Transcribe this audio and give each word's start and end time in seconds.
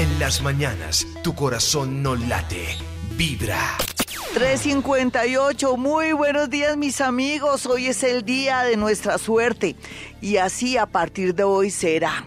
En 0.00 0.18
las 0.18 0.40
mañanas, 0.40 1.06
tu 1.22 1.34
corazón 1.34 2.02
no 2.02 2.16
late, 2.16 2.68
vibra. 3.18 3.76
358, 4.32 5.76
muy 5.76 6.14
buenos 6.14 6.48
días 6.48 6.78
mis 6.78 7.02
amigos, 7.02 7.66
hoy 7.66 7.88
es 7.88 8.02
el 8.02 8.24
día 8.24 8.62
de 8.62 8.78
nuestra 8.78 9.18
suerte 9.18 9.76
y 10.22 10.38
así 10.38 10.78
a 10.78 10.86
partir 10.86 11.34
de 11.34 11.42
hoy 11.42 11.68
será. 11.70 12.24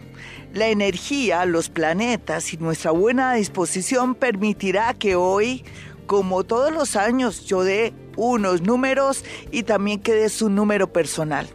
La 0.53 0.67
energía, 0.67 1.45
los 1.45 1.69
planetas 1.69 2.53
y 2.53 2.57
nuestra 2.57 2.91
buena 2.91 3.33
disposición 3.33 4.13
permitirá 4.13 4.93
que 4.93 5.15
hoy, 5.15 5.65
como 6.05 6.43
todos 6.43 6.71
los 6.71 6.95
años, 6.95 7.47
yo 7.47 7.63
dé 7.63 7.91
unos 8.15 8.61
números 8.61 9.25
y 9.49 9.63
también 9.63 9.99
que 9.99 10.13
dé 10.13 10.29
su 10.29 10.47
número 10.47 10.93
personal. 10.93 11.49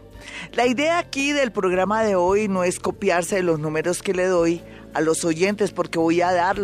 La 0.51 0.67
idea 0.67 0.97
aquí 0.97 1.31
del 1.31 1.53
programa 1.53 2.03
de 2.03 2.15
hoy 2.17 2.49
no 2.49 2.65
es 2.65 2.81
copiarse 2.81 3.37
de 3.37 3.43
los 3.43 3.57
números 3.57 4.01
que 4.01 4.13
le 4.13 4.25
doy 4.25 4.61
a 4.93 5.01
los 5.01 5.25
oyentes 5.25 5.71
porque 5.71 5.99
voy 5.99 6.21
a 6.21 6.31
dar 6.31 6.57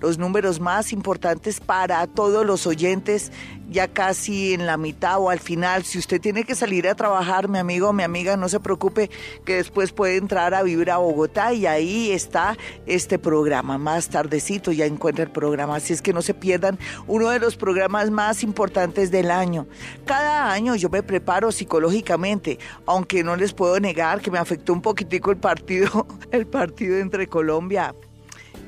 los 0.00 0.18
números 0.18 0.60
más 0.60 0.92
importantes 0.92 1.60
para 1.60 2.06
todos 2.06 2.44
los 2.44 2.66
oyentes, 2.66 3.32
ya 3.70 3.88
casi 3.88 4.54
en 4.54 4.66
la 4.66 4.76
mitad 4.76 5.18
o 5.18 5.30
al 5.30 5.40
final. 5.40 5.84
Si 5.84 5.98
usted 5.98 6.20
tiene 6.20 6.44
que 6.44 6.54
salir 6.54 6.88
a 6.88 6.94
trabajar, 6.94 7.48
mi 7.48 7.58
amigo 7.58 7.88
o 7.88 7.92
mi 7.92 8.02
amiga, 8.02 8.36
no 8.36 8.48
se 8.48 8.60
preocupe 8.60 9.10
que 9.44 9.56
después 9.56 9.92
puede 9.92 10.16
entrar 10.16 10.54
a 10.54 10.62
vivir 10.62 10.90
a 10.90 10.98
Bogotá 10.98 11.52
y 11.52 11.66
ahí 11.66 12.12
está 12.12 12.56
este 12.86 13.18
programa. 13.18 13.78
Más 13.78 14.08
tardecito 14.08 14.72
ya 14.72 14.86
encuentra 14.86 15.24
el 15.24 15.30
programa, 15.30 15.76
así 15.76 15.92
es 15.92 16.02
que 16.02 16.12
no 16.12 16.22
se 16.22 16.34
pierdan 16.34 16.78
uno 17.06 17.30
de 17.30 17.38
los 17.38 17.56
programas 17.56 18.10
más 18.10 18.42
importantes 18.42 19.10
del 19.10 19.30
año. 19.30 19.66
Cada 20.04 20.52
año 20.52 20.76
yo 20.76 20.88
me 20.88 21.02
preparo 21.02 21.50
psicológicamente, 21.52 22.58
aunque 22.86 23.24
no 23.24 23.36
les 23.36 23.52
puedo 23.52 23.80
negar 23.80 24.20
que 24.20 24.30
me 24.30 24.38
afectó 24.38 24.72
un 24.72 24.82
poquitico 24.82 25.30
el 25.30 25.38
partido, 25.38 26.06
el 26.30 26.46
partido 26.46 26.98
entre 26.98 27.26
Colombia 27.26 27.94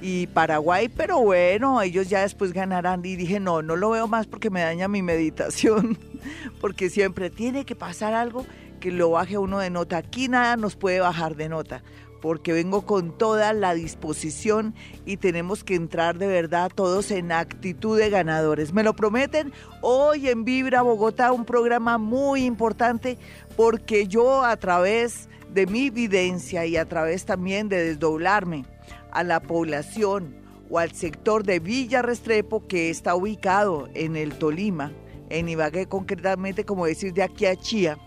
y 0.01 0.29
Paraguay, 0.29 0.89
pero 0.89 1.21
bueno, 1.21 1.83
ellos 1.83 2.09
ya 2.09 2.23
después 2.23 2.53
ganarán. 2.53 3.05
Y 3.05 3.17
dije, 3.17 3.41
no, 3.41 3.63
no 3.63 3.77
lo 3.77 3.91
veo 3.91 4.07
más 4.07 4.27
porque 4.27 4.51
me 4.51 4.61
daña 4.61 4.89
mi 4.89 5.03
meditación, 5.03 5.99
porque 6.61 6.91
siempre 6.91 7.31
tiene 7.31 7.65
que 7.65 7.75
pasar 7.75 8.15
algo 8.15 8.47
que 8.79 8.93
lo 8.93 9.11
baje 9.11 9.39
uno 9.39 9.59
de 9.59 9.71
nota. 9.71 9.99
Aquí 9.99 10.29
nada 10.29 10.57
nos 10.57 10.77
puede 10.77 11.01
bajar 11.01 11.35
de 11.35 11.49
nota, 11.49 11.83
porque 12.23 12.53
vengo 12.53 12.87
con 12.87 13.17
toda 13.17 13.53
la 13.53 13.75
disposición 13.75 14.75
y 15.05 15.17
tenemos 15.17 15.65
que 15.65 15.75
entrar 15.75 16.19
de 16.19 16.29
verdad 16.29 16.71
todos 16.75 17.11
en 17.11 17.33
actitud 17.33 17.99
de 17.99 18.11
ganadores. 18.11 18.73
¿Me 18.73 18.85
lo 18.85 18.95
prometen? 18.95 19.53
Hoy 19.81 20.29
en 20.29 20.45
Vibra 20.45 20.83
Bogotá, 20.83 21.33
un 21.33 21.45
programa 21.45 21.99
muy 21.99 22.45
importante, 22.45 23.19
porque 23.57 24.07
yo 24.07 24.45
a 24.45 24.57
través 24.57 25.29
de 25.53 25.67
mi 25.67 25.87
evidencia 25.87 26.67
y 26.67 26.77
a 26.77 26.85
través 26.85 27.25
también 27.25 27.69
de 27.69 27.83
desdoblarme, 27.83 28.65
a 29.13 29.25
la 29.25 29.41
población 29.41 30.37
o 30.71 30.79
al 30.79 30.93
sector 30.93 31.45
de 31.45 31.61
Villa 31.61 32.03
Restrepo 32.03 32.67
que 32.67 32.91
está 32.91 33.15
ubicado 33.15 33.89
en 33.95 34.17
el 34.17 34.35
Tolima, 34.35 34.93
en 35.31 35.49
Ibagué 35.49 35.87
concretamente, 35.87 36.65
como 36.65 36.87
decir, 36.87 37.13
de 37.13 37.23
aquí 37.23 37.47
a 37.47 37.57
Chía. 37.57 37.99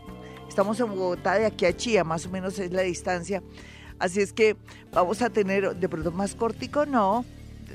Estamos 0.48 0.80
en 0.80 0.90
Bogotá 0.90 1.36
de 1.36 1.46
aquí 1.46 1.66
a 1.66 1.76
Chía, 1.76 2.04
más 2.04 2.26
o 2.26 2.30
menos 2.30 2.60
es 2.60 2.72
la 2.72 2.82
distancia. 2.82 3.42
Así 4.00 4.20
es 4.20 4.34
que 4.34 4.58
vamos 4.92 5.22
a 5.22 5.30
tener 5.30 5.76
de 5.76 5.90
pronto 5.90 6.12
más 6.12 6.36
cortico, 6.36 6.86
no. 6.86 7.24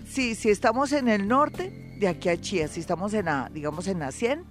Sí, 0.09 0.35
si 0.35 0.51
estamos 0.51 0.93
en 0.93 1.09
el 1.09 1.27
norte, 1.27 1.87
de 1.99 2.09
aquí 2.09 2.29
a 2.29 2.41
Chía, 2.41 2.69
si 2.69 2.81
estamos 2.81 3.15
en 3.15 3.27
la, 3.27 3.51
digamos 3.53 3.87
en 3.87 4.01
la 4.01 4.13
100, 4.13 4.45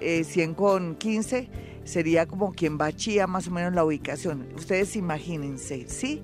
100 0.00 0.50
eh, 0.50 0.54
con 0.54 0.96
15, 0.96 1.48
sería 1.84 2.26
como 2.26 2.52
quien 2.52 2.78
va 2.78 2.86
a 2.86 2.92
Chía, 2.92 3.26
más 3.26 3.48
o 3.48 3.50
menos 3.50 3.72
la 3.72 3.84
ubicación. 3.84 4.48
Ustedes 4.54 4.96
imagínense, 4.96 5.88
¿sí? 5.88 6.22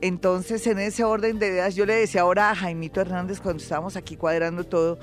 Entonces, 0.00 0.66
en 0.66 0.78
ese 0.78 1.02
orden 1.04 1.38
de 1.38 1.48
ideas, 1.48 1.74
yo 1.74 1.84
le 1.84 1.94
decía 1.94 2.20
ahora 2.20 2.50
a 2.50 2.54
Jaimito 2.54 3.00
Hernández 3.00 3.40
cuando 3.40 3.62
estábamos 3.62 3.96
aquí 3.96 4.16
cuadrando 4.16 4.64
todo, 4.64 4.98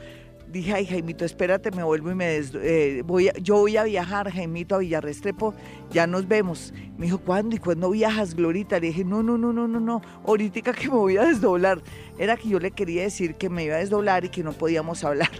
dije, 0.47 0.73
ay 0.73 0.85
Jaimito, 0.85 1.25
espérate, 1.25 1.69
me 1.71 1.83
vuelvo 1.83 2.11
y 2.11 2.15
me 2.15 2.37
eh, 2.37 3.03
voy 3.05 3.29
yo 3.41 3.55
voy 3.55 3.75
a 3.75 3.83
viajar, 3.83 4.31
Jaimito, 4.31 4.75
a 4.75 4.77
Villarrestrepo, 4.77 5.53
ya 5.91 6.07
nos 6.07 6.27
vemos. 6.27 6.73
Me 6.97 7.07
dijo, 7.07 7.17
¿cuándo? 7.17 7.55
¿Y 7.55 7.59
cuándo 7.59 7.89
viajas, 7.89 8.35
Glorita? 8.35 8.79
Le 8.79 8.87
dije, 8.87 9.03
no, 9.03 9.21
no, 9.21 9.37
no, 9.37 9.51
no, 9.51 9.67
no, 9.67 9.79
no, 9.79 10.01
ahorita 10.25 10.71
que 10.71 10.87
me 10.87 10.95
voy 10.95 11.17
a 11.17 11.25
desdoblar. 11.25 11.81
Era 12.17 12.37
que 12.37 12.47
yo 12.47 12.59
le 12.59 12.71
quería 12.71 13.03
decir 13.03 13.35
que 13.35 13.49
me 13.49 13.65
iba 13.65 13.75
a 13.75 13.79
desdoblar 13.79 14.23
y 14.23 14.29
que 14.29 14.43
no 14.43 14.53
podíamos 14.53 15.03
hablar. 15.03 15.31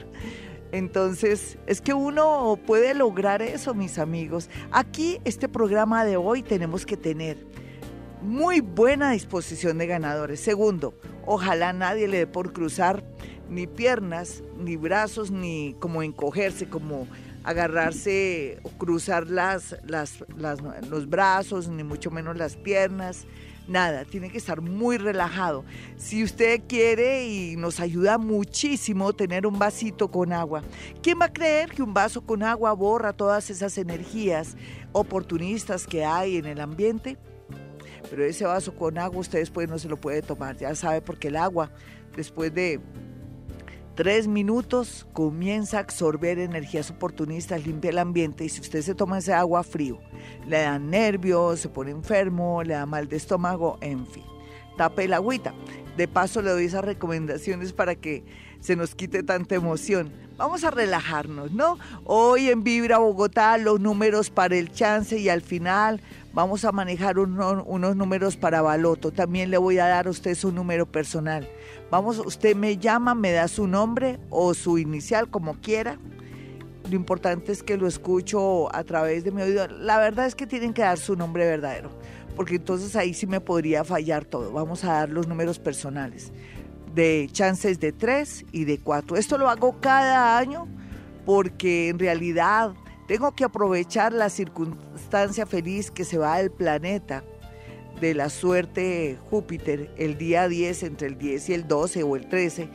Entonces, 0.74 1.58
es 1.68 1.79
que 1.79 1.94
uno 1.94 2.59
puede 2.66 2.94
lograr 2.94 3.41
eso, 3.41 3.74
mis 3.74 3.97
amigos. 3.97 4.50
Aquí, 4.72 5.19
este 5.24 5.47
programa 5.47 6.03
de 6.03 6.18
hoy, 6.18 6.44
tenemos 6.44 6.85
que 6.85 6.97
tener 6.97 7.38
muy 8.22 8.62
buena 8.62 9.12
disposición 9.12 9.78
de 9.78 9.88
ganadores. 9.88 10.40
Segundo, 10.40 10.94
ojalá 11.26 11.74
nadie 11.74 12.08
le 12.08 12.18
dé 12.20 12.28
por 12.28 12.53
cruzar 12.53 13.03
ni 13.50 13.68
piernas, 13.68 14.44
ni 14.58 14.76
brazos, 14.76 15.31
ni 15.31 15.76
como 15.80 16.02
encogerse, 16.03 16.68
como 16.68 17.08
agarrarse 17.44 18.59
o 18.64 18.70
cruzar 18.70 19.28
las, 19.28 19.76
los 19.86 21.09
brazos, 21.09 21.68
ni 21.68 21.84
mucho 21.84 22.09
menos 22.09 22.38
las 22.38 22.56
piernas. 22.56 23.26
Nada, 23.68 24.06
tiene 24.06 24.30
que 24.30 24.38
estar 24.38 24.62
muy 24.62 24.97
relajado. 24.97 25.66
Si 25.97 26.24
usted 26.24 26.62
quiere 26.68 27.28
y 27.28 27.56
nos 27.56 27.80
ayuda 27.80 28.20
muchísimo 28.20 29.14
tener 29.14 29.47
un 29.47 29.58
vasito 29.58 30.09
con 30.09 30.34
agua, 30.34 30.62
¿quién 31.02 31.20
va 31.20 31.26
a 31.26 31.34
creer 31.34 31.72
que 31.72 31.82
un 31.82 31.94
vaso 31.94 32.22
con 32.22 32.44
agua 32.44 32.74
borra 32.74 33.14
todas 33.14 33.50
esas 33.50 33.78
energías 33.78 34.56
oportunistas 34.92 35.88
que 35.88 36.06
hay 36.06 36.38
en 36.38 36.46
el 36.46 36.62
ambiente? 36.62 37.18
Pero 38.09 38.23
ese 38.23 38.45
vaso 38.45 38.75
con 38.75 38.97
agua 38.97 39.19
usted 39.19 39.39
después 39.39 39.69
no 39.69 39.77
se 39.79 39.88
lo 39.88 39.97
puede 39.97 40.21
tomar, 40.21 40.57
ya 40.57 40.75
sabe, 40.75 41.01
porque 41.01 41.29
el 41.29 41.35
agua 41.35 41.71
después 42.16 42.53
de 42.53 42.79
tres 43.95 44.27
minutos 44.27 45.07
comienza 45.13 45.77
a 45.77 45.81
absorber 45.81 46.39
energías 46.39 46.91
oportunistas, 46.91 47.66
limpia 47.66 47.91
el 47.91 47.97
ambiente 47.97 48.43
y 48.45 48.49
si 48.49 48.61
usted 48.61 48.81
se 48.81 48.93
toma 48.93 49.19
ese 49.19 49.33
agua 49.33 49.63
frío, 49.63 49.99
le 50.47 50.61
dan 50.61 50.89
nervios, 50.89 51.61
se 51.61 51.69
pone 51.69 51.91
enfermo, 51.91 52.61
le 52.63 52.73
da 52.73 52.85
mal 52.85 53.07
de 53.07 53.16
estómago, 53.16 53.77
en 53.81 54.05
fin, 54.05 54.23
tape 54.77 55.05
el 55.05 55.13
agüita. 55.13 55.53
De 55.97 56.09
paso 56.09 56.41
le 56.41 56.49
doy 56.49 56.66
esas 56.66 56.83
recomendaciones 56.83 57.72
para 57.72 57.95
que 57.95 58.25
se 58.59 58.75
nos 58.75 58.95
quite 58.95 59.23
tanta 59.23 59.55
emoción. 59.55 60.11
Vamos 60.38 60.63
a 60.63 60.72
relajarnos, 60.72 61.51
¿no? 61.51 61.78
Hoy 62.03 62.50
en 62.50 62.63
Vibra 62.63 62.97
Bogotá 62.97 63.57
los 63.57 63.79
números 63.79 64.29
para 64.29 64.56
el 64.57 64.72
chance 64.72 65.18
y 65.18 65.29
al 65.29 65.41
final 65.41 66.01
Vamos 66.35 66.66
a 66.66 66.73
manejar 66.73 67.18
unos 67.18 67.96
números 67.96 68.35
para 68.35 68.62
Baloto. 68.62 69.13
También 69.13 69.51
le 69.51 69.57
voy 69.57 69.79
a 69.79 69.88
dar 69.88 70.07
a 70.07 70.09
usted 70.09 70.35
su 70.35 70.51
número 70.51 70.85
personal. 70.85 71.47
Vamos, 71.90 72.19
usted 72.19 72.57
me 72.57 72.75
llama, 72.75 73.16
me 73.16 73.31
da 73.31 73.47
su 73.47 73.68
nombre 73.68 74.19
o 74.29 74.53
su 74.53 74.78
inicial, 74.78 75.29
como 75.29 75.53
quiera. 75.62 75.97
Lo 76.90 76.97
importante 76.97 77.53
es 77.53 77.63
que 77.63 77.78
lo 77.78 77.88
escucho 77.88 78.67
a 78.75 78.84
través 78.84 79.23
de 79.23 79.31
mi 79.31 79.44
oído. 79.44 79.66
La 79.69 79.97
verdad 79.97 80.25
es 80.25 80.35
que 80.35 80.46
tienen 80.46 80.73
que 80.73 80.81
dar 80.81 80.97
su 80.97 81.16
nombre 81.16 81.46
verdadero, 81.46 81.90
porque 82.35 82.56
entonces 82.56 82.97
ahí 82.97 83.13
sí 83.13 83.28
me 83.28 83.40
podría 83.40 83.85
fallar 83.85 84.25
todo. 84.25 84.52
Vamos 84.52 84.84
a 84.84 84.91
dar 84.91 85.09
los 85.09 85.29
números 85.29 85.57
personales 85.57 86.34
de 86.95 87.29
chances 87.31 87.79
de 87.79 87.91
3 87.91 88.45
y 88.51 88.66
de 88.66 88.79
4. 88.79 89.17
Esto 89.17 89.38
lo 89.38 89.50
hago 89.50 89.79
cada 89.79 90.38
año 90.38 90.67
porque 91.25 91.89
en 91.89 92.00
realidad 92.00 92.73
tengo 93.07 93.33
que 93.33 93.44
aprovechar 93.44 94.13
la 94.13 94.29
circunstancia 94.29 95.45
feliz 95.45 95.91
que 95.91 96.05
se 96.05 96.17
va 96.17 96.38
del 96.38 96.51
planeta 96.51 97.23
de 98.00 98.13
la 98.13 98.29
suerte 98.29 99.17
Júpiter 99.29 99.91
el 99.97 100.17
día 100.17 100.47
10, 100.47 100.84
entre 100.84 101.07
el 101.07 101.17
10 101.17 101.50
y 101.50 101.53
el 101.53 101.67
12 101.67 102.03
o 102.03 102.16
el 102.16 102.28
13, 102.28 102.67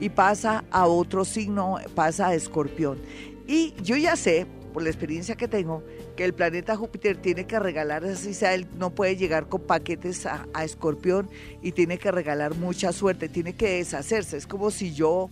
y 0.00 0.08
pasa 0.08 0.64
a 0.70 0.86
otro 0.86 1.24
signo, 1.24 1.78
pasa 1.94 2.28
a 2.28 2.34
Escorpión. 2.34 2.98
Y 3.46 3.74
yo 3.82 3.96
ya 3.96 4.14
sé, 4.14 4.46
por 4.72 4.82
la 4.82 4.90
experiencia 4.90 5.34
que 5.34 5.48
tengo, 5.48 5.82
que 6.18 6.24
el 6.24 6.34
planeta 6.34 6.74
Júpiter 6.74 7.16
tiene 7.16 7.46
que 7.46 7.60
regalar, 7.60 8.04
así 8.04 8.34
sea, 8.34 8.52
él 8.52 8.66
no 8.76 8.90
puede 8.90 9.14
llegar 9.14 9.48
con 9.48 9.60
paquetes 9.60 10.26
a, 10.26 10.48
a 10.52 10.64
Escorpión 10.64 11.30
y 11.62 11.70
tiene 11.70 11.96
que 11.96 12.10
regalar 12.10 12.56
mucha 12.56 12.92
suerte, 12.92 13.28
tiene 13.28 13.52
que 13.52 13.76
deshacerse. 13.76 14.36
Es 14.36 14.48
como 14.48 14.72
si 14.72 14.92
yo 14.92 15.30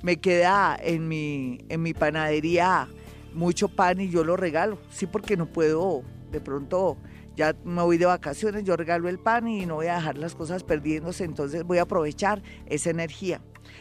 me 0.00 0.18
queda 0.18 0.78
en 0.80 1.08
mi, 1.08 1.58
en 1.68 1.82
mi 1.82 1.92
panadería 1.92 2.86
mucho 3.34 3.68
pan 3.68 4.00
y 4.00 4.10
yo 4.10 4.22
lo 4.22 4.36
regalo. 4.36 4.78
Sí, 4.90 5.08
porque 5.08 5.36
no 5.36 5.46
puedo, 5.46 6.04
de 6.30 6.40
pronto 6.40 6.98
ya 7.34 7.56
me 7.64 7.82
voy 7.82 7.98
de 7.98 8.06
vacaciones, 8.06 8.62
yo 8.62 8.76
regalo 8.76 9.08
el 9.08 9.18
pan 9.18 9.48
y 9.48 9.66
no 9.66 9.74
voy 9.74 9.88
a 9.88 9.96
dejar 9.96 10.18
las 10.18 10.36
cosas 10.36 10.62
perdiéndose, 10.62 11.24
entonces 11.24 11.64
voy 11.64 11.78
a 11.78 11.82
aprovechar 11.82 12.44
esa 12.66 12.90
energía. 12.90 13.40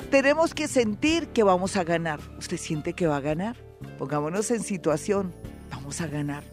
Tenemos 0.09 0.55
que 0.55 0.67
sentir 0.67 1.27
que 1.27 1.43
vamos 1.43 1.77
a 1.77 1.83
ganar. 1.83 2.19
¿Usted 2.39 2.57
siente 2.57 2.93
que 2.93 3.05
va 3.05 3.17
a 3.17 3.21
ganar? 3.21 3.57
Pongámonos 3.99 4.49
en 4.49 4.63
situación, 4.63 5.35
vamos 5.69 6.01
a 6.01 6.07
ganar. 6.07 6.43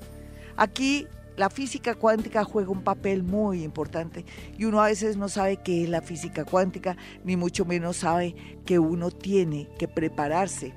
Aquí 0.57 1.07
la 1.37 1.51
física 1.51 1.95
cuántica 1.95 2.45
juega 2.45 2.71
un 2.71 2.83
papel 2.83 3.23
muy 3.23 3.65
importante 3.65 4.25
y 4.57 4.65
uno 4.67 4.81
a 4.81 4.87
veces 4.87 5.17
no 5.17 5.29
sabe 5.29 5.57
qué 5.57 5.83
es 5.83 5.89
la 5.89 6.01
física 6.01 6.45
cuántica, 6.45 6.97
ni 7.25 7.37
mucho 7.37 7.65
menos 7.65 7.99
sabe 7.99 8.37
que 8.65 8.79
uno 8.79 9.11
tiene 9.11 9.69
que 9.79 9.89
prepararse 9.89 10.73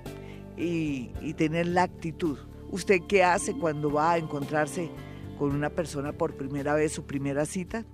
y, 0.58 1.34
tener 1.34 1.68
la 1.68 1.84
actitud. 1.84 2.40
¿Usted 2.72 3.02
qué 3.08 3.24
hace 3.24 3.54
cuando 3.54 3.92
va 3.92 4.14
a 4.14 4.18
encontrarse 4.18 4.90
con 5.38 5.52
una 5.52 5.70
persona 5.70 6.12
por 6.12 6.36
primera 6.36 6.74
vez, 6.74 6.92
su 6.92 7.06
primera 7.06 7.46
cita? 7.46 7.86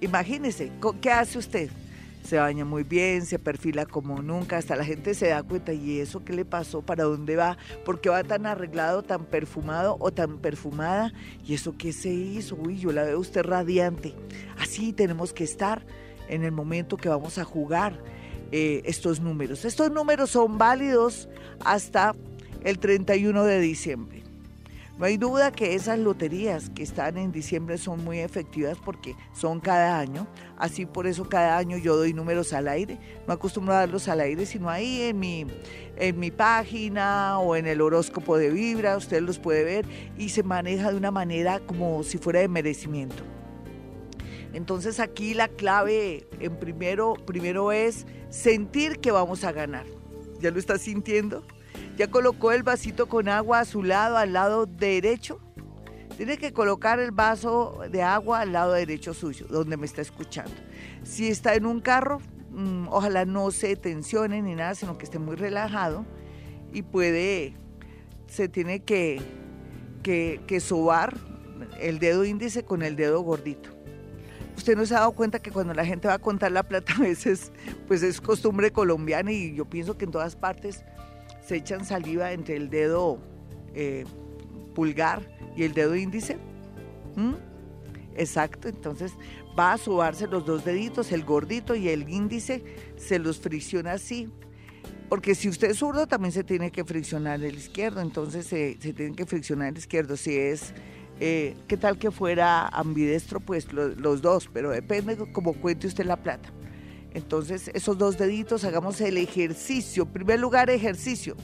Imagínese, 0.00 0.70
¿qué 1.00 1.10
hace 1.10 1.38
usted? 1.38 1.70
Se 2.22 2.38
baña 2.38 2.64
muy 2.64 2.82
bien, 2.82 3.24
se 3.24 3.38
perfila 3.38 3.86
como 3.86 4.20
nunca, 4.22 4.58
hasta 4.58 4.76
la 4.76 4.84
gente 4.84 5.14
se 5.14 5.28
da 5.28 5.42
cuenta, 5.42 5.72
¿y 5.72 6.00
eso 6.00 6.24
qué 6.24 6.32
le 6.32 6.44
pasó? 6.44 6.82
¿Para 6.82 7.04
dónde 7.04 7.36
va? 7.36 7.56
¿Por 7.84 8.00
qué 8.00 8.10
va 8.10 8.22
tan 8.24 8.46
arreglado, 8.46 9.02
tan 9.02 9.24
perfumado 9.24 9.96
o 10.00 10.10
tan 10.10 10.38
perfumada? 10.38 11.12
¿Y 11.44 11.54
eso 11.54 11.76
qué 11.78 11.92
se 11.92 12.10
hizo? 12.10 12.56
Uy, 12.56 12.78
yo 12.78 12.92
la 12.92 13.04
veo 13.04 13.18
usted 13.18 13.42
radiante. 13.42 14.14
Así 14.58 14.92
tenemos 14.92 15.32
que 15.32 15.44
estar 15.44 15.84
en 16.28 16.44
el 16.44 16.52
momento 16.52 16.96
que 16.96 17.08
vamos 17.08 17.38
a 17.38 17.44
jugar 17.44 17.98
eh, 18.52 18.82
estos 18.84 19.20
números. 19.20 19.64
Estos 19.64 19.90
números 19.90 20.30
son 20.30 20.58
válidos 20.58 21.28
hasta 21.64 22.14
el 22.64 22.78
31 22.78 23.44
de 23.44 23.60
diciembre. 23.60 24.27
No 24.98 25.04
hay 25.04 25.16
duda 25.16 25.52
que 25.52 25.76
esas 25.76 25.96
loterías 26.00 26.70
que 26.70 26.82
están 26.82 27.18
en 27.18 27.30
diciembre 27.30 27.78
son 27.78 28.02
muy 28.02 28.18
efectivas 28.18 28.78
porque 28.84 29.14
son 29.32 29.60
cada 29.60 30.00
año. 30.00 30.26
Así 30.56 30.86
por 30.86 31.06
eso 31.06 31.28
cada 31.28 31.56
año 31.56 31.78
yo 31.78 31.96
doy 31.96 32.12
números 32.12 32.52
al 32.52 32.66
aire. 32.66 32.98
No 33.24 33.32
acostumbro 33.32 33.74
a 33.74 33.78
darlos 33.78 34.08
al 34.08 34.18
aire, 34.18 34.44
sino 34.44 34.68
ahí 34.68 35.02
en 35.02 35.20
mi, 35.20 35.46
en 35.96 36.18
mi 36.18 36.32
página 36.32 37.38
o 37.38 37.54
en 37.54 37.68
el 37.68 37.80
horóscopo 37.80 38.36
de 38.36 38.50
Vibra. 38.50 38.96
Usted 38.96 39.22
los 39.22 39.38
puede 39.38 39.62
ver 39.62 39.86
y 40.16 40.30
se 40.30 40.42
maneja 40.42 40.90
de 40.90 40.96
una 40.96 41.12
manera 41.12 41.60
como 41.60 42.02
si 42.02 42.18
fuera 42.18 42.40
de 42.40 42.48
merecimiento. 42.48 43.22
Entonces 44.52 44.98
aquí 44.98 45.32
la 45.32 45.46
clave 45.46 46.26
en 46.40 46.58
primero, 46.58 47.14
primero 47.14 47.70
es 47.70 48.04
sentir 48.30 48.98
que 48.98 49.12
vamos 49.12 49.44
a 49.44 49.52
ganar. 49.52 49.86
¿Ya 50.40 50.50
lo 50.50 50.58
está 50.58 50.76
sintiendo? 50.76 51.44
¿Ya 51.96 52.08
colocó 52.08 52.52
el 52.52 52.62
vasito 52.62 53.08
con 53.08 53.28
agua 53.28 53.60
a 53.60 53.64
su 53.64 53.82
lado, 53.82 54.16
al 54.16 54.32
lado 54.32 54.66
derecho? 54.66 55.40
Tiene 56.16 56.36
que 56.36 56.52
colocar 56.52 56.98
el 56.98 57.10
vaso 57.10 57.80
de 57.90 58.02
agua 58.02 58.40
al 58.40 58.52
lado 58.52 58.72
derecho 58.72 59.14
suyo, 59.14 59.46
donde 59.48 59.76
me 59.76 59.86
está 59.86 60.00
escuchando. 60.00 60.52
Si 61.04 61.28
está 61.28 61.54
en 61.54 61.66
un 61.66 61.80
carro, 61.80 62.20
mm, 62.50 62.88
ojalá 62.88 63.24
no 63.24 63.50
se 63.50 63.76
tensione 63.76 64.42
ni 64.42 64.54
nada, 64.54 64.74
sino 64.74 64.98
que 64.98 65.04
esté 65.04 65.18
muy 65.18 65.36
relajado 65.36 66.04
y 66.72 66.82
puede, 66.82 67.54
se 68.26 68.48
tiene 68.48 68.80
que, 68.80 69.20
que, 70.02 70.40
que 70.46 70.60
sobar 70.60 71.16
el 71.80 71.98
dedo 71.98 72.24
índice 72.24 72.64
con 72.64 72.82
el 72.82 72.96
dedo 72.96 73.20
gordito. 73.20 73.70
Usted 74.56 74.76
no 74.76 74.84
se 74.86 74.94
ha 74.96 75.00
dado 75.00 75.12
cuenta 75.12 75.38
que 75.38 75.52
cuando 75.52 75.72
la 75.72 75.84
gente 75.84 76.08
va 76.08 76.14
a 76.14 76.18
contar 76.18 76.50
la 76.50 76.64
plata 76.64 76.94
a 76.96 76.98
veces, 76.98 77.52
pues 77.86 78.02
es 78.02 78.20
costumbre 78.20 78.72
colombiana 78.72 79.30
y 79.30 79.54
yo 79.54 79.64
pienso 79.66 79.96
que 79.96 80.04
en 80.04 80.10
todas 80.10 80.34
partes 80.34 80.84
se 81.48 81.56
echan 81.56 81.86
saliva 81.86 82.32
entre 82.32 82.56
el 82.56 82.68
dedo 82.68 83.18
eh, 83.74 84.04
pulgar 84.74 85.22
y 85.56 85.62
el 85.62 85.72
dedo 85.72 85.96
índice. 85.96 86.36
Exacto, 88.14 88.68
entonces 88.68 89.12
va 89.58 89.72
a 89.72 89.78
subarse 89.78 90.26
los 90.26 90.44
dos 90.44 90.64
deditos, 90.64 91.10
el 91.10 91.24
gordito 91.24 91.74
y 91.74 91.88
el 91.88 92.08
índice, 92.08 92.62
se 92.96 93.18
los 93.18 93.40
fricciona 93.40 93.92
así. 93.92 94.28
Porque 95.08 95.34
si 95.34 95.48
usted 95.48 95.70
es 95.70 95.78
zurdo, 95.78 96.06
también 96.06 96.32
se 96.32 96.44
tiene 96.44 96.70
que 96.70 96.84
friccionar 96.84 97.42
el 97.42 97.56
izquierdo, 97.56 98.02
entonces 98.02 98.46
se, 98.46 98.74
tiene 98.74 99.16
que 99.16 99.24
friccionar 99.24 99.68
el 99.68 99.78
izquierdo. 99.78 100.18
Si 100.18 100.36
es, 100.36 100.74
eh, 101.18 101.56
¿qué 101.66 101.78
tal 101.78 101.98
que 101.98 102.10
fuera 102.10 102.68
ambidestro? 102.68 103.40
Pues 103.40 103.72
los 103.72 104.20
dos, 104.20 104.50
pero 104.52 104.70
depende 104.70 105.16
como 105.32 105.54
cuente 105.54 105.86
usted 105.86 106.04
la 106.04 106.22
plata. 106.22 106.52
Entonces, 107.14 107.70
esos 107.74 107.98
dos 107.98 108.18
deditos, 108.18 108.64
hagamos 108.64 109.00
el 109.00 109.16
ejercicio. 109.16 110.04
En 110.04 110.10
primer 110.10 110.40
lugar, 110.40 110.70
ejercicio. 110.70 111.36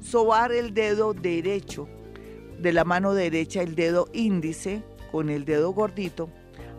Sobar 0.00 0.52
el 0.52 0.74
dedo 0.74 1.14
derecho, 1.14 1.88
de 2.60 2.72
la 2.72 2.84
mano 2.84 3.14
derecha, 3.14 3.62
el 3.62 3.74
dedo 3.74 4.08
índice 4.12 4.82
con 5.10 5.30
el 5.30 5.44
dedo 5.44 5.72
gordito, 5.72 6.28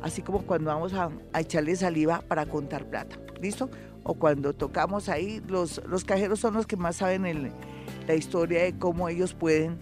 así 0.01 0.21
como 0.21 0.41
cuando 0.43 0.71
vamos 0.71 0.93
a, 0.93 1.09
echarle 1.39 1.75
saliva 1.75 2.21
para 2.27 2.45
contar 2.45 2.89
plata. 2.89 3.17
¿Listo? 3.41 3.69
O 4.03 4.15
cuando 4.15 4.53
tocamos 4.53 5.07
ahí, 5.07 5.41
los, 5.47 5.81
los 5.87 6.03
cajeros 6.03 6.39
son 6.39 6.55
los 6.55 6.67
que 6.67 6.75
más 6.75 6.97
saben 6.97 7.53
la 8.07 8.15
historia 8.15 8.63
de 8.63 8.77
cómo 8.77 9.07
ellos 9.07 9.33
pueden 9.33 9.79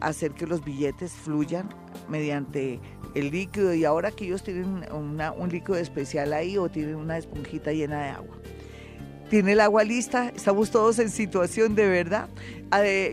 hacer 0.00 0.32
que 0.32 0.46
los 0.46 0.64
billetes 0.64 1.12
fluyan 1.12 1.68
mediante 2.08 2.80
el 3.14 3.30
líquido 3.30 3.74
y 3.74 3.84
ahora 3.84 4.10
que 4.10 4.26
ellos 4.26 4.42
tienen 4.42 4.84
un 4.92 5.48
líquido 5.50 5.76
especial 5.76 6.32
ahí 6.32 6.58
o 6.58 6.68
tienen 6.68 6.96
una 6.96 7.18
esponjita 7.18 7.72
llena 7.72 8.02
de 8.02 8.10
agua. 8.10 8.36
¿Tiene 9.30 9.52
el 9.52 9.60
agua 9.60 9.84
lista? 9.84 10.28
Estamos 10.28 10.70
todos 10.70 10.98
en 10.98 11.10
situación 11.10 11.74
de 11.74 11.88
verdad. 11.88 12.28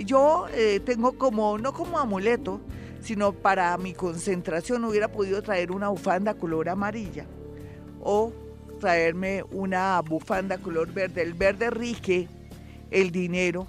Yo 0.06 0.48
eh, 0.54 0.80
tengo 0.84 1.14
como, 1.14 1.58
no 1.58 1.74
como 1.74 2.00
amuleto, 2.00 2.60
sino 3.02 3.34
para 3.34 3.78
mi 3.78 3.94
concentración 3.94 4.84
hubiera 4.86 5.08
podido 5.08 5.42
traer 5.42 5.72
una 5.72 5.90
bufanda 5.90 6.36
color 6.36 6.70
amarilla 6.70 7.26
o 8.02 8.32
traerme 8.80 9.44
una 9.52 10.00
bufanda 10.02 10.58
color 10.58 10.92
verde. 10.92 11.22
El 11.22 11.34
verde 11.34 11.70
rige 11.70 12.28
el 12.92 13.12
dinero, 13.12 13.68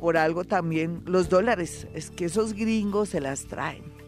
por 0.00 0.16
algo 0.16 0.44
también 0.44 1.02
los 1.06 1.28
dólares. 1.28 1.86
Es 1.94 2.10
que 2.10 2.26
esos 2.26 2.54
gringos 2.54 3.10
se 3.10 3.20
las 3.20 3.46
traen. 3.46 3.98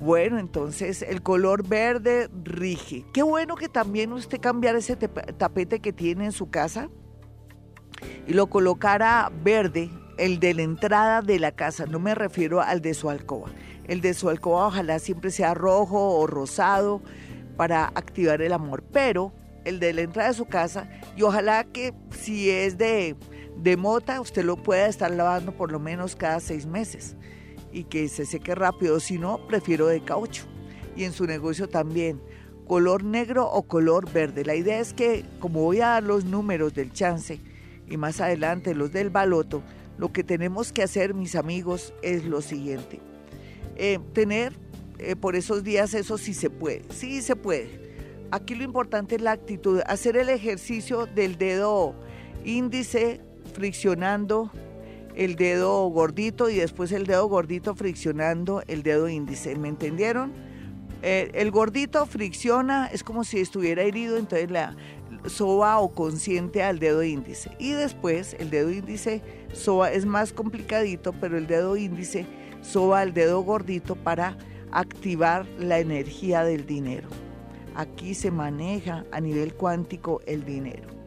Bueno, 0.00 0.38
entonces 0.38 1.02
el 1.02 1.22
color 1.22 1.66
verde 1.66 2.28
rige. 2.42 3.04
Qué 3.12 3.22
bueno 3.22 3.54
que 3.54 3.68
también 3.68 4.12
usted 4.12 4.40
cambiara 4.40 4.78
ese 4.78 4.96
tapete 4.96 5.78
que 5.78 5.92
tiene 5.92 6.24
en 6.24 6.32
su 6.32 6.50
casa 6.50 6.88
y 8.26 8.32
lo 8.32 8.48
colocara 8.48 9.30
verde, 9.44 9.90
el 10.18 10.40
de 10.40 10.54
la 10.54 10.62
entrada 10.62 11.22
de 11.22 11.38
la 11.38 11.52
casa. 11.52 11.86
No 11.86 12.00
me 12.00 12.16
refiero 12.16 12.60
al 12.60 12.80
de 12.80 12.94
su 12.94 13.10
alcoba. 13.10 13.50
El 13.86 14.00
de 14.00 14.14
su 14.14 14.28
alcoba 14.28 14.66
ojalá 14.66 14.98
siempre 14.98 15.30
sea 15.30 15.54
rojo 15.54 16.18
o 16.18 16.26
rosado 16.26 17.00
para 17.56 17.86
activar 17.86 18.42
el 18.42 18.52
amor. 18.52 18.82
Pero 18.92 19.32
el 19.64 19.78
de 19.78 19.92
la 19.92 20.00
entrada 20.02 20.30
de 20.30 20.34
su 20.34 20.46
casa 20.46 20.88
y 21.16 21.22
ojalá 21.22 21.64
que 21.64 21.94
si 22.10 22.50
es 22.50 22.78
de, 22.78 23.16
de 23.56 23.76
mota 23.76 24.20
usted 24.20 24.44
lo 24.44 24.56
pueda 24.56 24.86
estar 24.86 25.10
lavando 25.10 25.52
por 25.52 25.70
lo 25.70 25.78
menos 25.78 26.16
cada 26.16 26.40
seis 26.40 26.66
meses 26.66 27.16
y 27.72 27.84
que 27.84 28.08
se 28.08 28.26
seque 28.26 28.54
rápido, 28.54 29.00
si 29.00 29.18
no, 29.18 29.46
prefiero 29.46 29.86
de 29.86 30.02
caucho. 30.02 30.44
Y 30.94 31.04
en 31.04 31.12
su 31.12 31.24
negocio 31.24 31.68
también, 31.68 32.20
color 32.66 33.02
negro 33.02 33.50
o 33.50 33.62
color 33.62 34.10
verde. 34.12 34.44
La 34.44 34.54
idea 34.54 34.78
es 34.78 34.92
que, 34.92 35.24
como 35.40 35.62
voy 35.62 35.80
a 35.80 35.88
dar 35.88 36.02
los 36.02 36.24
números 36.24 36.74
del 36.74 36.92
chance 36.92 37.40
y 37.88 37.96
más 37.96 38.20
adelante 38.20 38.74
los 38.74 38.92
del 38.92 39.10
baloto, 39.10 39.62
lo 39.98 40.12
que 40.12 40.24
tenemos 40.24 40.72
que 40.72 40.82
hacer, 40.82 41.14
mis 41.14 41.34
amigos, 41.34 41.94
es 42.02 42.24
lo 42.24 42.42
siguiente. 42.42 43.00
Eh, 43.76 43.98
tener 44.12 44.52
eh, 44.98 45.16
por 45.16 45.34
esos 45.34 45.64
días 45.64 45.94
eso 45.94 46.18
sí 46.18 46.34
se 46.34 46.50
puede, 46.50 46.82
sí 46.90 47.22
se 47.22 47.36
puede. 47.36 47.80
Aquí 48.30 48.54
lo 48.54 48.64
importante 48.64 49.16
es 49.16 49.22
la 49.22 49.32
actitud, 49.32 49.80
hacer 49.86 50.16
el 50.16 50.28
ejercicio 50.28 51.06
del 51.06 51.36
dedo 51.36 51.94
índice 52.44 53.20
friccionando 53.52 54.50
el 55.14 55.36
dedo 55.36 55.86
gordito 55.88 56.48
y 56.48 56.56
después 56.56 56.92
el 56.92 57.06
dedo 57.06 57.26
gordito 57.28 57.74
friccionando 57.74 58.62
el 58.66 58.82
dedo 58.82 59.08
índice. 59.08 59.54
¿Me 59.56 59.68
entendieron? 59.68 60.32
El 61.02 61.50
gordito 61.50 62.06
fricciona, 62.06 62.86
es 62.86 63.02
como 63.02 63.24
si 63.24 63.40
estuviera 63.40 63.82
herido, 63.82 64.16
entonces 64.18 64.50
la 64.50 64.76
soba 65.26 65.78
o 65.78 65.92
consciente 65.92 66.62
al 66.62 66.78
dedo 66.78 67.02
índice. 67.02 67.50
Y 67.58 67.72
después 67.72 68.36
el 68.38 68.50
dedo 68.50 68.70
índice 68.70 69.20
soba, 69.52 69.90
es 69.90 70.06
más 70.06 70.32
complicadito, 70.32 71.12
pero 71.12 71.36
el 71.36 71.48
dedo 71.48 71.76
índice 71.76 72.26
soba 72.62 73.00
al 73.00 73.12
dedo 73.14 73.40
gordito 73.40 73.96
para 73.96 74.36
activar 74.70 75.44
la 75.58 75.80
energía 75.80 76.44
del 76.44 76.66
dinero. 76.66 77.08
Aquí 77.74 78.14
se 78.14 78.30
maneja 78.30 79.04
a 79.10 79.20
nivel 79.20 79.54
cuántico 79.54 80.20
el 80.26 80.44
dinero 80.44 81.01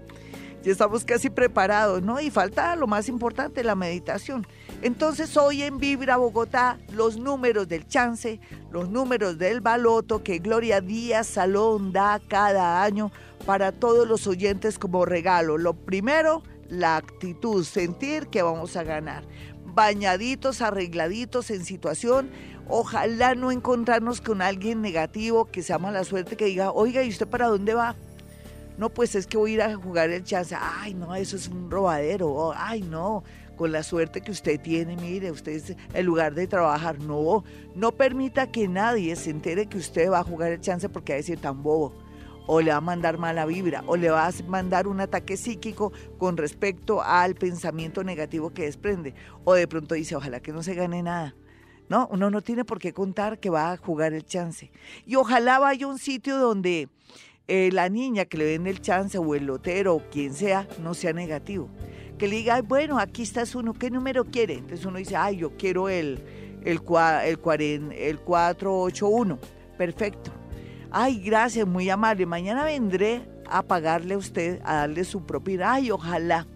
ya 0.65 0.71
estamos 0.71 1.05
casi 1.05 1.29
preparados, 1.29 2.01
¿no? 2.01 2.19
Y 2.19 2.31
falta 2.31 2.75
lo 2.75 2.87
más 2.87 3.07
importante, 3.07 3.63
la 3.63 3.75
meditación. 3.75 4.47
Entonces 4.81 5.37
hoy 5.37 5.61
en 5.61 5.77
Vibra 5.77 6.17
Bogotá, 6.17 6.79
los 6.91 7.17
números 7.17 7.67
del 7.67 7.87
chance, 7.87 8.39
los 8.71 8.89
números 8.89 9.37
del 9.37 9.61
baloto 9.61 10.23
que 10.23 10.39
Gloria 10.39 10.81
Díaz 10.81 11.27
Salón 11.27 11.93
da 11.93 12.19
cada 12.27 12.83
año 12.83 13.11
para 13.45 13.71
todos 13.71 14.07
los 14.07 14.25
oyentes 14.25 14.79
como 14.79 15.05
regalo. 15.05 15.59
Lo 15.59 15.75
primero, 15.75 16.41
la 16.67 16.97
actitud, 16.97 17.63
sentir 17.63 18.25
que 18.27 18.41
vamos 18.41 18.75
a 18.75 18.83
ganar. 18.83 19.23
Bañaditos, 19.65 20.63
arregladitos 20.63 21.51
en 21.51 21.63
situación. 21.63 22.31
Ojalá 22.67 23.35
no 23.35 23.51
encontrarnos 23.51 24.19
con 24.19 24.41
alguien 24.41 24.81
negativo 24.81 25.45
que 25.45 25.61
se 25.61 25.73
llama 25.73 25.91
la 25.91 26.03
suerte 26.05 26.35
que 26.35 26.45
diga, 26.45 26.71
oiga, 26.71 27.03
¿y 27.03 27.09
usted 27.09 27.27
para 27.27 27.49
dónde 27.49 27.75
va? 27.75 27.95
No, 28.77 28.89
pues 28.89 29.15
es 29.15 29.25
que 29.25 29.37
voy 29.37 29.51
a 29.51 29.53
ir 29.53 29.61
a 29.61 29.75
jugar 29.75 30.09
el 30.09 30.23
chance. 30.23 30.55
Ay, 30.59 30.93
no, 30.93 31.15
eso 31.15 31.35
es 31.35 31.47
un 31.47 31.71
robadero. 31.71 32.53
Ay, 32.55 32.81
no, 32.81 33.23
con 33.55 33.71
la 33.71 33.83
suerte 33.83 34.21
que 34.21 34.31
usted 34.31 34.59
tiene, 34.59 34.97
mire, 34.97 35.31
usted 35.31 35.53
es 35.53 35.75
el 35.93 36.05
lugar 36.05 36.33
de 36.33 36.47
trabajar. 36.47 36.99
No, 36.99 37.43
no 37.73 37.91
permita 37.93 38.51
que 38.51 38.67
nadie 38.67 39.15
se 39.15 39.29
entere 39.29 39.67
que 39.67 39.77
usted 39.77 40.11
va 40.11 40.19
a 40.19 40.23
jugar 40.23 40.51
el 40.51 40.61
chance 40.61 40.89
porque 40.89 41.13
va 41.13 41.15
a 41.15 41.17
decir 41.17 41.39
tan 41.39 41.63
bobo. 41.63 41.93
O 42.47 42.61
le 42.61 42.69
va 42.69 42.77
a 42.77 42.81
mandar 42.81 43.17
mala 43.17 43.45
vibra, 43.47 43.83
o 43.87 43.95
le 43.95 44.11
va 44.11 44.27
a 44.27 44.31
mandar 44.47 44.87
un 44.87 44.99
ataque 44.99 45.35
psíquico 45.35 45.91
con 46.19 46.37
respecto 46.37 47.01
al 47.01 47.33
pensamiento 47.33 48.03
negativo 48.03 48.51
que 48.53 48.65
desprende. 48.65 49.15
O 49.45 49.55
de 49.55 49.67
pronto 49.67 49.95
dice, 49.95 50.15
ojalá 50.15 50.39
que 50.41 50.51
no 50.51 50.61
se 50.61 50.75
gane 50.75 51.01
nada. 51.01 51.33
No, 51.89 52.07
uno 52.11 52.29
no 52.29 52.41
tiene 52.41 52.65
por 52.65 52.79
qué 52.79 52.93
contar 52.93 53.39
que 53.39 53.49
va 53.49 53.71
a 53.71 53.77
jugar 53.77 54.13
el 54.13 54.25
chance. 54.25 54.71
Y 55.05 55.15
ojalá 55.15 55.59
vaya 55.59 55.85
a 55.85 55.89
un 55.89 55.99
sitio 55.99 56.37
donde 56.37 56.89
eh, 57.47 57.69
la 57.71 57.89
niña 57.89 58.25
que 58.25 58.37
le 58.37 58.45
den 58.45 58.65
el 58.65 58.81
chance 58.81 59.17
o 59.17 59.35
el 59.35 59.45
lotero 59.45 59.95
o 59.95 60.09
quien 60.09 60.33
sea 60.33 60.67
no 60.81 60.93
sea 60.93 61.13
negativo. 61.13 61.69
Que 62.17 62.27
le 62.27 62.37
diga, 62.37 62.61
bueno, 62.61 62.97
aquí 62.97 63.23
estás 63.23 63.55
uno, 63.55 63.73
¿qué 63.73 63.91
número 63.91 64.25
quiere? 64.25 64.55
Entonces 64.55 64.85
uno 64.85 64.97
dice, 64.97 65.15
ay, 65.15 65.37
yo 65.37 65.55
quiero 65.57 65.89
el, 65.89 66.23
el, 66.63 66.81
el, 67.23 67.91
el 67.91 68.19
481. 68.19 69.39
Perfecto. 69.77 70.31
Ay, 70.91 71.21
gracias, 71.21 71.67
muy 71.67 71.89
amable. 71.89 72.25
Mañana 72.25 72.63
vendré 72.63 73.27
a 73.47 73.61
pagarle 73.63 74.13
a 74.15 74.17
usted, 74.17 74.61
a 74.63 74.75
darle 74.77 75.03
su 75.03 75.25
propina. 75.25 75.73
Ay, 75.73 75.91
ojalá. 75.91 76.47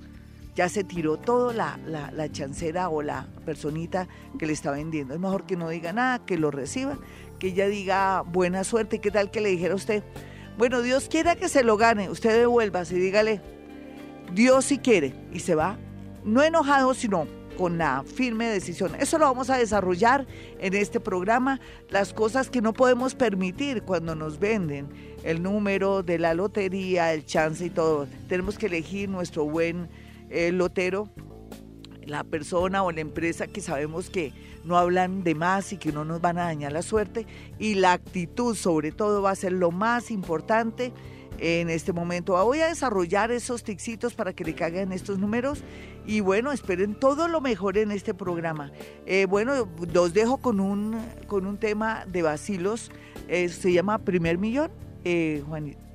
Ya 0.55 0.67
se 0.69 0.83
tiró 0.83 1.17
todo 1.17 1.53
la, 1.53 1.79
la, 1.85 2.11
la 2.11 2.31
chancera 2.31 2.89
o 2.89 3.01
la 3.01 3.27
personita 3.45 4.07
que 4.37 4.45
le 4.45 4.53
está 4.53 4.71
vendiendo. 4.71 5.13
Es 5.13 5.19
mejor 5.19 5.45
que 5.45 5.55
no 5.55 5.69
diga 5.69 5.93
nada, 5.93 6.25
que 6.25 6.37
lo 6.37 6.51
reciba, 6.51 6.97
que 7.37 7.47
ella 7.47 7.67
diga 7.67 8.21
buena 8.21 8.63
suerte. 8.63 8.99
¿Qué 8.99 9.11
tal 9.11 9.29
que 9.29 9.41
le 9.41 9.49
dijera 9.49 9.73
a 9.73 9.77
usted? 9.77 10.03
Bueno, 10.59 10.81
Dios 10.81 11.07
quiera 11.07 11.37
que 11.37 11.47
se 11.47 11.63
lo 11.63 11.77
gane. 11.77 12.09
Usted 12.09 12.37
devuelva, 12.37 12.83
y 12.83 12.95
dígale, 12.95 13.39
Dios 14.33 14.65
si 14.65 14.77
quiere. 14.77 15.15
Y 15.31 15.39
se 15.39 15.55
va. 15.55 15.77
No 16.25 16.43
enojado, 16.43 16.93
sino 16.93 17.27
con 17.57 17.77
la 17.77 18.03
firme 18.03 18.49
decisión. 18.49 18.93
Eso 18.99 19.17
lo 19.17 19.23
vamos 19.23 19.49
a 19.49 19.57
desarrollar 19.57 20.27
en 20.59 20.73
este 20.73 20.99
programa, 20.99 21.61
las 21.87 22.11
cosas 22.11 22.49
que 22.49 22.61
no 22.61 22.73
podemos 22.73 23.15
permitir 23.15 23.83
cuando 23.83 24.15
nos 24.15 24.37
venden 24.37 24.89
el 25.23 25.41
número 25.41 26.03
de 26.03 26.19
la 26.19 26.33
lotería, 26.33 27.13
el 27.13 27.25
chance 27.25 27.65
y 27.65 27.69
todo. 27.69 28.05
Tenemos 28.27 28.57
que 28.57 28.65
elegir 28.65 29.07
nuestro 29.07 29.45
buen 29.45 29.87
eh, 30.29 30.51
lotero, 30.51 31.07
la 32.09 32.23
persona 32.23 32.83
o 32.83 32.91
la 32.91 33.01
empresa 33.01 33.47
que 33.47 33.61
sabemos 33.61 34.09
que 34.09 34.33
no 34.65 34.77
hablan 34.77 35.23
de 35.23 35.35
más 35.35 35.71
y 35.73 35.77
que 35.77 35.91
no 35.91 36.03
nos 36.05 36.21
van 36.21 36.37
a 36.37 36.43
dañar 36.43 36.71
la 36.71 36.81
suerte. 36.81 37.25
Y 37.59 37.75
la 37.75 37.93
actitud 37.93 38.55
sobre 38.55 38.91
todo 38.91 39.21
va 39.21 39.31
a 39.31 39.35
ser 39.35 39.53
lo 39.53 39.71
más 39.71 40.11
importante 40.11 40.91
en 41.39 41.69
este 41.69 41.93
momento. 41.93 42.33
Voy 42.43 42.59
a 42.59 42.67
desarrollar 42.67 43.31
esos 43.31 43.63
tixitos 43.63 44.13
para 44.13 44.33
que 44.33 44.43
le 44.43 44.53
caigan 44.53 44.91
estos 44.91 45.19
números 45.19 45.63
y 46.05 46.21
bueno, 46.21 46.51
esperen 46.51 46.95
todo 46.95 47.27
lo 47.27 47.41
mejor 47.41 47.77
en 47.77 47.91
este 47.91 48.13
programa. 48.13 48.71
Eh, 49.05 49.25
bueno, 49.25 49.69
los 49.93 50.13
dejo 50.13 50.37
con 50.37 50.59
un, 50.59 50.97
con 51.27 51.45
un 51.45 51.57
tema 51.57 52.05
de 52.07 52.21
vacilos, 52.21 52.91
eh, 53.27 53.49
se 53.49 53.71
llama 53.71 53.99
Primer 53.99 54.37
Millón, 54.37 54.71
eh, 55.03 55.43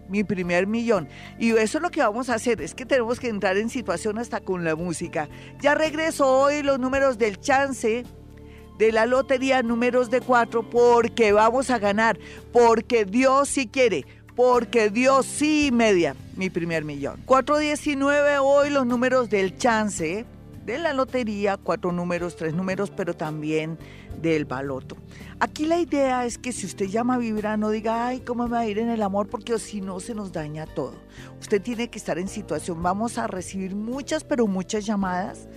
mi 0.08 0.24
primer 0.24 0.66
millón. 0.66 1.08
Y 1.38 1.50
eso 1.50 1.78
es 1.78 1.82
lo 1.82 1.90
que 1.90 2.00
vamos 2.00 2.30
a 2.30 2.34
hacer, 2.34 2.60
es 2.60 2.74
que 2.74 2.86
tenemos 2.86 3.20
que 3.20 3.28
entrar 3.28 3.56
en 3.56 3.68
situación 3.70 4.18
hasta 4.18 4.40
con 4.40 4.64
la 4.64 4.76
música. 4.76 5.28
Ya 5.60 5.74
regreso 5.74 6.26
hoy 6.26 6.62
los 6.62 6.78
números 6.78 7.18
del 7.18 7.40
chance 7.40 8.04
de 8.78 8.92
la 8.92 9.06
lotería, 9.06 9.62
números 9.62 10.10
de 10.10 10.20
cuatro, 10.20 10.68
porque 10.68 11.32
vamos 11.32 11.70
a 11.70 11.78
ganar, 11.78 12.18
porque 12.52 13.04
Dios 13.04 13.48
sí 13.48 13.66
quiere 13.68 14.04
porque 14.34 14.90
Dios 14.90 15.26
sí 15.26 15.70
media 15.72 16.16
mi 16.36 16.50
primer 16.50 16.84
millón. 16.84 17.20
419 17.24 18.38
hoy 18.38 18.70
los 18.70 18.86
números 18.86 19.30
del 19.30 19.56
chance 19.56 20.24
de 20.64 20.78
la 20.78 20.92
lotería, 20.92 21.56
cuatro 21.56 21.92
números, 21.92 22.36
tres 22.36 22.54
números, 22.54 22.90
pero 22.90 23.14
también 23.14 23.78
del 24.20 24.44
baloto. 24.44 24.96
Aquí 25.40 25.66
la 25.66 25.78
idea 25.78 26.24
es 26.24 26.38
que 26.38 26.52
si 26.52 26.66
usted 26.66 26.86
llama 26.86 27.14
a 27.14 27.18
vibrar, 27.18 27.58
no 27.58 27.70
diga, 27.70 28.06
ay, 28.06 28.20
¿cómo 28.20 28.44
me 28.44 28.50
va 28.50 28.60
a 28.60 28.66
ir 28.66 28.78
en 28.78 28.88
el 28.88 29.02
amor? 29.02 29.28
Porque 29.28 29.58
si 29.58 29.80
no 29.80 30.00
se 30.00 30.14
nos 30.14 30.32
daña 30.32 30.66
todo. 30.66 30.94
Usted 31.40 31.60
tiene 31.60 31.88
que 31.88 31.98
estar 31.98 32.18
en 32.18 32.28
situación. 32.28 32.82
Vamos 32.82 33.18
a 33.18 33.26
recibir 33.26 33.74
muchas, 33.74 34.24
pero 34.24 34.46
muchas 34.46 34.86
llamadas. 34.86 35.48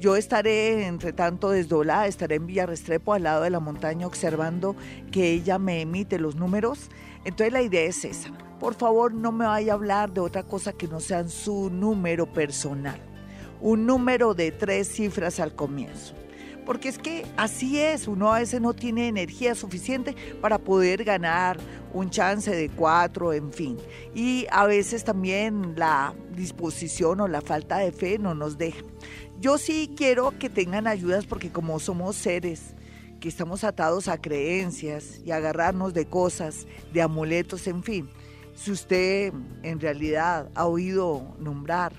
Yo 0.00 0.16
estaré, 0.16 0.86
entre 0.86 1.12
tanto, 1.12 1.50
desdoblada, 1.50 2.06
estaré 2.06 2.36
en 2.36 2.46
Villarrestrepo, 2.46 3.12
al 3.12 3.24
lado 3.24 3.42
de 3.42 3.50
la 3.50 3.60
montaña, 3.60 4.06
observando 4.06 4.74
que 5.12 5.30
ella 5.30 5.58
me 5.58 5.80
emite 5.82 6.18
los 6.18 6.36
números 6.36 6.90
entonces 7.24 7.52
la 7.52 7.62
idea 7.62 7.84
es 7.84 8.04
esa. 8.04 8.30
Por 8.60 8.74
favor, 8.74 9.12
no 9.12 9.32
me 9.32 9.46
vaya 9.46 9.72
a 9.72 9.76
hablar 9.76 10.12
de 10.12 10.20
otra 10.20 10.42
cosa 10.42 10.72
que 10.72 10.86
no 10.86 11.00
sea 11.00 11.26
su 11.28 11.70
número 11.70 12.30
personal. 12.32 13.00
Un 13.60 13.86
número 13.86 14.34
de 14.34 14.52
tres 14.52 14.88
cifras 14.88 15.40
al 15.40 15.54
comienzo. 15.54 16.14
Porque 16.64 16.88
es 16.88 16.98
que 16.98 17.26
así 17.36 17.78
es, 17.78 18.08
uno 18.08 18.32
a 18.32 18.38
veces 18.38 18.60
no 18.60 18.72
tiene 18.72 19.08
energía 19.08 19.54
suficiente 19.54 20.14
para 20.40 20.58
poder 20.58 21.04
ganar 21.04 21.58
un 21.92 22.08
chance 22.08 22.50
de 22.50 22.70
cuatro, 22.70 23.32
en 23.32 23.52
fin. 23.52 23.76
Y 24.14 24.46
a 24.50 24.64
veces 24.64 25.04
también 25.04 25.74
la 25.76 26.14
disposición 26.34 27.20
o 27.20 27.28
la 27.28 27.42
falta 27.42 27.78
de 27.78 27.92
fe 27.92 28.18
no 28.18 28.34
nos 28.34 28.56
deja. 28.56 28.82
Yo 29.40 29.58
sí 29.58 29.90
quiero 29.94 30.38
que 30.38 30.48
tengan 30.48 30.86
ayudas 30.86 31.26
porque 31.26 31.52
como 31.52 31.78
somos 31.80 32.16
seres 32.16 32.74
que 33.20 33.28
estamos 33.28 33.64
atados 33.64 34.08
a 34.08 34.20
creencias 34.20 35.20
y 35.24 35.30
agarrarnos 35.30 35.92
de 35.94 36.06
cosas, 36.06 36.66
de 36.92 37.02
amuletos, 37.02 37.66
en 37.66 37.82
fin. 37.82 38.08
Si 38.54 38.70
usted 38.70 39.32
en 39.62 39.80
realidad 39.80 40.50
ha 40.54 40.66
oído 40.66 41.34
nombrar 41.38 41.92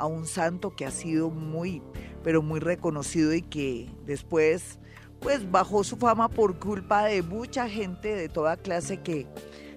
a 0.00 0.06
un 0.06 0.26
santo 0.26 0.74
que 0.74 0.86
ha 0.86 0.90
sido 0.90 1.30
muy, 1.30 1.82
pero 2.24 2.42
muy 2.42 2.58
reconocido 2.58 3.34
y 3.34 3.42
que 3.42 3.90
después, 4.06 4.78
pues 5.20 5.50
bajó 5.50 5.84
su 5.84 5.96
fama 5.96 6.28
por 6.28 6.58
culpa 6.58 7.04
de 7.04 7.22
mucha 7.22 7.68
gente 7.68 8.16
de 8.16 8.28
toda 8.28 8.56
clase 8.56 9.00
que 9.00 9.26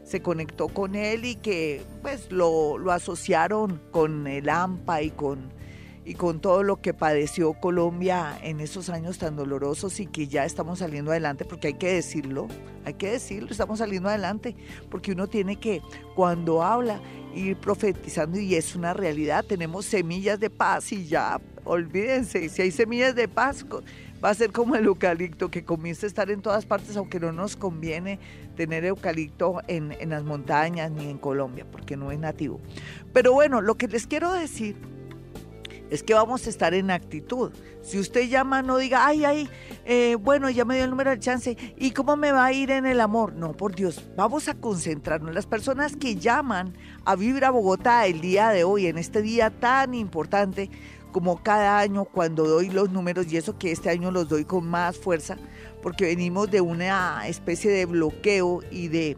se 0.04 0.22
conectó 0.22 0.68
con 0.70 0.96
él 0.96 1.26
y 1.26 1.36
que 1.36 1.82
pues 2.02 2.32
lo, 2.32 2.78
lo 2.78 2.92
asociaron 2.92 3.82
con 3.92 4.28
el 4.28 4.50
AMPA 4.50 5.02
y 5.02 5.12
con 5.12 5.54
y 6.06 6.16
con 6.16 6.40
todo 6.40 6.64
lo 6.64 6.82
que 6.82 6.94
padeció 6.94 7.54
Colombia 7.54 8.38
en 8.42 8.60
esos 8.60 8.90
años 8.90 9.18
tan 9.18 9.36
dolorosos 9.36 10.00
y 10.00 10.08
que 10.08 10.28
ya 10.28 10.46
estamos 10.46 10.80
saliendo 10.80 11.12
adelante, 11.12 11.46
porque 11.46 11.68
hay 11.68 11.74
que 11.76 11.94
decirlo, 11.94 12.48
hay 12.86 12.96
que 12.96 13.12
decirlo, 13.12 13.52
estamos 13.52 13.80
saliendo 13.80 14.10
adelante, 14.10 14.56
porque 14.90 15.14
uno 15.14 15.28
tiene 15.28 15.58
que, 15.58 15.82
cuando 16.16 16.62
habla, 16.62 17.00
ir 17.34 17.58
profetizando 17.58 18.38
y 18.40 18.56
es 18.56 18.76
una 18.76 18.94
realidad, 18.94 19.46
tenemos 19.48 19.86
semillas 19.86 20.40
de 20.40 20.50
paz 20.50 20.92
y 20.92 21.08
ya, 21.08 21.40
olvídense, 21.64 22.50
si 22.50 22.62
hay 22.62 22.72
semillas 22.72 23.16
de 23.16 23.28
paz, 23.28 23.66
va 24.24 24.30
a 24.30 24.34
ser 24.34 24.52
como 24.52 24.76
el 24.76 24.86
eucalipto 24.86 25.50
que 25.50 25.64
comienza 25.64 26.06
a 26.06 26.10
estar 26.10 26.30
en 26.30 26.42
todas 26.42 26.66
partes, 26.66 26.96
aunque 26.98 27.20
no 27.20 27.32
nos 27.32 27.56
conviene 27.56 28.20
tener 28.56 28.86
eucalipto 28.86 29.62
en, 29.68 29.94
en 30.00 30.10
las 30.10 30.24
montañas 30.24 30.92
ni 30.92 31.10
en 31.10 31.18
Colombia, 31.18 31.66
porque 31.72 31.98
no 31.98 32.12
es 32.12 32.20
nativo. 32.20 32.60
Pero 33.14 33.34
bueno, 33.34 33.62
lo 33.62 33.76
que 33.76 33.88
les 33.88 34.06
quiero 34.06 34.32
decir 34.34 34.76
es 35.90 36.04
que 36.04 36.14
vamos 36.14 36.48
a 36.48 36.50
estar 36.50 36.74
en 36.74 36.92
actitud. 36.92 37.52
Si 37.82 38.00
usted 38.00 38.28
llama, 38.30 38.62
no 38.62 38.78
diga, 38.78 39.06
ay, 39.06 39.26
ay, 39.26 39.50
eh, 39.86 40.16
bueno, 40.20 40.50
ya 40.50 40.66
me 40.66 40.76
dio 40.76 40.86
el 40.86 40.90
número 40.90 41.12
de 41.12 41.20
chance, 41.20 41.58
¿y 41.78 41.92
cómo 41.92 42.16
me 42.16 42.32
va 42.32 42.46
a 42.46 42.54
ir 42.54 42.72
en 42.72 42.86
el 42.86 43.02
amor? 43.02 43.34
No, 43.34 43.54
por 43.54 43.76
Dios, 43.76 44.04
vamos 44.16 44.48
a 44.48 44.56
concentrarnos. 44.56 45.36
Las 45.36 45.46
personas 45.46 45.96
que 45.96 46.16
llaman 46.16 46.78
a 47.06 47.16
Vibra 47.16 47.52
Bogotá 47.52 48.08
el 48.08 48.22
día 48.22 48.50
de 48.50 48.64
hoy, 48.64 48.88
en 48.88 48.98
este 48.98 49.22
día 49.22 49.50
tan 49.50 49.94
importante, 49.94 50.70
como 51.12 51.44
cada 51.44 51.80
año 51.80 52.06
cuando 52.06 52.46
doy 52.46 52.70
los 52.70 52.90
números, 52.90 53.32
y 53.32 53.38
eso 53.38 53.58
que 53.58 53.72
este 53.72 53.90
año 53.90 54.12
los 54.12 54.28
doy 54.28 54.46
con 54.46 54.66
más 54.68 54.98
fuerza, 54.98 55.38
porque 55.82 56.06
venimos 56.06 56.50
de 56.50 56.60
una 56.62 57.28
especie 57.28 57.72
de 57.72 57.86
bloqueo 57.86 58.62
y 58.72 58.88
de 58.88 59.16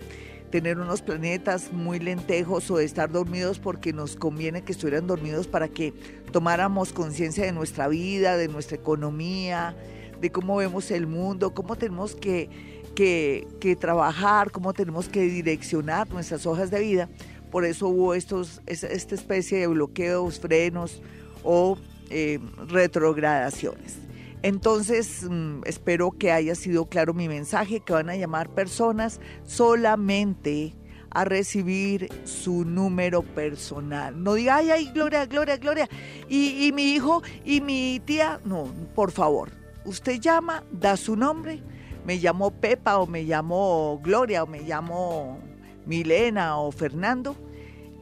tener 0.55 0.79
unos 0.79 1.01
planetas 1.01 1.73
muy 1.73 1.99
lentejos 1.99 2.71
o 2.71 2.77
de 2.77 2.85
estar 2.85 3.11
dormidos 3.11 3.59
porque 3.59 3.91
nos 3.91 4.15
conviene 4.15 4.61
que 4.61 4.71
estuvieran 4.71 5.05
dormidos 5.05 5.47
para 5.47 5.67
que 5.67 5.93
tomáramos 6.31 6.93
conciencia 6.93 7.43
de 7.43 7.51
nuestra 7.51 7.89
vida, 7.89 8.37
de 8.37 8.47
nuestra 8.47 8.77
economía, 8.77 9.75
de 10.21 10.31
cómo 10.31 10.55
vemos 10.55 10.91
el 10.91 11.07
mundo, 11.07 11.53
cómo 11.53 11.75
tenemos 11.75 12.15
que, 12.15 12.49
que, 12.95 13.77
trabajar, 13.77 14.49
cómo 14.51 14.71
tenemos 14.71 15.09
que 15.09 15.23
direccionar 15.23 16.09
nuestras 16.09 16.45
hojas 16.45 16.71
de 16.71 16.79
vida. 16.79 17.09
Por 17.51 17.65
eso 17.65 17.89
hubo 17.89 18.13
estos, 18.13 18.61
esta 18.65 19.13
especie 19.13 19.57
de 19.57 19.67
bloqueos, 19.67 20.39
frenos 20.39 21.01
o 21.43 21.77
eh, 22.09 22.39
retrogradaciones. 22.69 24.04
Entonces, 24.45 25.25
mm, 25.27 25.61
espero 25.65 26.11
que 26.11 26.31
haya 26.31 26.53
sido 26.53 26.85
claro 26.85 27.15
mi 27.15 27.27
mensaje, 27.27 27.79
que 27.79 27.93
van 27.93 28.11
a 28.11 28.15
llamar 28.15 28.47
personas 28.47 29.19
solamente 29.43 30.75
a 31.09 31.25
recibir 31.25 32.09
su 32.25 32.63
número 32.63 33.23
personal. 33.23 34.21
No 34.23 34.35
diga, 34.35 34.57
ay, 34.57 34.69
ay, 34.69 34.91
Gloria, 34.93 35.25
Gloria, 35.25 35.57
Gloria. 35.57 35.89
Y, 36.29 36.67
y 36.67 36.71
mi 36.73 36.93
hijo 36.93 37.23
y 37.43 37.59
mi 37.59 37.99
tía, 38.05 38.39
no, 38.45 38.71
por 38.93 39.11
favor. 39.11 39.49
Usted 39.83 40.19
llama, 40.19 40.63
da 40.71 40.95
su 40.95 41.15
nombre. 41.15 41.63
Me 42.05 42.17
llamo 42.17 42.51
Pepa 42.51 42.99
o 42.99 43.07
me 43.07 43.23
llamo 43.23 43.99
Gloria 44.03 44.43
o 44.43 44.45
me 44.45 44.61
llamo 44.61 45.39
Milena 45.87 46.59
o 46.59 46.71
Fernando 46.71 47.35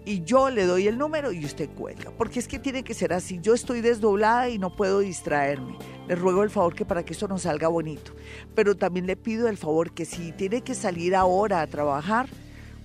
y 0.05 0.23
yo 0.23 0.49
le 0.49 0.65
doy 0.65 0.87
el 0.87 0.97
número 0.97 1.31
y 1.31 1.45
usted 1.45 1.69
cuelga, 1.69 2.11
porque 2.11 2.39
es 2.39 2.47
que 2.47 2.59
tiene 2.59 2.83
que 2.83 2.93
ser 2.93 3.13
así. 3.13 3.39
Yo 3.41 3.53
estoy 3.53 3.81
desdoblada 3.81 4.49
y 4.49 4.57
no 4.57 4.75
puedo 4.75 4.99
distraerme. 4.99 5.77
Le 6.07 6.15
ruego 6.15 6.43
el 6.43 6.49
favor 6.49 6.75
que 6.75 6.85
para 6.85 7.03
que 7.03 7.13
esto 7.13 7.27
nos 7.27 7.43
salga 7.43 7.67
bonito, 7.67 8.13
pero 8.55 8.75
también 8.75 9.07
le 9.07 9.15
pido 9.15 9.47
el 9.47 9.57
favor 9.57 9.91
que 9.91 10.05
si 10.05 10.31
tiene 10.33 10.61
que 10.61 10.75
salir 10.75 11.15
ahora 11.15 11.61
a 11.61 11.67
trabajar, 11.67 12.27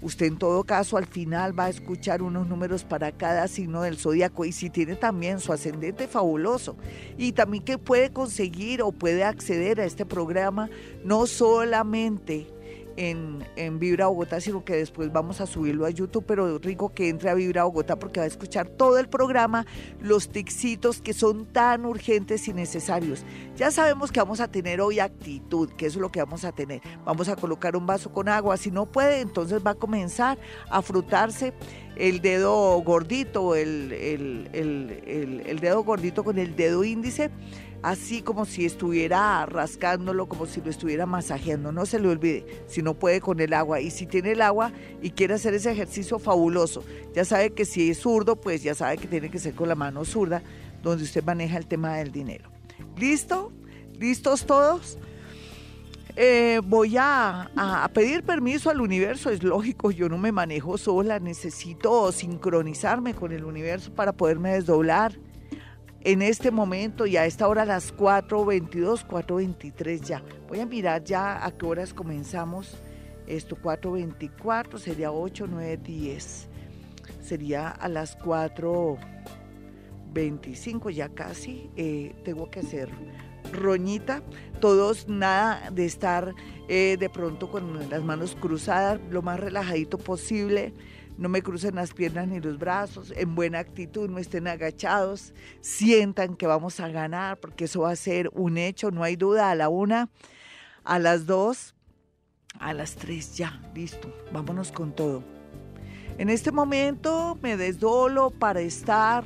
usted 0.01 0.27
en 0.27 0.39
todo 0.39 0.63
caso 0.63 0.97
al 0.97 1.07
final 1.07 1.59
va 1.59 1.65
a 1.65 1.71
escuchar 1.71 2.23
unos 2.23 2.47
números 2.47 2.85
para 2.85 3.11
cada 3.11 3.49
signo 3.49 3.83
del 3.83 3.97
zodiaco 3.97 4.45
y 4.45 4.53
si 4.53 4.71
tiene 4.71 4.95
también 4.95 5.41
su 5.41 5.53
ascendente 5.53 6.07
fabuloso 6.07 6.77
y 7.17 7.33
también 7.33 7.65
que 7.65 7.79
puede 7.79 8.13
conseguir 8.13 8.83
o 8.83 8.93
puede 8.93 9.25
acceder 9.25 9.81
a 9.81 9.85
este 9.85 10.07
programa 10.07 10.71
no 11.05 11.27
solamente 11.27 12.47
en, 12.99 13.47
en, 13.55 13.79
Vibra 13.79 14.09
Bogotá, 14.09 14.41
sino 14.41 14.65
que 14.65 14.75
después 14.75 15.13
vamos 15.13 15.41
a 15.41 15.47
subirlo 15.47 15.87
a 15.87 15.91
YouTube, 15.91 16.25
pero 16.27 16.59
rico 16.59 16.93
que 16.93 17.09
entre 17.09 17.31
a 17.31 17.35
Vibra 17.35 17.63
Bogotá 17.63 17.97
porque 17.97 18.19
va 18.19 18.25
a 18.25 18.27
escuchar 18.27 18.69
todo 18.69 18.99
el 18.99 19.09
programa, 19.09 19.67
los 20.01 20.31
tixitos 20.31 21.01
que 21.01 21.13
son 21.13 21.47
tan 21.47 21.87
urgentes 21.87 22.49
y 22.49 22.53
necesarios. 22.53 23.25
Ya 23.57 23.71
sabemos 23.71 24.11
que 24.11 24.19
vamos 24.19 24.41
a 24.41 24.49
tener 24.49 24.81
hoy 24.81 24.99
actitud, 24.99 25.71
que 25.71 25.87
eso 25.87 25.99
es 25.99 26.03
lo 26.03 26.11
que 26.11 26.19
vamos 26.19 26.45
a 26.45 26.51
tener. 26.51 26.81
Vamos 27.05 27.29
a 27.29 27.37
colocar 27.37 27.77
un 27.77 27.87
vaso 27.87 28.11
con 28.11 28.29
agua, 28.29 28.57
si 28.57 28.73
no 28.73 28.87
puede, 28.87 29.21
entonces 29.21 29.65
va 29.65 29.71
a 29.71 29.77
comenzar 29.77 30.37
a 30.69 30.83
frutarse 30.83 31.55
el 31.95 32.21
dedo 32.21 32.81
gordito, 32.83 33.55
el, 33.55 33.93
el, 33.93 34.51
el, 34.53 35.43
el 35.47 35.59
dedo 35.61 35.85
gordito 35.85 36.25
con 36.25 36.39
el 36.39 36.57
dedo 36.57 36.83
índice 36.83 37.31
así 37.83 38.23
como 38.23 38.45
si 38.45 38.65
estuviera 38.65 39.45
rascándolo, 39.47 40.27
como 40.27 40.47
si 40.47 40.61
lo 40.61 40.71
estuviera 40.71 41.07
masajeando. 41.07 41.73
No 41.73 41.87
se 41.87 41.99
le 41.99 42.09
olvide, 42.09 42.65
si 42.67 42.83
no 42.83 42.95
puede 42.95 43.21
con 43.21 43.41
el 43.41 43.53
agua. 43.53 43.81
Y 43.81 43.91
si 43.91 44.07
tiene 44.07 44.33
el 44.33 44.43
agua 44.43 44.73
y 45.03 45.11
quiere 45.11 45.35
hacer 45.35 45.55
ese 45.55 45.71
ejercicio 45.71 46.19
fabuloso, 46.19 46.85
ya 47.15 47.25
sabe 47.25 47.51
que 47.51 47.65
si 47.65 47.91
es 47.91 47.99
zurdo, 47.99 48.37
pues 48.37 48.63
ya 48.63 48.75
sabe 48.75 48.99
que 48.99 49.07
tiene 49.07 49.31
que 49.31 49.39
ser 49.39 49.55
con 49.55 49.69
la 49.69 49.75
mano 49.75 50.05
zurda, 50.05 50.43
donde 50.83 51.05
usted 51.05 51.25
maneja 51.25 51.59
el 51.59 51.67
tema 51.67 51.97
del 51.97 52.13
dinero. 52.13 52.51
¿Listo? 52.97 53.53
¿Listos 53.99 54.47
todos? 54.47 54.99
Eh, 56.21 56.61
voy 56.65 56.97
a, 56.97 57.49
a, 57.55 57.89
pedir 57.91 58.25
permiso 58.25 58.71
al 58.71 58.81
universo, 58.81 59.31
es 59.31 59.45
lógico, 59.45 59.93
yo 59.93 60.09
no 60.09 60.19
me 60.19 60.33
manejo 60.33 60.77
sola, 60.77 61.21
necesito 61.21 62.11
sincronizarme 62.11 63.15
con 63.15 63.31
el 63.31 63.45
universo 63.45 63.93
para 63.95 64.13
poderme 64.13 64.51
desdoblar 64.51 65.17
en 66.09 66.23
este 66.23 66.51
momento 66.51 67.05
y 67.05 67.19
a 67.19 67.27
esta 67.27 67.47
hora 67.49 67.63
a 67.63 67.67
las 67.67 67.95
4.22, 67.95 69.07
4.23 69.07 70.01
ya. 70.01 70.23
Voy 70.49 70.61
a 70.61 70.67
mirar 70.67 71.05
ya 71.05 71.45
a 71.45 71.51
qué 71.51 71.67
horas 71.67 71.93
comenzamos 71.93 72.79
esto, 73.27 73.57
4.24, 73.57 74.79
sería 74.79 75.13
8, 75.13 75.47
9, 75.47 75.77
10. 75.77 76.49
Sería 77.21 77.69
a 77.69 77.91
las 77.91 78.19
4.25 78.21 80.91
ya 80.93 81.11
casi. 81.11 81.69
Eh, 81.77 82.15
tengo 82.25 82.51
que 82.51 82.61
hacer 82.61 82.89
roñita, 83.53 84.23
todos 84.63 85.09
nada 85.09 85.71
de 85.71 85.85
estar 85.85 86.35
eh, 86.69 86.97
de 86.99 87.11
pronto 87.11 87.51
con 87.51 87.91
las 87.91 88.03
manos 88.03 88.35
cruzadas, 88.35 88.99
lo 89.11 89.21
más 89.21 89.39
relajadito 89.39 89.99
posible 89.99 90.73
no 91.19 91.29
me 91.29 91.43
crucen 91.43 91.75
las 91.75 91.93
piernas 91.93 92.29
ni 92.29 92.41
los 92.41 92.59
brazos, 92.59 93.13
en 93.17 93.35
buena 93.35 93.59
actitud, 93.59 94.09
no 94.09 94.19
estén 94.19 94.47
agachados, 94.47 95.35
sientan 95.61 96.37
que 96.37 96.47
vamos 96.47 96.79
a 96.79 96.89
ganar, 96.89 97.39
porque 97.41 97.65
eso 97.65 97.81
va 97.81 97.91
a 97.91 97.97
ser 97.97 98.31
un 98.33 98.57
hecho, 98.57 98.93
no 98.93 99.03
hay 99.03 99.17
duda, 99.17 99.51
a 99.51 99.57
la 99.57 99.69
una, 99.69 100.09
a 100.85 101.01
las 101.01 101.27
dos, 101.27 101.75
a 102.61 102.73
las 102.73 102.95
tres, 102.95 103.37
ya, 103.37 103.61
listo, 103.75 104.15
vámonos 104.33 104.71
con 104.71 104.95
todo. 104.95 105.25
En 106.19 106.29
este 106.31 106.53
momento 106.53 107.37
me 107.43 107.57
desdolo 107.57 108.31
para 108.31 108.61
estar 108.61 109.25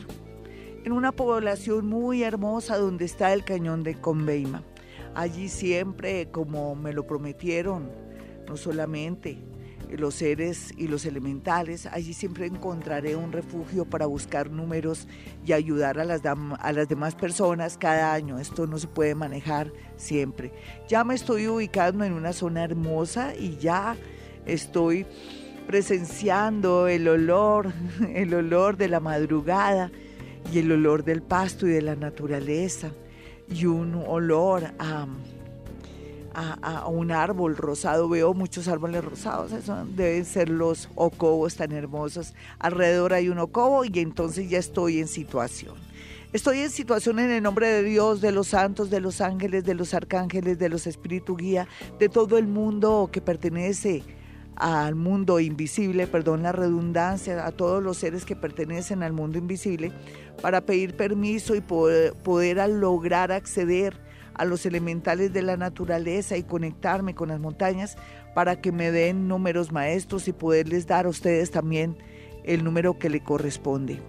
en 0.85 0.93
una 0.93 1.13
población 1.13 1.87
muy 1.87 2.23
hermosa 2.23 2.79
donde 2.79 3.05
está 3.05 3.35
el 3.35 3.45
cañón 3.45 3.83
de 3.83 4.01
Conveima. 4.01 4.63
Allí 5.15 5.51
siempre, 5.51 6.31
como 6.31 6.75
me 6.75 6.95
lo 6.95 7.07
prometieron, 7.07 7.91
no 8.49 8.57
solamente 8.57 9.52
los 9.91 10.15
seres 10.15 10.73
y 10.77 10.89
los 10.89 11.05
elementales. 11.05 11.87
Allí 11.87 12.15
siempre 12.15 12.47
encontraré 12.47 13.17
un 13.17 13.33
refugio 13.33 13.85
para 13.85 14.07
buscar 14.07 14.51
números 14.51 15.07
y 15.45 15.53
ayudar 15.53 15.99
a 15.99 16.05
las, 16.05 16.23
a 16.25 16.73
las 16.73 16.89
demás 16.89 17.15
personas 17.15 17.77
cada 17.77 18.13
año. 18.13 18.39
Esto 18.39 18.67
no 18.67 18.79
se 18.79 18.89
puede 18.89 19.15
manejar 19.15 19.73
siempre. 19.97 20.53
Ya 20.89 21.05
me 21.05 21.15
estoy 21.15 21.49
ubicando 21.49 22.05
en 22.05 22.13
una 22.13 22.33
zona 22.33 22.65
hermosa 22.65 23.35
y 23.35 23.57
ya 23.59 23.97
estoy 24.47 25.07
presenciando 25.67 26.89
el 26.89 27.09
olor, 27.09 27.73
el 28.15 28.35
olor 28.35 28.77
de 28.77 28.89
la 28.89 29.01
madrugada 29.01 29.91
y 30.53 30.59
el 30.59 30.73
olor 30.73 31.05
del 31.05 31.23
pasto 31.23 31.67
y 31.67 31.71
de 31.71 31.83
la 31.83 31.97
naturaleza 31.97 32.93
y 33.49 33.67
un 33.67 33.95
olor 33.95 34.65
a 34.79 35.07
a, 36.35 36.89
un 36.89 37.11
árbol 37.11 37.57
rosado. 37.57 38.09
Veo 38.09 38.35
muchos 38.35 38.69
árboles 38.69 39.05
rosados, 39.05 39.53
eso 39.53 39.85
deben 39.95 40.25
ser 40.25 40.49
los 40.49 40.89
ocobos 40.95 41.57
tan 41.57 41.73
hermosos. 41.73 42.35
Alrededor 42.59 43.13
hay 43.13 43.29
un 43.29 43.39
ocobo 43.39 43.85
y 43.85 43.93
entonces 43.99 44.49
ya 44.49 44.59
estoy 44.59 44.99
en 44.99 45.09
situación. 45.09 45.75
Estoy 46.33 46.61
en 46.61 46.71
situación 46.71 47.19
en 47.19 47.31
el 47.31 47.43
nombre 47.43 47.69
de 47.69 47.83
Dios, 47.83 48.23
de 48.23 48.33
los 48.33 48.49
santos, 48.49 48.89
de 48.89 49.01
los 49.01 49.21
ángeles, 49.21 49.65
de 49.65 49.75
los 49.75 49.93
arcángeles, 49.93 50.59
de 50.59 50.71
los 50.71 50.87
espíritus 50.87 51.37
guía, 51.37 51.69
de 51.99 52.09
todo 52.09 52.39
el 52.39 52.47
mundo 52.47 53.11
que 53.13 53.21
pertenece 53.21 54.03
al 54.57 54.95
mundo 54.95 55.41
invisible, 55.41 56.07
perdón 56.07 56.43
la 56.43 56.53
redundancia, 56.53 57.45
a 57.45 57.53
todos 57.53 57.83
los 57.83 57.99
seres 57.99 58.25
que 58.25 58.37
pertenecen 58.37 59.03
al 59.03 59.13
mundo 59.13 59.37
invisible, 59.37 59.93
para 60.41 60.63
pedir 60.63 60.97
permiso 60.97 61.55
y 61.55 61.61
poder 61.61 62.57
lograr 62.71 63.31
acceder 63.31 63.95
a 64.35 64.45
los 64.45 64.67
elementales 64.67 65.33
de 65.33 65.43
la 65.43 65.57
naturaleza 65.57 66.37
y 66.37 66.43
conectarme 66.43 67.15
con 67.15 67.29
las 67.29 67.41
montañas 67.41 67.97
para 68.35 68.61
que 68.61 68.73
me 68.73 68.91
den 68.91 69.29
números 69.29 69.73
maestros 69.73 70.29
y 70.29 70.33
poderles 70.33 70.87
dar 70.87 71.07
a 71.07 71.11
ustedes 71.11 71.51
también 71.51 71.97
el 72.45 72.65
número 72.65 72.99
que 72.99 73.11
le 73.11 73.23
corresponde. 73.23 74.01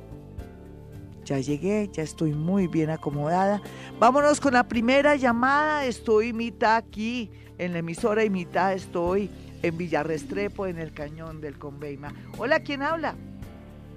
Ya 1.25 1.39
llegué, 1.39 1.89
ya 1.91 2.03
estoy 2.03 2.33
muy 2.33 2.67
bien 2.67 2.89
acomodada. 2.89 3.61
Vámonos 3.99 4.41
con 4.41 4.53
la 4.53 4.67
primera 4.67 5.15
llamada. 5.15 5.85
Estoy 5.85 6.33
mitad 6.33 6.75
aquí 6.75 7.31
en 7.57 7.73
la 7.73 7.79
emisora 7.79 8.25
y 8.25 8.29
mitad 8.29 8.73
estoy 8.73 9.29
en 9.61 9.77
Villarrestrepo, 9.77 10.67
en 10.67 10.77
el 10.77 10.93
cañón 10.93 11.39
del 11.39 11.57
Conveima. 11.57 12.13
Hola, 12.37 12.59
¿quién 12.59 12.81
habla? 12.81 13.15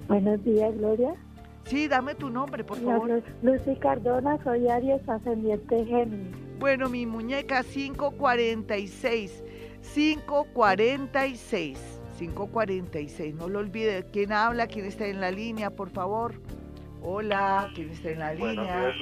Buenos 0.07 0.41
días, 0.45 0.73
Gloria. 0.77 1.15
Sí, 1.67 1.89
dame 1.89 2.15
tu 2.15 2.29
nombre, 2.29 2.63
por 2.63 2.77
favor. 2.77 3.21
Lucy 3.41 3.75
Cardona, 3.75 4.41
soy 4.43 4.69
Aries, 4.69 5.07
ascendiente 5.07 5.85
Géminis. 5.85 6.33
Bueno, 6.59 6.89
mi 6.89 7.05
muñeca 7.05 7.61
546. 7.61 9.43
546. 9.93 11.99
546. 12.17 13.35
No 13.35 13.49
lo 13.49 13.59
olvide. 13.59 14.05
¿Quién 14.11 14.31
habla? 14.31 14.67
¿Quién 14.67 14.85
está 14.85 15.07
en 15.07 15.19
la 15.19 15.29
línea, 15.29 15.69
por 15.69 15.89
favor? 15.89 16.35
Hola, 17.01 17.69
¿quién 17.75 17.91
está 17.91 18.11
en 18.11 18.19
la 18.19 18.33
línea? 18.33 18.93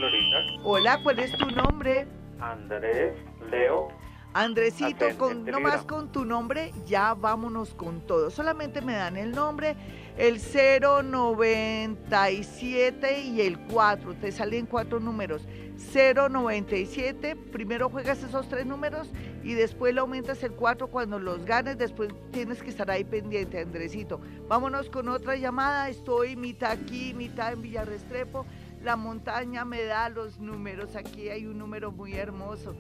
Hola, 0.64 1.00
¿cuál 1.04 1.20
es 1.20 1.32
tu 1.38 1.46
nombre? 1.52 2.08
Andrés 2.40 3.14
Leo. 3.52 3.90
Andresito, 4.34 5.06
con, 5.18 5.46
nomás 5.46 5.84
con 5.84 6.12
tu 6.12 6.26
nombre, 6.26 6.74
ya 6.86 7.14
vámonos 7.14 7.74
con 7.74 8.02
todo. 8.02 8.30
Solamente 8.30 8.82
me 8.82 8.94
dan 8.94 9.16
el 9.16 9.32
nombre 9.32 9.78
el 10.18 10.40
097 10.40 13.22
y 13.22 13.42
el 13.42 13.60
4, 13.60 14.16
te 14.16 14.32
salen 14.32 14.66
cuatro 14.66 15.00
números. 15.00 15.48
097, 15.94 17.36
primero 17.52 17.90
juegas 17.90 18.24
esos 18.24 18.48
tres 18.48 18.66
números 18.66 19.12
y 19.44 19.54
después 19.54 19.94
le 19.94 20.00
aumentas 20.00 20.42
el 20.44 20.54
4 20.54 20.88
cuando 20.88 21.20
los 21.20 21.44
ganes, 21.46 21.78
después 21.78 22.10
tienes 22.32 22.64
que 22.64 22.70
estar 22.70 22.90
ahí 22.90 23.04
pendiente, 23.04 23.60
Andresito. 23.60 24.22
Vámonos 24.48 24.90
con 24.90 25.10
otra 25.10 25.36
llamada, 25.36 25.90
estoy 25.90 26.38
mitad 26.38 26.72
aquí, 26.72 27.14
mitad 27.14 27.54
en 27.54 27.62
Villarrestrepo, 27.62 28.46
la 28.84 28.96
montaña 28.96 29.66
me 29.66 29.84
da 29.84 30.10
los 30.10 30.40
números, 30.40 30.96
aquí 30.96 31.30
hay 31.30 31.46
un 31.46 31.58
número 31.58 31.92
muy 31.92 32.14
hermoso. 32.14 32.74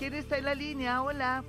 ¿Quién 0.00 0.14
está 0.14 0.38
en 0.38 0.46
la 0.46 0.54
línea? 0.54 1.02
Hola. 1.02 1.44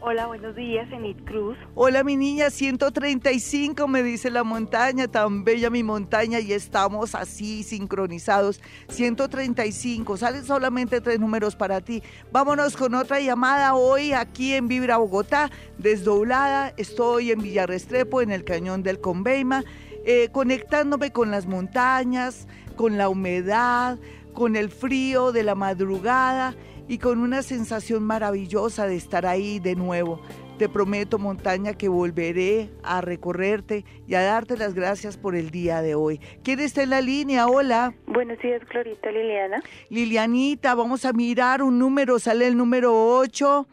Hola, 0.00 0.26
buenos 0.26 0.56
días, 0.56 0.90
Enid 0.90 1.18
Cruz. 1.24 1.56
Hola, 1.76 2.02
mi 2.02 2.16
niña, 2.16 2.50
135 2.50 3.86
me 3.86 4.02
dice 4.02 4.28
la 4.28 4.42
montaña, 4.42 5.06
tan 5.06 5.44
bella 5.44 5.70
mi 5.70 5.84
montaña 5.84 6.40
y 6.40 6.52
estamos 6.52 7.14
así 7.14 7.62
sincronizados. 7.62 8.60
135, 8.88 10.16
salen 10.16 10.44
solamente 10.44 11.00
tres 11.00 11.20
números 11.20 11.54
para 11.54 11.80
ti. 11.80 12.02
Vámonos 12.32 12.76
con 12.76 12.96
otra 12.96 13.20
llamada 13.20 13.74
hoy 13.74 14.12
aquí 14.12 14.54
en 14.54 14.66
Vibra 14.66 14.96
Bogotá, 14.96 15.52
desdoblada. 15.78 16.74
Estoy 16.76 17.30
en 17.30 17.40
Villarrestrepo, 17.40 18.20
en 18.20 18.32
el 18.32 18.42
cañón 18.42 18.82
del 18.82 19.00
Conveima, 19.00 19.62
eh, 20.04 20.28
conectándome 20.32 21.12
con 21.12 21.30
las 21.30 21.46
montañas, 21.46 22.48
con 22.74 22.98
la 22.98 23.08
humedad, 23.08 23.96
con 24.34 24.56
el 24.56 24.70
frío 24.70 25.30
de 25.30 25.44
la 25.44 25.54
madrugada 25.54 26.56
y 26.88 26.98
con 26.98 27.18
una 27.18 27.42
sensación 27.42 28.02
maravillosa 28.02 28.86
de 28.86 28.96
estar 28.96 29.26
ahí 29.26 29.58
de 29.58 29.76
nuevo. 29.76 30.20
Te 30.58 30.68
prometo, 30.68 31.18
montaña, 31.18 31.74
que 31.74 31.88
volveré 31.88 32.70
a 32.82 33.00
recorrerte 33.00 33.84
y 34.06 34.14
a 34.14 34.22
darte 34.22 34.56
las 34.56 34.74
gracias 34.74 35.16
por 35.16 35.34
el 35.34 35.50
día 35.50 35.82
de 35.82 35.94
hoy. 35.94 36.20
¿Quién 36.44 36.60
está 36.60 36.82
en 36.82 36.90
la 36.90 37.00
línea? 37.00 37.48
Hola. 37.48 37.94
Buenos 38.06 38.38
días, 38.38 38.62
Glorita 38.68 39.10
Liliana. 39.10 39.62
Lilianita, 39.88 40.74
vamos 40.74 41.04
a 41.04 41.12
mirar 41.12 41.62
un 41.62 41.78
número. 41.78 42.18
Sale 42.18 42.46
el 42.46 42.56
número 42.56 43.16
8, 43.16 43.66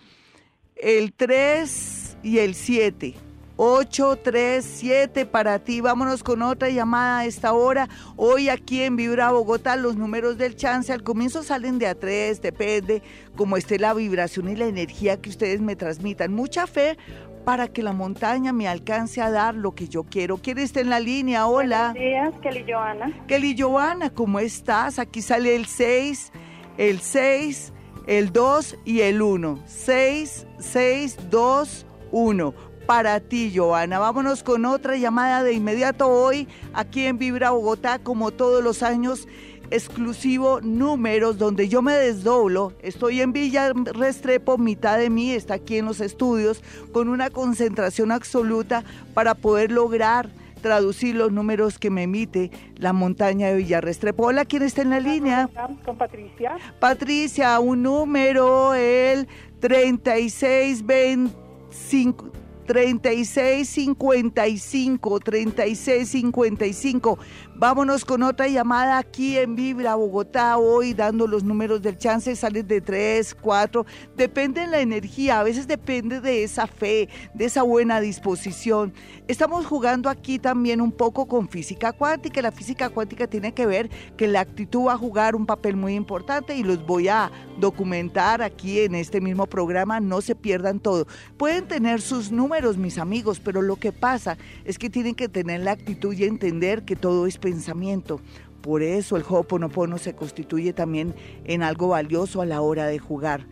el 0.78 1.14
3 1.14 2.18
y 2.24 2.40
el 2.40 2.56
7. 2.56 3.29
837 3.62 5.26
para 5.26 5.60
ti. 5.60 5.82
Vámonos 5.82 6.24
con 6.24 6.42
otra 6.42 6.70
llamada 6.70 7.20
a 7.20 7.26
esta 7.26 7.52
hora. 7.52 7.90
Hoy 8.16 8.48
aquí 8.48 8.84
en 8.84 8.96
Vibra 8.96 9.32
Bogotá 9.32 9.76
los 9.76 9.98
números 9.98 10.38
del 10.38 10.56
chance 10.56 10.94
al 10.94 11.04
comienzo 11.04 11.44
salen 11.44 11.78
de 11.78 11.88
a 11.88 11.96
3, 11.96 12.42
depende 12.42 13.04
cómo 13.36 13.58
esté 13.58 13.78
la 13.78 13.94
vibración 13.94 14.48
y 14.48 14.56
la 14.56 14.66
energía 14.66 15.20
que 15.20 15.30
ustedes 15.30 15.60
me 15.60 15.76
transmitan. 15.76 16.34
Mucha 16.34 16.68
fe 16.68 16.98
para 17.44 17.68
que 17.68 17.84
la 17.84 17.92
montaña 17.92 18.54
me 18.54 18.70
alcance 18.70 19.22
a 19.22 19.30
dar 19.30 19.56
lo 19.56 19.76
que 19.76 19.90
yo 19.90 20.06
quiero. 20.06 20.38
¿Quién 20.38 20.58
está 20.60 20.80
en 20.80 20.90
la 20.90 21.02
línea? 21.02 21.46
Hola. 21.46 21.92
Buenos 21.94 22.02
días, 22.02 22.34
Kelly 22.42 22.66
Joana. 22.66 23.26
Kelly 23.28 23.58
Joana, 23.60 24.10
¿cómo 24.10 24.40
estás? 24.40 25.00
Aquí 25.00 25.22
sale 25.22 25.58
el 25.58 25.66
6, 25.66 26.32
el 26.78 27.02
6, 27.02 27.74
el 28.08 28.32
2 28.32 28.78
y 28.86 29.02
el 29.02 29.22
1. 29.22 29.60
6, 29.66 30.48
6, 30.60 31.18
2, 31.30 31.86
1. 32.12 32.69
Para 32.90 33.20
ti, 33.20 33.54
Joana. 33.56 34.00
Vámonos 34.00 34.42
con 34.42 34.66
otra 34.66 34.98
llamada 34.98 35.44
de 35.44 35.54
inmediato 35.54 36.08
hoy, 36.08 36.48
aquí 36.74 37.06
en 37.06 37.20
Vibra 37.20 37.52
Bogotá, 37.52 38.00
como 38.00 38.32
todos 38.32 38.64
los 38.64 38.82
años 38.82 39.28
exclusivo 39.70 40.60
números 40.62 41.38
donde 41.38 41.70
yo 41.70 41.84
me 41.84 41.94
desdoblo. 41.94 42.74
Estoy 42.82 43.22
en 43.22 43.32
Villa 43.32 43.74
Restrepo, 43.76 44.58
mitad 44.58 44.98
de 44.98 45.12
mí 45.12 45.34
está 45.34 45.54
aquí 45.54 45.78
en 45.78 45.86
los 45.86 46.02
estudios 46.02 46.64
con 46.92 47.10
una 47.10 47.30
concentración 47.30 48.12
absoluta 48.12 48.84
para 49.14 49.36
poder 49.36 49.72
lograr 49.72 50.32
traducir 50.60 51.16
los 51.16 51.32
números 51.32 51.78
que 51.78 51.92
me 51.92 52.02
emite 52.04 52.50
la 52.76 52.92
montaña 52.92 53.50
de 53.50 53.58
Villa 53.58 53.82
Restrepo. 53.82 54.26
Hola, 54.26 54.46
¿quién 54.46 54.64
está 54.64 54.82
en 54.82 54.90
la 54.90 55.00
línea? 55.00 55.48
Con 55.86 55.96
Patricia. 55.96 56.58
Patricia, 56.80 57.60
un 57.60 57.84
número, 57.84 58.74
el 58.74 59.28
3625. 59.60 62.32
3655, 62.70 65.20
3655. 65.22 67.18
Vámonos 67.56 68.06
con 68.06 68.24
otra 68.24 68.48
llamada 68.48 69.00
aquí 69.00 69.38
en 69.38 69.56
Vibra 69.56 69.96
Bogotá 69.96 70.58
hoy, 70.58 70.94
dando 70.94 71.28
los 71.28 71.44
números 71.44 71.82
del 71.82 71.98
chance, 71.98 72.34
sales 72.36 72.68
de 72.68 72.80
3, 72.80 73.36
4, 73.42 73.86
depende 74.16 74.62
de 74.62 74.68
la 74.68 74.80
energía, 74.80 75.40
a 75.40 75.44
veces 75.44 75.68
depende 75.68 76.22
de 76.22 76.44
esa 76.44 76.68
fe, 76.68 77.10
de 77.34 77.46
esa 77.46 77.64
buena 77.64 78.00
disposición. 78.00 78.94
Estamos 79.28 79.66
jugando 79.66 80.10
aquí 80.10 80.40
también 80.40 80.80
un 80.80 80.92
poco 80.92 81.28
con 81.28 81.50
física 81.50 81.92
cuántica, 81.92 82.42
la 82.42 82.52
física 82.52 82.90
cuántica 82.90 83.28
tiene 83.28 83.54
que 83.54 83.66
ver 83.66 83.90
que 84.16 84.28
la 84.28 84.42
actitud 84.42 84.86
va 84.86 84.94
a 84.94 84.98
jugar 84.98 85.36
un 85.36 85.46
papel 85.46 85.76
muy 85.76 85.96
importante 85.96 86.56
y 86.56 86.64
los 86.64 86.86
voy 86.86 87.10
a 87.10 87.30
documentar 87.60 88.42
aquí 88.42 88.80
en 88.80 88.96
este 88.96 89.20
mismo 89.20 89.48
programa, 89.48 90.00
no 90.00 90.22
se 90.22 90.36
pierdan 90.36 90.80
todo. 90.80 91.08
Pueden 91.38 91.68
tener 91.68 92.00
sus 92.00 92.32
números, 92.32 92.59
mis 92.78 92.98
amigos, 92.98 93.40
pero 93.40 93.62
lo 93.62 93.78
que 93.78 93.92
pasa 93.92 94.38
es 94.66 94.78
que 94.78 94.90
tienen 94.90 95.16
que 95.16 95.30
tener 95.30 95.62
la 95.62 95.72
actitud 95.72 96.14
y 96.14 96.26
entender 96.26 96.84
que 96.84 96.96
todo 96.96 97.26
es 97.26 97.38
pensamiento. 97.38 98.20
Por 98.62 98.84
eso 98.84 99.16
el 99.16 99.24
Ho'oponopono 99.24 99.98
se 99.98 100.14
constituye 100.14 100.74
también 100.74 101.16
en 101.46 101.64
algo 101.64 101.90
valioso 101.90 102.42
a 102.42 102.46
la 102.46 102.62
hora 102.62 102.88
de 102.88 103.00
jugar. 103.00 103.46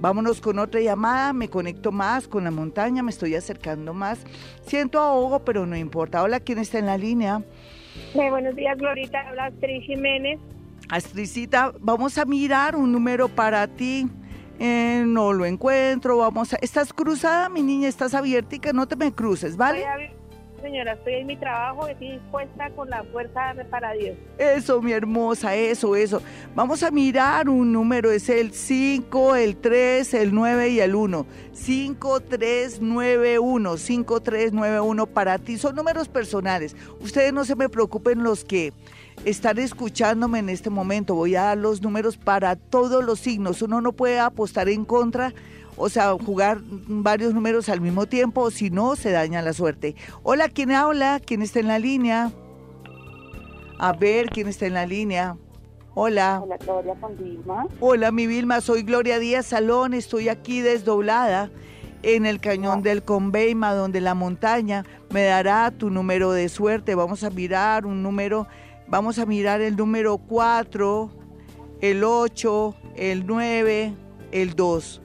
Vámonos 0.00 0.40
con 0.40 0.58
otra 0.58 0.80
llamada, 0.80 1.32
me 1.32 1.48
conecto 1.48 1.92
más 1.92 2.28
con 2.28 2.44
la 2.44 2.50
montaña, 2.50 3.02
me 3.02 3.10
estoy 3.10 3.34
acercando 3.34 3.94
más. 3.94 4.24
Siento 4.66 5.00
ahogo, 5.00 5.44
pero 5.44 5.66
no 5.66 5.76
importa. 5.76 6.22
Hola, 6.22 6.40
¿quién 6.40 6.58
está 6.58 6.78
en 6.78 6.86
la 6.86 6.98
línea? 6.98 7.42
buenos 8.14 8.56
días, 8.56 8.76
Glorita. 8.78 9.20
Habla 9.28 9.46
Astrid 9.46 9.82
Jiménez. 9.82 10.38
Astricita, 10.88 11.72
vamos 11.80 12.16
a 12.16 12.24
mirar 12.24 12.76
un 12.76 12.92
número 12.92 13.28
para 13.28 13.66
ti. 13.66 14.06
Eh, 14.58 15.04
no 15.06 15.32
lo 15.32 15.44
encuentro, 15.44 16.18
vamos 16.18 16.54
a... 16.54 16.56
¿Estás 16.56 16.92
cruzada, 16.92 17.48
mi 17.48 17.62
niña? 17.62 17.88
¿Estás 17.88 18.14
abierta 18.14 18.56
y 18.56 18.58
que 18.58 18.72
no 18.72 18.86
te 18.88 18.96
me 18.96 19.12
cruces, 19.12 19.56
vale? 19.56 19.84
señora, 20.66 20.94
estoy 20.94 21.14
en 21.14 21.26
mi 21.28 21.36
trabajo, 21.36 21.86
estoy 21.86 22.12
dispuesta 22.12 22.70
con 22.70 22.90
la 22.90 23.04
fuerza 23.04 23.54
para 23.70 23.92
Dios. 23.92 24.16
Eso, 24.36 24.82
mi 24.82 24.92
hermosa, 24.92 25.54
eso, 25.54 25.94
eso. 25.94 26.20
Vamos 26.56 26.82
a 26.82 26.90
mirar 26.90 27.48
un 27.48 27.72
número, 27.72 28.10
es 28.10 28.28
el 28.28 28.52
5, 28.52 29.36
el 29.36 29.56
3, 29.58 30.14
el 30.14 30.34
9 30.34 30.70
y 30.70 30.80
el 30.80 30.96
1. 30.96 31.26
5, 31.52 32.20
3, 32.20 32.78
9, 32.80 33.38
1, 33.38 33.76
5, 33.76 34.20
3, 34.20 34.52
9, 34.52 34.80
1 34.80 35.06
para 35.06 35.38
ti. 35.38 35.56
Son 35.56 35.76
números 35.76 36.08
personales. 36.08 36.74
Ustedes 37.00 37.32
no 37.32 37.44
se 37.44 37.54
me 37.54 37.68
preocupen 37.68 38.24
los 38.24 38.44
que 38.44 38.72
están 39.24 39.58
escuchándome 39.58 40.38
en 40.38 40.48
este 40.48 40.70
momento. 40.70 41.14
Voy 41.14 41.36
a 41.36 41.44
dar 41.44 41.58
los 41.58 41.82
números 41.82 42.16
para 42.16 42.56
todos 42.56 43.04
los 43.04 43.20
signos. 43.20 43.62
Uno 43.62 43.80
no 43.80 43.92
puede 43.92 44.18
apostar 44.18 44.68
en 44.68 44.84
contra 44.84 45.32
o 45.76 45.88
sea, 45.88 46.12
jugar 46.12 46.58
varios 46.62 47.34
números 47.34 47.68
al 47.68 47.80
mismo 47.80 48.06
tiempo, 48.06 48.42
o 48.42 48.50
si 48.50 48.70
no, 48.70 48.96
se 48.96 49.10
daña 49.10 49.42
la 49.42 49.52
suerte. 49.52 49.94
Hola, 50.22 50.48
¿quién 50.48 50.72
habla? 50.72 51.20
¿Quién 51.20 51.42
está 51.42 51.60
en 51.60 51.68
la 51.68 51.78
línea? 51.78 52.32
A 53.78 53.92
ver, 53.92 54.30
¿quién 54.30 54.48
está 54.48 54.66
en 54.66 54.74
la 54.74 54.86
línea? 54.86 55.36
Hola. 55.94 56.40
Hola, 56.42 56.56
Gloria 56.56 56.94
con 57.00 57.16
Vilma. 57.16 57.66
Hola, 57.80 58.10
mi 58.10 58.26
Vilma, 58.26 58.60
soy 58.60 58.82
Gloria 58.82 59.18
Díaz 59.18 59.46
Salón, 59.46 59.94
estoy 59.94 60.28
aquí 60.28 60.60
desdoblada 60.60 61.50
en 62.02 62.24
el 62.24 62.40
cañón 62.40 62.82
del 62.82 63.02
Conveima, 63.02 63.74
donde 63.74 64.00
la 64.00 64.14
montaña 64.14 64.84
me 65.10 65.24
dará 65.24 65.70
tu 65.70 65.90
número 65.90 66.32
de 66.32 66.48
suerte. 66.48 66.94
Vamos 66.94 67.22
a 67.24 67.30
mirar 67.30 67.84
un 67.84 68.02
número, 68.02 68.46
vamos 68.88 69.18
a 69.18 69.26
mirar 69.26 69.60
el 69.60 69.76
número 69.76 70.18
4, 70.18 71.10
el 71.80 72.04
8, 72.04 72.76
el 72.96 73.26
9, 73.26 73.94
el 74.32 74.54
2. 74.54 75.02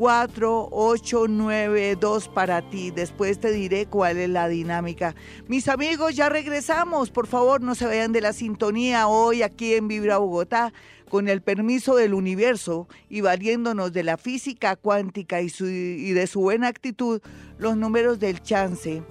4892 0.00 2.28
para 2.28 2.68
ti. 2.70 2.90
Después 2.90 3.38
te 3.38 3.52
diré 3.52 3.84
cuál 3.84 4.16
es 4.16 4.30
la 4.30 4.48
dinámica. 4.48 5.14
Mis 5.46 5.68
amigos, 5.68 6.16
ya 6.16 6.30
regresamos. 6.30 7.10
Por 7.10 7.26
favor, 7.26 7.60
no 7.60 7.74
se 7.74 7.84
vayan 7.84 8.12
de 8.12 8.22
la 8.22 8.32
sintonía 8.32 9.08
hoy 9.08 9.42
aquí 9.42 9.74
en 9.74 9.88
Vibra 9.88 10.16
Bogotá 10.16 10.72
con 11.10 11.28
el 11.28 11.42
permiso 11.42 11.96
del 11.96 12.14
universo 12.14 12.88
y 13.10 13.20
valiéndonos 13.20 13.92
de 13.92 14.04
la 14.04 14.16
física 14.16 14.74
cuántica 14.74 15.42
y, 15.42 15.52
y 15.60 16.12
de 16.12 16.26
su 16.26 16.40
buena 16.40 16.68
actitud, 16.68 17.20
los 17.58 17.76
números 17.76 18.20
del 18.20 18.40
chance 18.40 19.02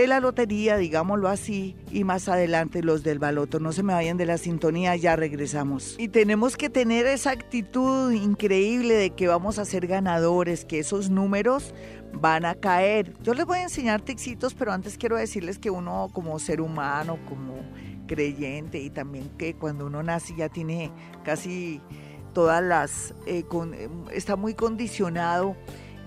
de 0.00 0.06
la 0.08 0.20
lotería, 0.20 0.76
digámoslo 0.76 1.28
así, 1.28 1.76
y 1.90 2.04
más 2.04 2.28
adelante 2.28 2.82
los 2.82 3.02
del 3.02 3.18
baloto. 3.18 3.60
No 3.60 3.72
se 3.72 3.82
me 3.82 3.92
vayan 3.92 4.16
de 4.16 4.26
la 4.26 4.38
sintonía, 4.38 4.96
ya 4.96 5.16
regresamos. 5.16 5.96
Y 5.98 6.08
tenemos 6.08 6.56
que 6.56 6.68
tener 6.68 7.06
esa 7.06 7.30
actitud 7.30 8.12
increíble 8.12 8.94
de 8.94 9.10
que 9.10 9.28
vamos 9.28 9.58
a 9.58 9.64
ser 9.64 9.86
ganadores, 9.86 10.64
que 10.64 10.80
esos 10.80 11.10
números 11.10 11.74
van 12.12 12.44
a 12.44 12.54
caer. 12.54 13.14
Yo 13.22 13.34
les 13.34 13.46
voy 13.46 13.58
a 13.58 13.62
enseñar 13.62 14.02
texitos, 14.02 14.54
pero 14.54 14.72
antes 14.72 14.98
quiero 14.98 15.16
decirles 15.16 15.58
que 15.58 15.70
uno 15.70 16.10
como 16.12 16.38
ser 16.38 16.60
humano, 16.60 17.18
como 17.28 17.54
creyente 18.06 18.80
y 18.80 18.90
también 18.90 19.30
que 19.38 19.54
cuando 19.54 19.86
uno 19.86 20.02
nace 20.02 20.34
ya 20.36 20.48
tiene 20.48 20.90
casi 21.24 21.80
todas 22.32 22.62
las, 22.62 23.14
eh, 23.26 23.44
está 24.12 24.36
muy 24.36 24.54
condicionado 24.54 25.56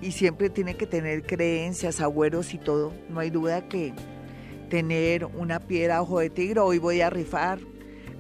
y 0.02 0.12
siempre 0.12 0.50
tiene 0.50 0.76
que 0.76 0.88
tener 0.88 1.24
creencias, 1.24 2.02
agüeros 2.02 2.54
y 2.54 2.58
todo. 2.58 2.94
No 3.10 3.20
hay 3.20 3.30
duda 3.30 3.68
que 3.68 3.94
tener 4.70 5.26
una 5.26 5.60
piedra 5.60 6.02
ojo 6.02 6.20
de 6.20 6.30
tigre, 6.30 6.60
hoy 6.60 6.78
voy 6.78 7.02
a 7.02 7.10
rifar. 7.10 7.60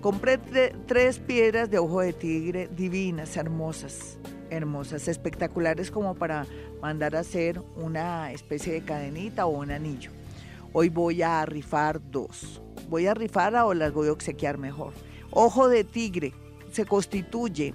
Compré 0.02 0.38
tres 0.86 1.20
piedras 1.20 1.70
de 1.70 1.80
ojo 1.80 2.02
de 2.02 2.14
tigre 2.14 2.70
divinas, 2.76 3.36
hermosas, 3.36 4.18
hermosas, 4.50 5.08
espectaculares 5.08 5.92
como 5.92 6.16
para 6.16 6.46
mandar 6.82 7.16
a 7.16 7.20
hacer 7.20 7.62
una 7.76 8.32
especie 8.32 8.74
de 8.74 8.82
cadenita 8.82 9.46
o 9.48 9.58
un 9.58 9.72
anillo. 9.72 10.12
Hoy 10.72 10.90
voy 10.90 11.24
a 11.24 11.46
rifar 11.46 12.00
dos. 12.12 12.62
Voy 12.90 13.08
a 13.08 13.14
rifar 13.14 13.56
o 13.56 13.74
las 13.74 13.92
voy 13.92 14.08
a 14.08 14.12
obsequiar 14.12 14.58
mejor. 14.58 14.94
Ojo 15.32 15.68
de 15.68 15.84
tigre 15.84 16.34
se 16.72 16.86
constituye 16.86 17.74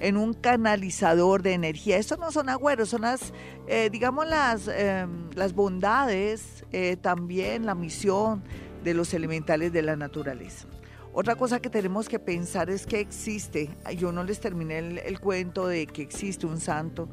en 0.00 0.16
un 0.16 0.34
canalizador 0.34 1.42
de 1.42 1.52
energía. 1.52 1.98
Estos 1.98 2.18
no 2.18 2.32
son 2.32 2.48
agüeros, 2.48 2.88
son 2.88 3.02
las, 3.02 3.32
eh, 3.68 3.88
digamos, 3.92 4.26
las, 4.26 4.66
em, 4.68 5.30
las 5.34 5.54
bondades, 5.54 6.64
eh, 6.72 6.96
también 6.96 7.66
la 7.66 7.74
misión 7.74 8.42
de 8.82 8.94
los 8.94 9.14
elementales 9.14 9.72
de 9.72 9.82
la 9.82 9.96
naturaleza. 9.96 10.66
Otra 11.12 11.34
cosa 11.34 11.60
que 11.60 11.68
tenemos 11.68 12.08
que 12.08 12.18
pensar 12.18 12.70
es 12.70 12.86
que 12.86 13.00
existe, 13.00 13.70
yo 13.96 14.12
no 14.12 14.22
les 14.22 14.40
terminé 14.40 14.78
el, 14.78 15.20
cuento 15.20 15.66
de 15.66 15.86
que 15.86 16.02
existe 16.02 16.46
un 16.46 16.60
santo 16.60 17.08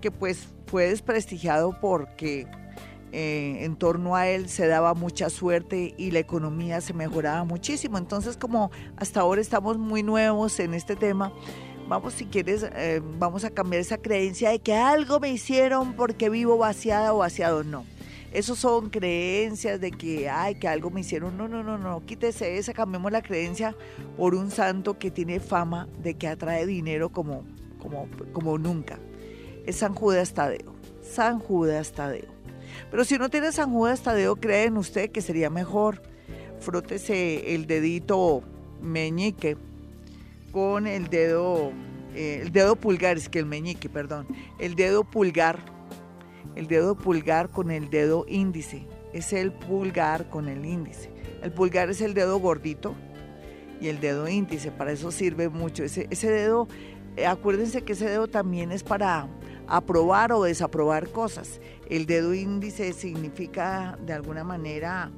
que 0.00 0.10
pues 0.10 0.48
fue 0.66 0.88
desprestigiado 0.88 1.78
porque 1.78 2.46
eh, 3.12 3.58
en 3.60 3.76
torno 3.76 4.16
a 4.16 4.28
él 4.28 4.48
se 4.48 4.66
daba 4.66 4.94
mucha 4.94 5.28
suerte 5.28 5.94
y 5.98 6.10
la 6.10 6.20
economía 6.20 6.80
se 6.80 6.94
mejoraba 6.94 7.44
muchísimo. 7.44 7.98
Entonces 7.98 8.38
como 8.38 8.70
hasta 8.96 9.20
ahora 9.20 9.42
estamos 9.42 9.76
muy 9.76 10.02
nuevos 10.02 10.58
en 10.58 10.72
este 10.72 10.96
tema, 10.96 11.30
vamos 11.88 12.14
si 12.14 12.26
quieres, 12.26 12.64
eh, 12.74 13.00
vamos 13.18 13.44
a 13.44 13.50
cambiar 13.50 13.80
esa 13.80 13.98
creencia 13.98 14.50
de 14.50 14.58
que 14.58 14.74
algo 14.74 15.20
me 15.20 15.30
hicieron 15.30 15.94
porque 15.94 16.28
vivo 16.28 16.56
vaciada 16.58 17.14
o 17.14 17.18
vaciado. 17.18 17.64
No. 17.64 17.84
Esos 18.32 18.58
son 18.58 18.90
creencias 18.90 19.80
de 19.80 19.92
que, 19.92 20.28
ay, 20.28 20.56
que 20.56 20.66
algo 20.66 20.90
me 20.90 21.00
hicieron. 21.00 21.36
No, 21.36 21.46
no, 21.46 21.62
no, 21.62 21.78
no. 21.78 22.04
Quítese 22.04 22.58
esa, 22.58 22.72
cambiemos 22.72 23.12
la 23.12 23.22
creencia 23.22 23.76
por 24.16 24.34
un 24.34 24.50
santo 24.50 24.98
que 24.98 25.10
tiene 25.10 25.38
fama 25.38 25.88
de 26.02 26.14
que 26.14 26.26
atrae 26.26 26.66
dinero 26.66 27.10
como, 27.10 27.44
como, 27.78 28.08
como 28.32 28.58
nunca. 28.58 28.98
Es 29.66 29.76
San 29.76 29.94
Judas 29.94 30.34
Tadeo. 30.34 30.74
San 31.00 31.38
Judas 31.38 31.92
Tadeo. 31.92 32.34
Pero 32.90 33.04
si 33.04 33.18
no 33.18 33.28
tiene 33.28 33.52
San 33.52 33.72
Judas 33.72 34.02
Tadeo, 34.02 34.36
creen 34.36 34.76
usted 34.78 35.10
que 35.10 35.20
sería 35.20 35.48
mejor. 35.48 36.02
Frótese 36.58 37.54
el 37.54 37.66
dedito 37.66 38.42
meñique 38.80 39.56
con 40.54 40.86
el 40.86 41.08
dedo, 41.08 41.72
eh, 42.14 42.38
el 42.40 42.52
dedo 42.52 42.76
pulgar, 42.76 43.18
es 43.18 43.28
que 43.28 43.40
el 43.40 43.46
meñique, 43.46 43.90
perdón, 43.90 44.26
el 44.58 44.74
dedo 44.74 45.04
pulgar 45.04 45.74
el 46.54 46.68
dedo 46.68 46.94
pulgar 46.94 47.50
con 47.50 47.70
el 47.70 47.90
dedo 47.90 48.24
índice. 48.28 48.86
Es 49.12 49.32
el 49.32 49.52
pulgar 49.52 50.28
con 50.30 50.48
el 50.48 50.64
índice. 50.64 51.10
El 51.42 51.52
pulgar 51.52 51.90
es 51.90 52.00
el 52.00 52.14
dedo 52.14 52.38
gordito 52.38 52.94
y 53.80 53.88
el 53.88 54.00
dedo 54.00 54.28
índice. 54.28 54.70
Para 54.70 54.92
eso 54.92 55.10
sirve 55.10 55.48
mucho. 55.48 55.82
Ese, 55.82 56.06
ese 56.10 56.30
dedo, 56.30 56.68
eh, 57.16 57.26
acuérdense 57.26 57.82
que 57.82 57.94
ese 57.94 58.08
dedo 58.08 58.28
también 58.28 58.72
es 58.72 58.82
para 58.82 59.28
aprobar 59.66 60.32
o 60.32 60.44
desaprobar 60.44 61.10
cosas. 61.10 61.60
El 61.90 62.06
dedo 62.06 62.34
índice 62.34 62.92
significa 62.92 63.98
de 64.04 64.12
alguna 64.12 64.44
manera 64.44 65.10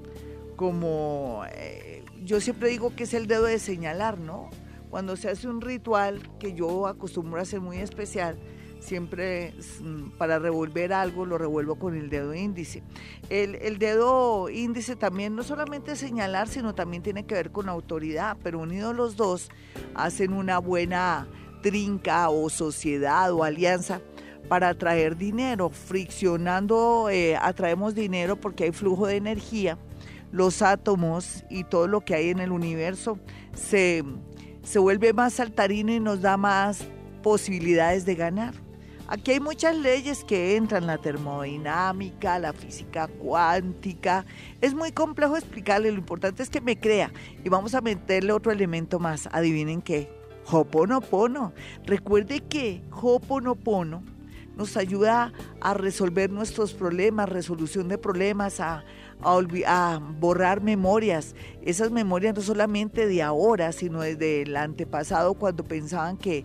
como, 0.56 1.42
eh, 1.52 2.02
yo 2.24 2.40
siempre 2.40 2.70
digo 2.70 2.94
que 2.96 3.04
es 3.04 3.12
el 3.12 3.26
dedo 3.26 3.44
de 3.44 3.58
señalar, 3.58 4.18
¿no? 4.18 4.48
Cuando 4.90 5.16
se 5.16 5.30
hace 5.30 5.48
un 5.48 5.60
ritual 5.60 6.20
que 6.38 6.54
yo 6.54 6.86
acostumbro 6.86 7.38
a 7.38 7.42
hacer 7.42 7.60
muy 7.60 7.78
especial, 7.78 8.38
siempre 8.80 9.54
mm, 9.80 10.10
para 10.18 10.38
revolver 10.38 10.92
algo 10.92 11.26
lo 11.26 11.38
revuelvo 11.38 11.76
con 11.76 11.96
el 11.96 12.08
dedo 12.08 12.34
índice. 12.34 12.82
El, 13.28 13.78
dedo 13.78 14.48
índice 14.48 14.96
también 14.96 15.34
no 15.34 15.42
solamente 15.42 15.96
señalar, 15.96 16.48
sino 16.48 16.74
también 16.74 17.02
tiene 17.02 17.26
que 17.26 17.34
ver 17.34 17.50
con 17.50 17.68
autoridad, 17.68 18.36
pero 18.42 18.60
unidos 18.60 18.94
los 18.94 19.16
dos 19.16 19.48
hacen 19.94 20.32
una 20.32 20.58
buena 20.58 21.26
trinca 21.62 22.28
o 22.28 22.48
sociedad 22.48 23.32
o 23.32 23.42
alianza 23.42 24.00
para 24.48 24.68
atraer 24.68 25.16
dinero. 25.16 25.70
Friccionando 25.70 27.08
eh, 27.10 27.36
atraemos 27.36 27.94
dinero 27.94 28.36
porque 28.36 28.64
hay 28.64 28.72
flujo 28.72 29.06
de 29.06 29.16
energía. 29.16 29.78
Los 30.32 30.60
átomos 30.60 31.44
y 31.50 31.64
todo 31.64 31.86
lo 31.86 32.02
que 32.02 32.14
hay 32.14 32.30
en 32.30 32.40
el 32.40 32.52
universo 32.52 33.18
se, 33.54 34.04
se 34.66 34.80
vuelve 34.80 35.12
más 35.12 35.34
saltarino 35.34 35.92
y 35.92 36.00
nos 36.00 36.20
da 36.20 36.36
más 36.36 36.84
posibilidades 37.22 38.04
de 38.04 38.16
ganar. 38.16 38.54
Aquí 39.06 39.30
hay 39.30 39.40
muchas 39.40 39.76
leyes 39.76 40.24
que 40.24 40.56
entran, 40.56 40.88
la 40.88 40.98
termodinámica, 40.98 42.40
la 42.40 42.52
física 42.52 43.06
cuántica. 43.06 44.26
Es 44.60 44.74
muy 44.74 44.90
complejo 44.90 45.36
explicarle, 45.36 45.92
lo 45.92 45.98
importante 45.98 46.42
es 46.42 46.50
que 46.50 46.60
me 46.60 46.80
crea. 46.80 47.12
Y 47.44 47.48
vamos 47.48 47.76
a 47.76 47.80
meterle 47.80 48.32
otro 48.32 48.50
elemento 48.50 48.98
más. 48.98 49.28
Adivinen 49.30 49.80
qué. 49.80 50.10
Hoponopono. 50.50 51.52
Recuerde 51.84 52.40
que 52.40 52.82
Hoponopono 52.90 54.02
nos 54.56 54.76
ayuda 54.76 55.32
a 55.60 55.74
resolver 55.74 56.30
nuestros 56.30 56.74
problemas, 56.74 57.28
resolución 57.28 57.86
de 57.86 57.98
problemas, 57.98 58.58
a, 58.58 58.84
a, 59.22 60.00
borrar 60.18 60.62
memorias. 60.62 61.34
Esas 61.62 61.90
memorias 61.90 62.34
no 62.34 62.42
solamente 62.42 63.06
de 63.06 63.22
ahora, 63.22 63.72
sino 63.72 64.00
desde 64.00 64.42
el 64.42 64.56
antepasado, 64.56 65.34
cuando 65.34 65.64
pensaban 65.64 66.16
que 66.16 66.44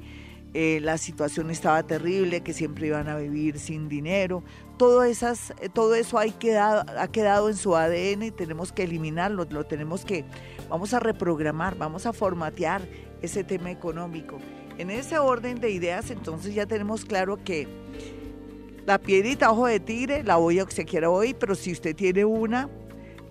eh, 0.53 0.79
la 0.81 0.97
situación 0.97 1.49
estaba 1.49 1.81
terrible, 1.83 2.41
que 2.41 2.53
siempre 2.53 2.87
iban 2.87 3.07
a 3.07 3.15
vivir 3.17 3.57
sin 3.59 3.87
dinero. 3.87 4.43
Todo, 4.77 5.03
esas, 5.03 5.51
eh, 5.61 5.69
todo 5.69 5.95
eso 5.95 6.17
ha 6.17 6.25
quedado, 6.27 6.83
ha 6.99 7.07
quedado 7.07 7.49
en 7.49 7.55
su 7.55 7.75
ADN 7.75 8.23
y 8.23 8.31
tenemos 8.31 8.71
que 8.71 8.83
eliminarlo, 8.83 9.45
lo 9.49 9.63
tenemos 9.65 10.03
que, 10.03 10.25
vamos 10.69 10.93
a 10.93 10.99
reprogramar, 10.99 11.77
vamos 11.77 12.05
a 12.05 12.13
formatear 12.13 12.81
ese 13.21 13.43
tema 13.43 13.71
económico. 13.71 14.39
En 14.77 14.89
ese 14.89 15.19
orden 15.19 15.59
de 15.59 15.69
ideas, 15.69 16.09
entonces 16.11 16.53
ya 16.55 16.65
tenemos 16.65 17.05
claro 17.05 17.37
que 17.43 17.67
la 18.85 18.97
piedrita 18.99 19.51
ojo 19.51 19.67
de 19.67 19.79
tigre 19.79 20.23
la 20.23 20.37
voy 20.37 20.59
a 20.59 20.63
obsequiar 20.63 21.05
hoy, 21.05 21.33
pero 21.33 21.55
si 21.55 21.71
usted 21.71 21.95
tiene 21.95 22.25
una, 22.25 22.69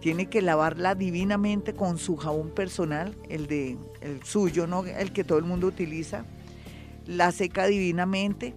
tiene 0.00 0.26
que 0.26 0.42
lavarla 0.42 0.94
divinamente 0.94 1.74
con 1.74 1.98
su 1.98 2.16
jabón 2.16 2.50
personal, 2.50 3.16
el 3.28 3.46
de 3.46 3.76
el 4.00 4.22
suyo, 4.22 4.66
no 4.66 4.84
el 4.84 5.12
que 5.12 5.24
todo 5.24 5.38
el 5.38 5.44
mundo 5.44 5.66
utiliza. 5.66 6.24
La 7.06 7.32
seca 7.32 7.66
divinamente, 7.66 8.54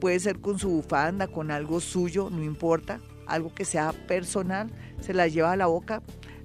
puede 0.00 0.18
ser 0.18 0.40
con 0.40 0.58
su 0.58 0.70
bufanda, 0.70 1.28
con 1.28 1.50
algo 1.50 1.80
suyo, 1.80 2.30
no 2.30 2.42
importa, 2.42 3.00
algo 3.26 3.54
que 3.54 3.64
sea 3.64 3.92
personal, 4.08 4.70
se 5.00 5.14
la 5.14 5.28
lleva 5.28 5.52
a 5.52 5.56
la 5.56 5.66
boca, 5.66 6.02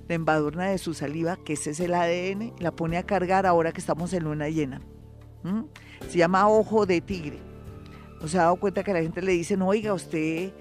la 0.08 0.16
embadurna 0.16 0.66
de 0.68 0.78
su 0.78 0.94
saliva, 0.94 1.38
que 1.38 1.54
ese 1.54 1.72
es 1.72 1.80
el 1.80 1.94
ADN, 1.94 2.54
la 2.60 2.72
pone 2.72 2.98
a 2.98 3.04
cargar 3.04 3.46
ahora 3.46 3.72
que 3.72 3.80
estamos 3.80 4.14
en 4.14 4.26
luna 4.26 4.50
llena. 4.50 4.82
Se 6.10 6.18
llama 6.18 6.48
ojo 6.50 6.86
de 6.86 7.02
tigre. 7.02 7.40
¿No 8.26 8.30
se 8.30 8.40
ha 8.40 8.46
dado 8.46 8.56
cuenta 8.56 8.84
que 8.84 8.92
la 8.92 9.04
gente 9.04 9.22
le 9.22 9.34
dice, 9.34 9.56
no, 9.56 9.68
oiga, 9.68 9.94
usted, 9.94 10.52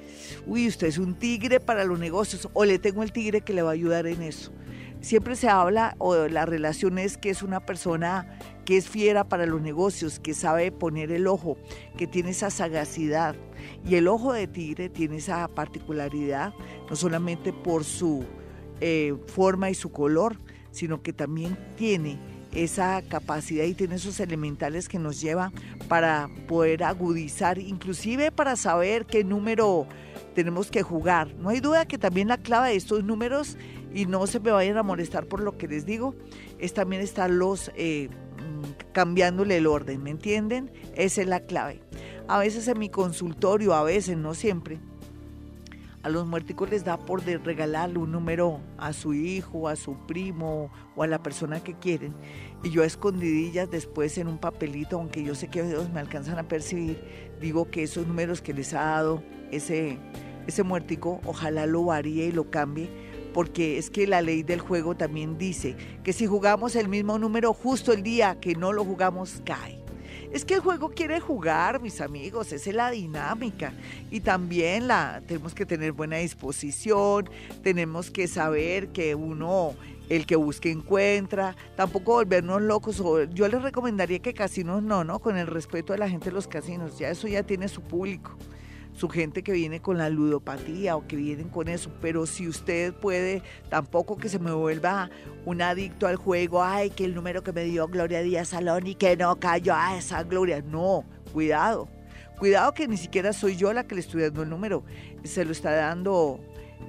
uy, 0.47 0.69
usted 0.69 0.87
es 0.89 0.99
un 0.99 1.15
tigre 1.15 1.61
para 1.61 1.87
los 1.87 1.99
negocios, 1.99 2.47
o 2.53 2.67
le 2.67 2.79
tengo 2.79 3.03
el 3.03 3.11
tigre 3.11 3.41
que 3.41 3.55
le 3.55 3.63
va 3.63 3.71
a 3.71 3.73
ayudar 3.73 4.07
en 4.07 4.21
eso? 4.21 4.53
Siempre 5.01 5.35
se 5.35 5.49
habla, 5.49 5.97
o 5.97 6.29
la 6.29 6.45
relación 6.45 6.99
es 6.99 7.17
que 7.17 7.31
es 7.31 7.43
una 7.43 7.61
persona 7.61 8.39
que 8.67 8.77
es 8.77 8.91
fiera 8.91 9.25
para 9.25 9.47
los 9.47 9.63
negocios, 9.63 10.21
que 10.21 10.35
sabe 10.35 10.73
poner 10.73 11.11
el 11.11 11.27
ojo, 11.27 11.57
que 11.97 12.07
tiene 12.07 12.33
esa 12.33 12.51
sagacidad. 12.51 13.35
Y 13.83 13.95
el 13.95 14.09
ojo 14.09 14.35
de 14.35 14.47
tigre 14.47 14.91
tiene 14.91 15.17
esa 15.17 15.49
particularidad, 15.49 16.53
no 16.91 16.97
solamente 16.97 17.55
por 17.55 17.85
su 17.85 18.27
eh, 18.83 19.15
forma 19.29 19.71
y 19.71 19.75
su 19.75 19.91
color, 19.91 20.39
sino 20.71 21.03
que 21.03 21.15
también 21.15 21.57
tiene 21.77 22.19
esa 22.55 23.03
capacidad 23.03 23.65
y 23.65 23.75
tiene 23.75 23.97
esos 23.97 24.21
elementales 24.21 24.89
que 24.89 24.99
nos 24.99 25.21
lleva 25.21 25.53
para 25.89 26.29
poder 26.47 26.85
agudizar, 26.85 27.59
inclusive 27.59 28.31
para 28.31 28.57
saber 28.57 29.07
qué 29.07 29.25
número 29.25 29.87
tenemos 30.35 30.71
que 30.71 30.83
jugar. 30.83 31.35
No 31.35 31.49
hay 31.49 31.61
duda 31.61 31.87
que 31.87 31.99
también 31.99 32.29
la 32.29 32.39
clave 32.39 32.71
de 32.71 32.77
estos 32.77 33.05
números, 33.05 33.57
y 33.93 34.07
no 34.07 34.27
se 34.27 34.41
me 34.41 34.51
vayan 34.51 34.77
a 34.77 34.83
molestar 34.83 35.27
por 35.27 35.41
lo 35.41 35.57
que 35.57 35.69
les 35.69 35.87
digo, 35.87 36.15
es 36.59 36.75
también 36.75 37.03
estar 37.03 37.31
los 37.31 37.71
eh, 37.77 38.09
cambiándole 38.93 39.57
el 39.57 39.67
orden, 39.67 40.03
¿me 40.03 40.11
entienden? 40.11 40.73
Esa 40.95 41.23
es 41.23 41.29
la 41.29 41.41
clave. 41.41 41.83
A 42.27 42.39
veces 42.39 42.67
en 42.69 42.79
mi 42.79 42.89
consultorio, 42.89 43.75
a 43.75 43.83
veces, 43.83 44.17
no 44.17 44.35
siempre, 44.35 44.81
a 46.05 46.11
los 46.11 46.27
muerticos 46.27 46.69
les 46.69 46.85
da 46.85 46.99
por 46.99 47.25
regalarle 47.25 47.99
un 47.99 48.13
número 48.13 48.61
a 48.77 48.93
su 48.93 49.15
hijo, 49.15 49.69
a 49.69 49.75
su 49.75 49.97
primo 50.07 50.71
o 50.95 51.03
a 51.03 51.07
la 51.07 51.23
persona 51.23 51.65
que 51.65 51.73
quieren. 51.73 52.15
Y 52.63 52.71
yo 52.71 52.83
a 52.83 52.87
escondidillas 52.87 53.71
después 53.71 54.19
en 54.19 54.29
un 54.29 54.37
papelito, 54.37 54.99
aunque 54.99 55.25
yo 55.25 55.35
sé 55.35 55.49
que 55.49 55.61
ellos 55.67 55.89
me 55.89 56.01
alcanzan 56.01 56.39
a 56.39 56.47
percibir, 56.47 57.03
digo 57.41 57.71
que 57.71 57.85
esos 57.85 58.07
números 58.07 58.43
que 58.43 58.53
les 58.53 58.75
ha 58.75 58.83
dado 58.83 59.23
ese, 59.51 59.99
ese 60.47 60.63
muertico, 60.63 61.23
ojalá 61.25 61.65
lo 61.65 61.87
varíe 61.87 62.27
y 62.27 62.33
lo 62.33 62.51
cambie, 62.51 62.91
porque 63.33 63.79
es 63.79 63.89
que 63.89 64.07
la 64.07 64.21
ley 64.21 64.43
del 64.43 64.61
juego 64.61 64.95
también 64.95 65.39
dice 65.39 65.75
que 66.05 66.13
si 66.13 66.27
jugamos 66.27 66.77
el 66.77 66.89
mismo 66.89 67.19
número 67.19 67.55
justo 67.55 67.95
el 67.95 68.03
día 68.03 68.39
que 68.41 68.55
no 68.55 68.75
lo 68.75 68.85
jugamos, 68.85 69.41
cae. 69.47 69.84
Es 70.35 70.45
que 70.45 70.55
el 70.55 70.61
juego 70.61 70.89
quiere 70.89 71.21
jugar, 71.21 71.81
mis 71.81 72.01
amigos, 72.01 72.51
esa 72.51 72.69
es 72.69 72.75
la 72.75 72.91
dinámica. 72.91 73.73
Y 74.11 74.19
también 74.19 74.89
la, 74.89 75.23
tenemos 75.29 75.55
que 75.55 75.65
tener 75.65 75.93
buena 75.93 76.17
disposición, 76.17 77.31
tenemos 77.63 78.11
que 78.11 78.27
saber 78.27 78.89
que 78.89 79.15
uno, 79.15 79.75
el 80.09 80.27
que 80.27 80.35
busque 80.35 80.73
encuentra, 80.73 81.55
tampoco 81.77 82.15
volvernos 82.15 82.61
locos. 82.63 83.01
Yo 83.33 83.47
les 83.47 83.63
recomendaría 83.63 84.19
que 84.19 84.35
casinos 84.35 84.83
no, 84.83 85.05
¿no? 85.05 85.21
Con 85.21 85.37
el 85.37 85.47
respeto 85.47 85.93
de 85.93 86.01
la 86.01 86.09
gente 86.09 86.31
de 86.31 86.33
los 86.33 86.49
casinos, 86.49 86.99
ya 86.99 87.11
eso 87.11 87.29
ya 87.29 87.45
tiene 87.45 87.69
su 87.69 87.83
público 87.83 88.37
su 88.95 89.09
gente 89.09 89.43
que 89.43 89.53
viene 89.53 89.81
con 89.81 89.99
la 89.99 90.09
ludopatía 90.09 90.97
o 90.97 91.07
que 91.07 91.17
vienen 91.17 91.49
con 91.49 91.69
eso, 91.69 91.91
pero 92.01 92.27
si 92.27 92.49
usted 92.49 92.95
puede, 92.95 93.43
tampoco 93.69 94.17
que 94.17 94.29
se 94.29 94.39
me 94.39 94.53
vuelva 94.53 95.11
un 95.45 95.61
adicto 95.63 96.07
al 96.07 96.17
juego, 96.17 96.63
ay, 96.63 96.91
que 96.91 97.05
el 97.05 97.15
número 97.15 97.43
que 97.43 97.53
me 97.53 97.65
dio 97.65 97.89
Gloria 97.89 98.23
Díaz 98.23 98.49
Salón 98.49 98.87
y 98.87 98.95
que 98.95 99.17
no 99.17 99.39
cayó 99.41 99.75
a 99.75 99.97
esa 99.97 100.23
Gloria, 100.23 100.63
no, 100.63 101.05
cuidado, 101.33 101.89
cuidado 102.39 102.73
que 102.73 102.87
ni 102.87 102.97
siquiera 102.97 103.33
soy 103.33 103.57
yo 103.57 103.73
la 103.73 103.85
que 103.85 103.97
le 103.97 104.01
estoy 104.01 104.23
dando 104.23 104.43
el 104.43 104.51
número, 104.51 104.85
se 105.25 105.45
lo 105.45 105.53
está 105.53 105.73
dando 105.73 106.41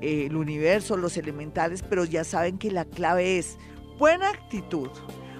eh, 0.02 0.28
el 0.28 0.36
universo, 0.36 0.98
los 0.98 1.18
elementales, 1.18 1.82
pero 1.82 2.06
ya 2.06 2.24
saben 2.24 2.60
que 2.60 2.72
la 2.72 2.86
clave 2.86 3.40
es 3.40 3.58
buena 3.98 4.30
actitud. 4.30 4.90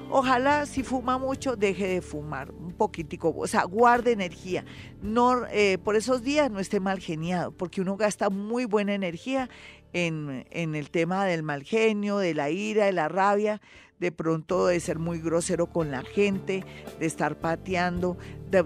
Ojalá 0.10 0.66
si 0.66 0.84
fuma 0.84 1.18
mucho 1.18 1.56
deje 1.56 1.88
de 1.88 2.02
fumar 2.02 2.52
un 2.52 2.74
poquitico, 2.74 3.34
o 3.36 3.48
sea, 3.48 3.64
guarde 3.64 4.12
energía. 4.12 4.64
No, 5.02 5.46
eh, 5.48 5.78
por 5.84 5.96
esos 5.96 6.24
días 6.24 6.52
no 6.52 6.60
esté 6.60 6.80
mal 6.80 7.00
geniado, 7.00 7.52
porque 7.52 7.82
uno 7.82 7.98
gasta 7.98 8.30
muy 8.30 8.66
buena 8.66 8.94
energía 8.94 9.50
en, 9.96 10.76
el 10.76 10.90
tema 10.90 11.26
del 11.26 11.42
mal 11.42 11.64
genio, 11.64 12.18
de 12.18 12.34
la 12.34 12.50
ira, 12.50 12.86
de 12.86 12.92
la 12.92 13.08
rabia, 13.08 13.62
de 13.98 14.12
pronto 14.12 14.68
de 14.68 14.78
ser 14.82 15.00
muy 15.00 15.20
grosero 15.20 15.68
con 15.68 15.90
la 15.90 16.02
gente, 16.04 16.66
de 17.00 17.06
estar 17.06 17.40
pateando, 17.40 18.18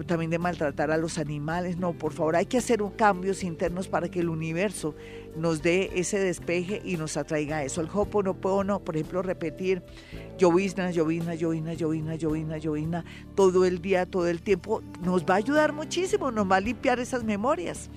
también 0.06 0.32
de 0.32 0.40
maltratar 0.40 0.90
a 0.90 0.96
los 0.96 1.18
animales. 1.18 1.76
No, 1.76 1.92
por 1.92 2.12
favor, 2.12 2.34
hay 2.34 2.46
que 2.46 2.58
hacer 2.58 2.82
un 2.82 2.90
cambios 2.90 3.44
internos 3.44 3.86
para 3.86 4.08
que 4.08 4.18
el 4.18 4.28
universo 4.28 4.96
nos 5.36 5.62
dé 5.62 5.90
ese 5.94 6.18
despeje 6.18 6.82
y 6.84 6.96
nos 6.96 7.16
atraiga 7.16 7.62
eso. 7.62 7.80
El 7.80 7.88
Hoponopono, 7.92 8.80
por 8.80 8.96
ejemplo, 8.96 9.22
repetir 9.22 9.84
llovizna, 10.36 10.90
llovizna, 10.90 11.34
llovizna, 11.34 11.74
llovizna, 11.74 12.16
llovizna, 12.16 12.58
llovizna, 12.58 13.04
todo 13.36 13.64
el 13.64 13.80
día, 13.80 14.06
todo 14.06 14.26
el 14.26 14.42
tiempo, 14.42 14.82
nos 15.02 15.24
va 15.24 15.34
a 15.34 15.38
ayudar 15.38 15.72
muchísimo, 15.72 16.32
nos 16.32 16.50
va 16.50 16.56
a 16.56 16.60
limpiar 16.60 16.98
esas 16.98 17.22
memorias. 17.22 17.88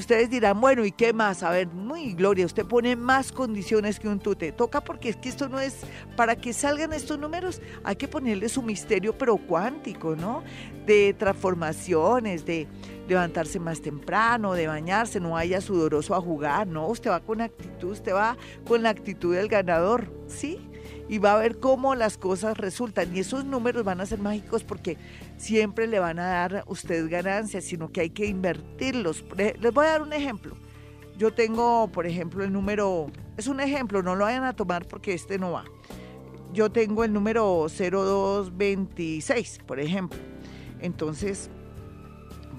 Ustedes 0.00 0.30
dirán, 0.30 0.58
bueno, 0.58 0.86
¿y 0.86 0.92
qué 0.92 1.12
más? 1.12 1.42
A 1.42 1.50
ver, 1.50 1.68
muy 1.68 2.14
Gloria, 2.14 2.46
usted 2.46 2.64
pone 2.64 2.96
más 2.96 3.32
condiciones 3.32 4.00
que 4.00 4.08
un 4.08 4.18
tute. 4.18 4.50
Toca 4.50 4.80
porque 4.80 5.10
es 5.10 5.16
que 5.16 5.28
esto 5.28 5.46
no 5.50 5.60
es 5.60 5.80
para 6.16 6.36
que 6.36 6.54
salga 6.54 6.70
salgan 6.70 6.92
estos 6.94 7.18
números, 7.18 7.60
hay 7.84 7.96
que 7.96 8.08
ponerle 8.08 8.48
su 8.48 8.62
misterio, 8.62 9.18
pero 9.18 9.36
cuántico, 9.36 10.16
¿no? 10.16 10.42
De 10.86 11.12
transformaciones, 11.12 12.46
de 12.46 12.66
levantarse 13.08 13.60
más 13.60 13.82
temprano, 13.82 14.54
de 14.54 14.68
bañarse, 14.68 15.20
no 15.20 15.32
vaya 15.32 15.60
sudoroso 15.60 16.14
a 16.14 16.20
jugar, 16.22 16.66
no, 16.66 16.86
usted 16.86 17.10
va 17.10 17.20
con 17.20 17.42
actitud, 17.42 17.90
usted 17.90 18.14
va 18.14 18.38
con 18.66 18.82
la 18.82 18.88
actitud 18.88 19.34
del 19.34 19.48
ganador, 19.48 20.10
¿sí? 20.28 20.69
Y 21.10 21.18
va 21.18 21.32
a 21.32 21.38
ver 21.38 21.58
cómo 21.58 21.96
las 21.96 22.16
cosas 22.16 22.56
resultan. 22.56 23.16
Y 23.16 23.18
esos 23.18 23.44
números 23.44 23.82
van 23.82 24.00
a 24.00 24.06
ser 24.06 24.20
mágicos 24.20 24.62
porque 24.62 24.96
siempre 25.38 25.88
le 25.88 25.98
van 25.98 26.20
a 26.20 26.26
dar 26.26 26.58
a 26.58 26.64
usted 26.68 27.10
ganancias, 27.10 27.64
sino 27.64 27.90
que 27.90 28.02
hay 28.02 28.10
que 28.10 28.26
invertirlos. 28.26 29.24
Les 29.36 29.74
voy 29.74 29.86
a 29.86 29.90
dar 29.90 30.02
un 30.02 30.12
ejemplo. 30.12 30.54
Yo 31.18 31.34
tengo, 31.34 31.88
por 31.88 32.06
ejemplo, 32.06 32.44
el 32.44 32.52
número, 32.52 33.10
es 33.36 33.48
un 33.48 33.58
ejemplo, 33.58 34.04
no 34.04 34.14
lo 34.14 34.22
vayan 34.24 34.44
a 34.44 34.52
tomar 34.52 34.86
porque 34.86 35.12
este 35.12 35.36
no 35.36 35.50
va. 35.50 35.64
Yo 36.52 36.70
tengo 36.70 37.02
el 37.02 37.12
número 37.12 37.66
0226, 37.68 39.62
por 39.66 39.80
ejemplo. 39.80 40.16
Entonces, 40.80 41.50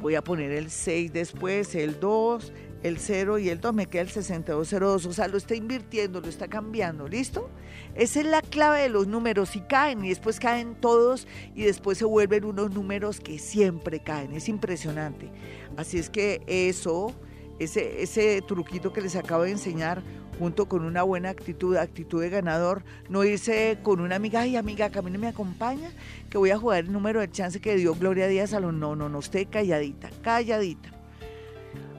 voy 0.02 0.16
a 0.16 0.22
poner 0.26 0.52
el 0.52 0.70
6 0.70 1.14
después, 1.14 1.74
el 1.74 2.02
2, 2.02 2.52
el 2.84 2.98
0 2.98 3.40
y 3.40 3.48
el 3.48 3.62
2, 3.62 3.74
me 3.74 3.86
queda 3.86 4.02
el 4.02 4.10
6202. 4.10 5.06
O 5.06 5.14
sea, 5.14 5.30
lo 5.30 5.38
está 5.38 5.56
invirtiendo, 5.56 6.20
lo 6.20 6.28
está 6.28 6.50
cambiando, 6.50 7.08
¿listo? 7.08 7.50
Esa 7.96 8.22
es 8.22 8.26
la 8.26 8.42
clave 8.42 8.82
de 8.82 8.90
los 8.90 9.08
números 9.08 9.56
y 9.56 9.62
caen 9.62 10.06
y 10.06 10.10
después 10.10 10.40
caen 10.40 10.76
todos 10.76 11.28
y 11.56 11.64
después 11.64 11.98
se 11.98 12.06
vuelven 12.06 12.46
unos 12.46 12.72
números 12.72 13.20
que 13.20 13.38
siempre 13.38 14.00
caen. 14.00 14.34
Es 14.34 14.48
impresionante. 14.48 15.30
Así 15.78 15.98
es 15.98 16.10
que 16.10 16.42
eso, 16.48 17.14
ese, 17.60 18.02
ese 18.02 18.42
truquito 18.42 18.94
que 18.94 19.02
les 19.02 19.16
acabo 19.16 19.44
de 19.44 19.52
enseñar, 19.52 20.02
junto 20.40 20.68
con 20.68 20.86
una 20.86 21.04
buena 21.04 21.30
actitud, 21.30 21.76
actitud 21.76 22.22
de 22.22 22.30
ganador, 22.30 22.84
no 23.10 23.24
irse 23.24 23.78
con 23.84 24.00
una 24.00 24.16
amiga, 24.16 24.42
ay 24.42 24.56
amiga, 24.56 24.90
que 24.90 25.00
a 25.00 25.02
no 25.02 25.20
me 25.20 25.28
acompaña, 25.28 25.92
que 26.30 26.38
voy 26.38 26.50
a 26.52 26.58
jugar 26.58 26.86
el 26.86 26.92
número 26.92 27.20
de 27.20 27.30
chance 27.30 27.60
que 27.60 27.76
dio 27.76 27.94
Gloria 27.94 28.28
Díaz 28.28 28.54
a 28.54 28.60
los 28.60 28.74
no, 28.74 28.96
no, 28.96 29.10
no, 29.10 29.20
usted 29.20 29.48
calladita, 29.50 30.10
calladita. 30.24 31.01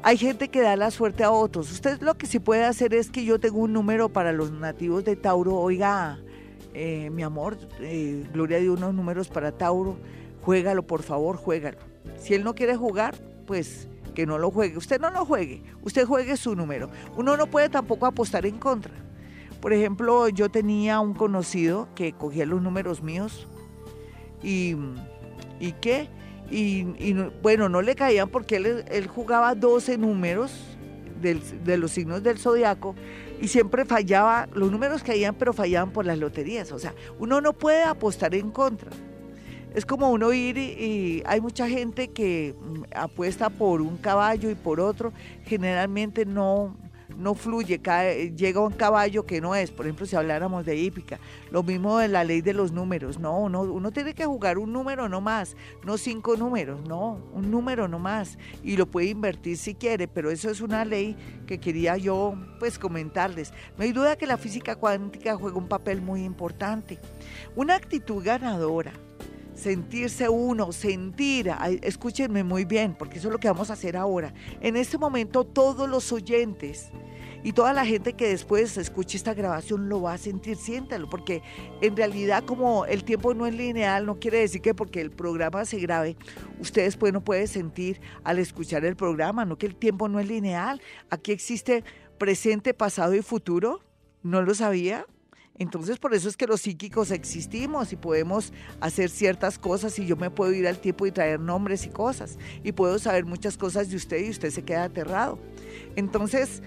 Hay 0.04 0.16
gente 0.16 0.48
que 0.48 0.60
da 0.60 0.74
la 0.74 0.90
suerte 0.90 1.22
a 1.22 1.30
otros. 1.30 1.70
Usted 1.70 2.00
lo 2.00 2.14
que 2.14 2.26
sí 2.26 2.40
puede 2.40 2.64
hacer 2.64 2.92
es 2.92 3.08
que 3.08 3.24
yo 3.24 3.38
tengo 3.38 3.58
un 3.60 3.72
número 3.72 4.08
para 4.08 4.32
los 4.32 4.50
nativos 4.50 5.04
de 5.04 5.14
Tauro. 5.14 5.54
Oiga, 5.54 6.18
eh, 6.74 7.08
mi 7.10 7.22
amor, 7.22 7.56
eh, 7.80 8.26
Gloria 8.32 8.58
dio 8.58 8.72
unos 8.72 8.94
números 8.94 9.28
para 9.28 9.52
Tauro. 9.52 9.96
Juégalo, 10.42 10.82
por 10.84 11.02
favor, 11.02 11.36
juégalo. 11.36 11.78
Si 12.18 12.34
él 12.34 12.42
no 12.42 12.56
quiere 12.56 12.74
jugar, 12.74 13.14
pues 13.46 13.86
que 14.16 14.26
no 14.26 14.38
lo 14.38 14.50
juegue. 14.50 14.76
Usted 14.76 15.00
no 15.00 15.08
lo 15.10 15.24
juegue, 15.24 15.62
usted 15.82 16.04
juegue 16.04 16.36
su 16.36 16.56
número. 16.56 16.90
Uno 17.16 17.36
no 17.36 17.46
puede 17.46 17.68
tampoco 17.68 18.06
apostar 18.06 18.44
en 18.44 18.58
contra. 18.58 18.92
Por 19.60 19.72
ejemplo, 19.72 20.28
yo 20.28 20.50
tenía 20.50 20.98
un 20.98 21.14
conocido 21.14 21.86
que 21.94 22.12
cogía 22.12 22.44
los 22.44 22.60
números 22.60 23.04
míos 23.04 23.46
y, 24.42 24.74
y 25.60 25.72
que 25.80 26.08
y, 26.50 27.14
bueno, 27.42 27.68
no 27.68 27.80
le 27.82 27.94
caían 27.94 28.28
porque 28.28 28.56
él, 28.56 29.06
jugaba 29.08 29.54
12 29.54 29.98
números 29.98 30.52
de 31.20 31.76
los 31.76 31.92
signos 31.92 32.22
del 32.22 32.38
zodiaco 32.38 32.94
y 33.42 33.48
siempre 33.48 33.84
fallaba, 33.84 34.48
los 34.54 34.70
números 34.70 35.02
caían 35.02 35.34
pero 35.34 35.52
fallaban 35.52 35.90
por 35.90 36.06
las 36.06 36.16
loterías, 36.16 36.70
o 36.70 36.78
sea, 36.78 36.94
uno 37.18 37.40
no 37.40 37.52
puede 37.52 37.82
apostar 37.82 38.34
en 38.36 38.50
contra. 38.50 38.90
Es 39.74 39.86
como 39.86 40.10
uno 40.10 40.32
ir 40.32 40.58
y, 40.58 41.22
hay 41.26 41.40
mucha 41.40 41.68
gente 41.68 42.08
que 42.08 42.54
mm, 42.60 42.82
apuesta 42.94 43.50
por 43.50 43.80
un 43.80 43.96
caballo 43.96 44.48
y 44.48 44.54
por 44.54 44.80
otro, 44.80 45.12
generalmente 45.44 46.24
no, 46.24 46.76
no 47.22 47.34
fluye, 47.34 47.80
llega 48.36 48.60
un 48.60 48.72
caballo 48.72 49.24
que 49.24 49.40
no 49.40 49.54
es, 49.54 49.70
por 49.70 49.86
ejemplo, 49.86 50.04
si 50.06 50.16
habláramos 50.16 50.66
de 50.66 50.76
hípica, 50.76 51.20
lo 51.50 51.62
mismo 51.62 51.98
de 51.98 52.08
la 52.08 52.24
ley 52.24 52.40
de 52.40 52.52
los 52.52 52.72
números, 52.72 53.18
no, 53.18 53.38
uno, 53.38 53.62
uno 53.62 53.92
tiene 53.92 54.12
que 54.12 54.26
jugar 54.26 54.58
un 54.58 54.72
número 54.72 55.08
no 55.08 55.20
más, 55.20 55.56
no 55.84 55.96
cinco 55.96 56.36
números, 56.36 56.80
no, 56.88 57.20
un 57.32 57.50
número 57.50 57.86
no 57.86 57.98
más, 57.98 58.38
y 58.64 58.76
lo 58.76 58.86
puede 58.86 59.06
invertir 59.06 59.56
si 59.56 59.74
quiere, 59.74 60.08
pero 60.08 60.30
eso 60.30 60.50
es 60.50 60.60
una 60.60 60.84
ley 60.84 61.16
que 61.46 61.58
quería 61.58 61.96
yo 61.96 62.34
pues 62.58 62.78
comentarles. 62.78 63.52
No 63.78 63.84
hay 63.84 63.92
duda 63.92 64.16
que 64.16 64.26
la 64.26 64.36
física 64.36 64.76
cuántica 64.76 65.36
juega 65.36 65.58
un 65.58 65.68
papel 65.68 66.02
muy 66.02 66.24
importante. 66.24 66.98
Una 67.54 67.76
actitud 67.76 68.22
ganadora, 68.24 68.92
sentirse 69.62 70.28
uno, 70.28 70.72
sentir, 70.72 71.50
escúchenme 71.82 72.42
muy 72.44 72.64
bien, 72.64 72.94
porque 72.98 73.18
eso 73.18 73.28
es 73.28 73.32
lo 73.32 73.38
que 73.38 73.48
vamos 73.48 73.70
a 73.70 73.74
hacer 73.74 73.96
ahora. 73.96 74.34
En 74.60 74.76
este 74.76 74.98
momento 74.98 75.44
todos 75.44 75.88
los 75.88 76.12
oyentes 76.12 76.90
y 77.44 77.52
toda 77.52 77.72
la 77.72 77.86
gente 77.86 78.12
que 78.12 78.28
después 78.28 78.76
escuche 78.76 79.16
esta 79.16 79.34
grabación 79.34 79.88
lo 79.88 80.02
va 80.02 80.14
a 80.14 80.18
sentir, 80.18 80.56
siéntalo, 80.56 81.08
porque 81.08 81.42
en 81.80 81.96
realidad 81.96 82.44
como 82.44 82.84
el 82.86 83.04
tiempo 83.04 83.34
no 83.34 83.46
es 83.46 83.54
lineal, 83.54 84.04
no 84.04 84.18
quiere 84.18 84.38
decir 84.38 84.60
que 84.60 84.74
porque 84.74 85.00
el 85.00 85.10
programa 85.10 85.64
se 85.64 85.78
grabe, 85.78 86.16
ustedes 86.60 86.96
pues 86.96 87.12
no 87.12 87.22
pueden 87.22 87.48
sentir 87.48 88.00
al 88.24 88.38
escuchar 88.38 88.84
el 88.84 88.96
programa, 88.96 89.44
no 89.44 89.56
que 89.58 89.66
el 89.66 89.76
tiempo 89.76 90.08
no 90.08 90.20
es 90.20 90.28
lineal. 90.28 90.80
Aquí 91.10 91.32
existe 91.32 91.84
presente, 92.18 92.74
pasado 92.74 93.14
y 93.14 93.22
futuro. 93.22 93.80
¿No 94.22 94.42
lo 94.42 94.54
sabía? 94.54 95.06
Entonces 95.58 95.98
por 95.98 96.14
eso 96.14 96.28
es 96.28 96.36
que 96.36 96.46
los 96.46 96.62
psíquicos 96.62 97.10
existimos 97.10 97.92
y 97.92 97.96
podemos 97.96 98.52
hacer 98.80 99.10
ciertas 99.10 99.58
cosas 99.58 99.98
y 99.98 100.06
yo 100.06 100.16
me 100.16 100.30
puedo 100.30 100.52
ir 100.52 100.66
al 100.66 100.78
tiempo 100.78 101.06
y 101.06 101.12
traer 101.12 101.40
nombres 101.40 101.84
y 101.86 101.90
cosas 101.90 102.38
y 102.62 102.72
puedo 102.72 102.98
saber 102.98 103.24
muchas 103.24 103.56
cosas 103.56 103.90
de 103.90 103.96
usted 103.96 104.24
y 104.24 104.30
usted 104.30 104.50
se 104.50 104.64
queda 104.64 104.84
aterrado. 104.84 105.38
Entonces, 105.94 106.62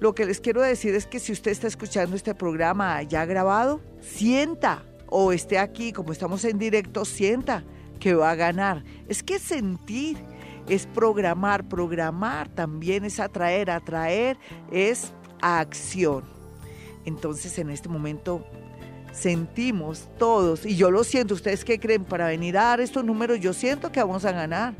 lo 0.00 0.14
que 0.14 0.26
les 0.26 0.40
quiero 0.40 0.62
decir 0.62 0.94
es 0.94 1.06
que 1.06 1.18
si 1.18 1.32
usted 1.32 1.50
está 1.50 1.66
escuchando 1.66 2.16
este 2.16 2.34
programa 2.34 3.02
ya 3.02 3.24
grabado, 3.24 3.80
sienta 4.00 4.84
o 5.06 5.32
esté 5.32 5.58
aquí 5.58 5.92
como 5.92 6.12
estamos 6.12 6.44
en 6.44 6.58
directo, 6.58 7.04
sienta 7.04 7.64
que 8.00 8.14
va 8.14 8.30
a 8.30 8.34
ganar. 8.34 8.84
Es 9.08 9.22
que 9.22 9.38
sentir 9.38 10.18
es 10.68 10.86
programar, 10.86 11.68
programar 11.68 12.48
también 12.48 13.04
es 13.04 13.20
atraer, 13.20 13.70
atraer 13.70 14.38
es 14.72 15.12
acción. 15.40 16.33
Entonces 17.04 17.58
en 17.58 17.70
este 17.70 17.88
momento 17.88 18.44
sentimos 19.12 20.08
todos, 20.18 20.66
y 20.66 20.76
yo 20.76 20.90
lo 20.90 21.04
siento, 21.04 21.34
¿ustedes 21.34 21.64
qué 21.64 21.78
creen? 21.78 22.04
Para 22.04 22.28
venir 22.28 22.58
a 22.58 22.64
dar 22.64 22.80
estos 22.80 23.04
números, 23.04 23.40
yo 23.40 23.52
siento 23.52 23.92
que 23.92 24.00
vamos 24.00 24.24
a 24.24 24.32
ganar. 24.32 24.74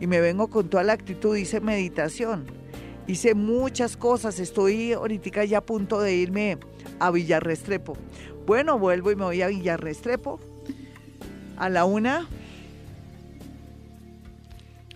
Y 0.00 0.06
me 0.06 0.20
vengo 0.20 0.48
con 0.48 0.68
toda 0.68 0.82
la 0.82 0.92
actitud, 0.92 1.36
hice 1.36 1.60
meditación, 1.60 2.46
hice 3.06 3.34
muchas 3.34 3.96
cosas, 3.96 4.38
estoy 4.40 4.92
ahorita 4.92 5.44
ya 5.44 5.58
a 5.58 5.60
punto 5.60 6.00
de 6.00 6.14
irme 6.14 6.58
a 6.98 7.10
Villarrestrepo. 7.10 7.96
Bueno, 8.46 8.78
vuelvo 8.78 9.12
y 9.12 9.16
me 9.16 9.24
voy 9.24 9.42
a 9.42 9.48
Villarrestrepo 9.48 10.40
a 11.56 11.68
la 11.68 11.84
una, 11.84 12.28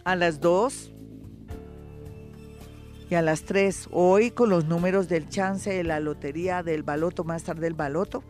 a 0.02 0.16
las 0.16 0.40
dos, 0.40 0.90
y 3.08 3.14
a 3.14 3.22
las 3.22 3.42
3 3.44 3.88
hoy 3.92 4.30
con 4.30 4.50
los 4.50 4.66
números 4.66 5.08
del 5.08 5.28
chance 5.28 5.70
de 5.70 5.84
la 5.84 6.00
lotería 6.00 6.62
del 6.62 6.82
baloto, 6.82 7.24
más 7.24 7.44
tarde 7.44 7.66
el 7.66 7.74
baloto, 7.74 8.24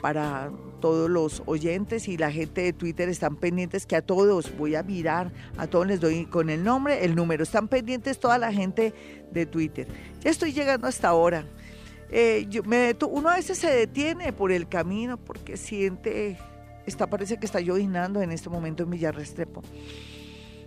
para 0.00 0.50
todos 0.80 1.10
los 1.10 1.42
oyentes 1.46 2.08
y 2.08 2.16
la 2.16 2.30
gente 2.30 2.62
de 2.62 2.72
Twitter 2.72 3.08
están 3.08 3.36
pendientes 3.36 3.86
que 3.86 3.96
a 3.96 4.02
todos 4.02 4.56
voy 4.56 4.74
a 4.74 4.82
mirar, 4.82 5.32
a 5.56 5.66
todos 5.66 5.86
les 5.86 6.00
doy 6.00 6.26
con 6.26 6.50
el 6.50 6.62
nombre, 6.62 7.04
el 7.04 7.14
número, 7.14 7.42
están 7.42 7.68
pendientes 7.68 8.18
toda 8.18 8.38
la 8.38 8.52
gente 8.52 8.94
de 9.32 9.46
Twitter. 9.46 9.88
Ya 10.20 10.30
estoy 10.30 10.52
llegando 10.52 10.86
hasta 10.86 11.08
ahora. 11.08 11.46
Eh, 12.10 12.46
uno 13.10 13.30
a 13.30 13.36
veces 13.36 13.58
se 13.58 13.68
detiene 13.68 14.32
por 14.32 14.52
el 14.52 14.68
camino 14.68 15.16
porque 15.16 15.56
siente, 15.56 16.38
está, 16.86 17.08
parece 17.08 17.38
que 17.38 17.46
está 17.46 17.60
llovinando 17.60 18.22
en 18.22 18.30
este 18.30 18.48
momento 18.48 18.84
en 18.84 18.90
Villarrestrepo 18.90 19.62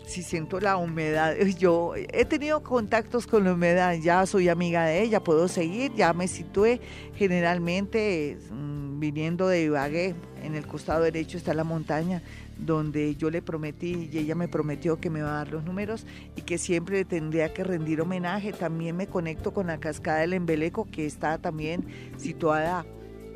si 0.09 0.23
siento 0.23 0.59
la 0.59 0.75
humedad, 0.75 1.35
yo 1.57 1.93
he 1.95 2.25
tenido 2.25 2.63
contactos 2.63 3.27
con 3.27 3.43
la 3.43 3.53
humedad, 3.53 3.93
ya 3.93 4.25
soy 4.25 4.49
amiga 4.49 4.85
de 4.85 5.03
ella, 5.03 5.23
puedo 5.23 5.47
seguir, 5.47 5.93
ya 5.93 6.13
me 6.13 6.27
situé 6.27 6.81
generalmente 7.15 8.37
mm, 8.51 8.99
viniendo 8.99 9.47
de 9.47 9.63
Ibagué, 9.63 10.15
en 10.43 10.55
el 10.55 10.65
costado 10.65 11.03
derecho 11.03 11.37
está 11.37 11.53
la 11.53 11.63
montaña 11.63 12.23
donde 12.57 13.15
yo 13.15 13.29
le 13.29 13.41
prometí 13.41 14.09
y 14.11 14.17
ella 14.17 14.35
me 14.35 14.47
prometió 14.47 14.99
que 14.99 15.09
me 15.09 15.21
va 15.21 15.31
a 15.31 15.37
dar 15.45 15.51
los 15.51 15.63
números 15.63 16.05
y 16.35 16.41
que 16.41 16.57
siempre 16.57 17.05
tendría 17.05 17.53
que 17.53 17.63
rendir 17.63 18.01
homenaje. 18.01 18.51
También 18.51 18.97
me 18.97 19.07
conecto 19.07 19.53
con 19.53 19.67
la 19.67 19.79
cascada 19.79 20.19
del 20.19 20.33
Embeleco 20.33 20.85
que 20.91 21.05
está 21.05 21.37
también 21.37 21.85
situada 22.17 22.85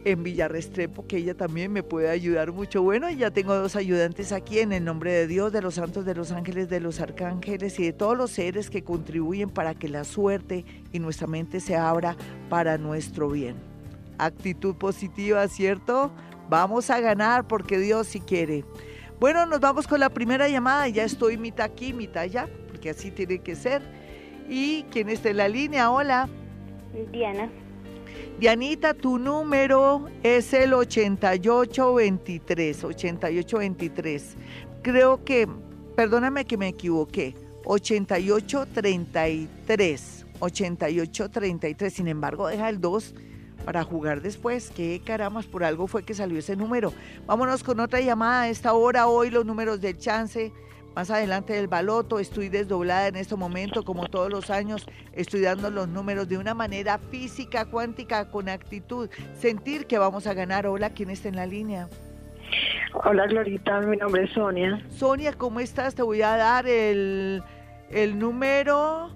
en 0.05 0.23
Villarrestrepo, 0.23 1.07
que 1.07 1.17
ella 1.17 1.35
también 1.35 1.71
me 1.71 1.83
puede 1.83 2.09
ayudar 2.09 2.51
mucho. 2.51 2.81
Bueno, 2.81 3.09
ya 3.09 3.31
tengo 3.31 3.55
dos 3.55 3.75
ayudantes 3.75 4.31
aquí 4.31 4.59
en 4.59 4.73
el 4.73 4.83
nombre 4.83 5.11
de 5.13 5.27
Dios, 5.27 5.51
de 5.51 5.61
los 5.61 5.75
santos, 5.75 6.05
de 6.05 6.15
los 6.15 6.31
ángeles, 6.31 6.69
de 6.69 6.79
los 6.79 6.99
arcángeles 6.99 7.79
y 7.79 7.85
de 7.85 7.93
todos 7.93 8.17
los 8.17 8.31
seres 8.31 8.69
que 8.69 8.83
contribuyen 8.83 9.49
para 9.49 9.73
que 9.75 9.87
la 9.87 10.03
suerte 10.03 10.65
y 10.91 10.99
nuestra 10.99 11.27
mente 11.27 11.59
se 11.59 11.75
abra 11.75 12.17
para 12.49 12.77
nuestro 12.77 13.29
bien. 13.29 13.55
Actitud 14.17 14.75
positiva, 14.75 15.47
¿cierto? 15.47 16.11
Vamos 16.49 16.89
a 16.89 16.99
ganar 16.99 17.47
porque 17.47 17.79
Dios 17.79 18.07
sí 18.07 18.19
quiere. 18.19 18.63
Bueno, 19.19 19.45
nos 19.45 19.59
vamos 19.59 19.87
con 19.87 19.99
la 19.99 20.09
primera 20.09 20.49
llamada. 20.49 20.87
Ya 20.89 21.03
estoy 21.03 21.37
mitad 21.37 21.65
aquí, 21.65 21.93
mitad 21.93 22.23
allá, 22.23 22.49
porque 22.67 22.89
así 22.89 23.09
tiene 23.09 23.39
que 23.39 23.55
ser. 23.55 23.81
¿Y 24.49 24.83
quién 24.91 25.09
está 25.09 25.29
en 25.29 25.37
la 25.37 25.47
línea? 25.47 25.89
Hola. 25.89 26.27
Diana. 27.11 27.49
Dianita, 28.39 28.93
tu 28.93 29.19
número 29.19 30.07
es 30.23 30.53
el 30.53 30.73
8823, 30.73 32.83
8823. 32.83 34.35
Creo 34.81 35.23
que, 35.23 35.47
perdóname 35.95 36.45
que 36.45 36.57
me 36.57 36.69
equivoqué, 36.69 37.35
8833, 37.63 40.25
8833. 40.39 41.93
Sin 41.93 42.07
embargo, 42.07 42.47
deja 42.47 42.69
el 42.69 42.81
2 42.81 43.13
para 43.65 43.83
jugar 43.83 44.21
después. 44.21 44.71
Qué 44.75 45.01
caramas, 45.05 45.45
por 45.45 45.63
algo 45.63 45.87
fue 45.87 46.03
que 46.03 46.13
salió 46.13 46.39
ese 46.39 46.55
número. 46.55 46.93
Vámonos 47.25 47.63
con 47.63 47.79
otra 47.79 48.01
llamada 48.01 48.41
a 48.41 48.49
esta 48.49 48.73
hora. 48.73 49.07
Hoy 49.07 49.29
los 49.29 49.45
números 49.45 49.79
del 49.79 49.97
chance 49.97 50.51
más 50.95 51.09
adelante 51.09 51.53
del 51.53 51.67
baloto. 51.67 52.19
Estoy 52.19 52.49
desdoblada 52.49 53.07
en 53.07 53.15
este 53.15 53.35
momento, 53.35 53.83
como 53.83 54.07
todos 54.07 54.29
los 54.29 54.49
años, 54.49 54.85
estoy 55.13 55.41
dando 55.41 55.69
los 55.69 55.87
números 55.87 56.27
de 56.27 56.37
una 56.37 56.53
manera 56.53 56.97
física, 56.97 57.65
cuántica, 57.65 58.29
con 58.29 58.49
actitud. 58.49 59.09
Sentir 59.37 59.85
que 59.87 59.97
vamos 59.97 60.27
a 60.27 60.33
ganar. 60.33 60.67
Hola, 60.67 60.89
¿quién 60.91 61.09
está 61.09 61.29
en 61.29 61.35
la 61.35 61.45
línea? 61.45 61.89
Hola, 63.05 63.25
Glorita, 63.25 63.81
mi 63.81 63.97
nombre 63.97 64.25
es 64.25 64.31
Sonia. 64.31 64.85
Sonia, 64.89 65.33
¿cómo 65.33 65.59
estás? 65.59 65.95
Te 65.95 66.03
voy 66.03 66.21
a 66.21 66.37
dar 66.37 66.67
el, 66.67 67.41
el 67.89 68.19
número. 68.19 69.09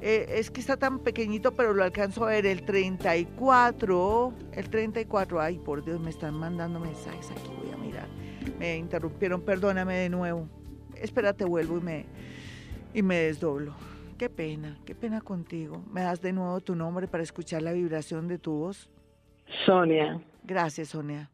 eh, 0.00 0.26
es 0.38 0.50
que 0.50 0.60
está 0.60 0.76
tan 0.76 0.98
pequeñito, 0.98 1.54
pero 1.54 1.72
lo 1.72 1.84
alcanzo 1.84 2.24
a 2.24 2.30
ver. 2.30 2.46
El 2.46 2.64
34. 2.64 4.32
El 4.52 4.70
34. 4.70 5.40
Ay, 5.40 5.58
por 5.58 5.84
Dios, 5.84 6.00
me 6.00 6.10
están 6.10 6.34
mandando 6.34 6.80
mensajes 6.80 7.30
aquí. 7.30 7.50
Voy 7.62 7.72
a 7.72 7.76
mirar. 7.76 8.08
Me 8.58 8.76
interrumpieron. 8.78 9.42
Perdóname 9.42 9.94
de 9.94 10.08
nuevo. 10.08 10.48
Espérate, 11.00 11.44
vuelvo 11.44 11.78
y 11.78 11.80
me, 11.80 12.04
y 12.94 13.02
me 13.02 13.16
desdoblo. 13.16 13.74
Qué 14.18 14.28
pena, 14.28 14.78
qué 14.84 14.94
pena 14.94 15.20
contigo. 15.20 15.82
¿Me 15.90 16.02
das 16.02 16.20
de 16.20 16.32
nuevo 16.32 16.60
tu 16.60 16.74
nombre 16.74 17.08
para 17.08 17.22
escuchar 17.22 17.62
la 17.62 17.72
vibración 17.72 18.28
de 18.28 18.38
tu 18.38 18.52
voz? 18.52 18.90
Sonia. 19.64 20.20
Gracias, 20.44 20.88
Sonia. 20.88 21.30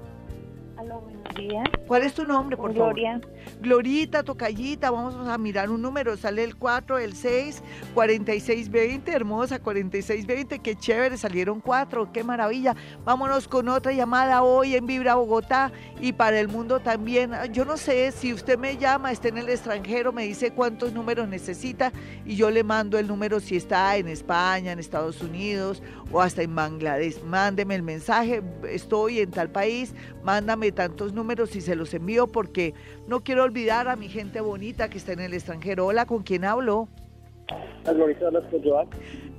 Hola, 0.77 0.97
buenos 0.97 1.35
días. 1.37 1.69
¿Cuál 1.87 2.03
es 2.03 2.15
tu 2.15 2.25
nombre, 2.25 2.57
por 2.57 2.73
favor? 2.75 2.95
Gloria. 2.95 3.21
Glorita, 3.61 4.25
tocallita, 4.25 4.91
vamos 4.91 5.15
a 5.29 5.39
mirar 5.39 5.71
un 5.71 5.81
número, 5.81 6.17
sale 6.17 6.43
el 6.43 6.57
4, 6.57 6.99
el 6.99 7.15
6, 7.15 7.63
4620, 7.95 9.13
hermosa, 9.13 9.61
4620, 9.61 10.59
qué 10.59 10.75
chévere, 10.75 11.17
salieron 11.17 11.61
4, 11.61 12.11
qué 12.13 12.25
maravilla. 12.25 12.75
Vámonos 13.05 13.47
con 13.47 13.69
otra 13.69 13.93
llamada 13.93 14.43
hoy 14.43 14.75
en 14.75 14.87
Vibra 14.87 15.15
Bogotá 15.15 15.71
y 16.01 16.13
para 16.13 16.41
el 16.41 16.49
mundo 16.49 16.81
también. 16.81 17.33
Yo 17.53 17.65
no 17.65 17.77
sé 17.77 18.11
si 18.11 18.33
usted 18.33 18.59
me 18.59 18.77
llama, 18.77 19.13
está 19.13 19.29
en 19.29 19.39
el 19.39 19.49
extranjero, 19.49 20.13
me 20.13 20.25
dice 20.25 20.51
cuántos 20.51 20.93
números 20.93 21.29
necesita 21.29 21.93
y 22.25 22.35
yo 22.35 22.51
le 22.51 22.65
mando 22.65 22.99
el 22.99 23.07
número 23.07 23.39
si 23.39 23.57
está 23.57 23.97
en 23.97 24.09
España, 24.09 24.73
en 24.73 24.81
Estados 24.81 25.23
Unidos 25.23 25.83
o 26.11 26.21
hasta 26.21 26.43
en 26.43 26.55
Bangladesh. 26.55 27.23
Mándeme 27.23 27.77
el 27.77 27.83
mensaje, 27.83 28.43
estoy 28.69 29.21
en 29.21 29.31
tal 29.31 29.51
país, 29.51 29.95
mándame 30.25 30.64
tantos 30.73 31.13
números 31.13 31.55
y 31.57 31.61
se 31.61 31.77
los 31.77 31.93
envío 31.95 32.27
porque 32.27 32.75
no 33.07 33.23
quiero 33.23 33.45
olvidar 33.45 33.89
a 33.89 33.97
mi 33.97 34.09
gente 34.09 34.41
bonita 34.41 34.89
que 34.89 34.99
está 34.99 35.13
en 35.13 35.21
el 35.21 35.35
extranjero. 35.35 35.87
Hola, 35.87 36.07
¿con 36.07 36.23
quién 36.23 36.45
hablo? 36.45 36.89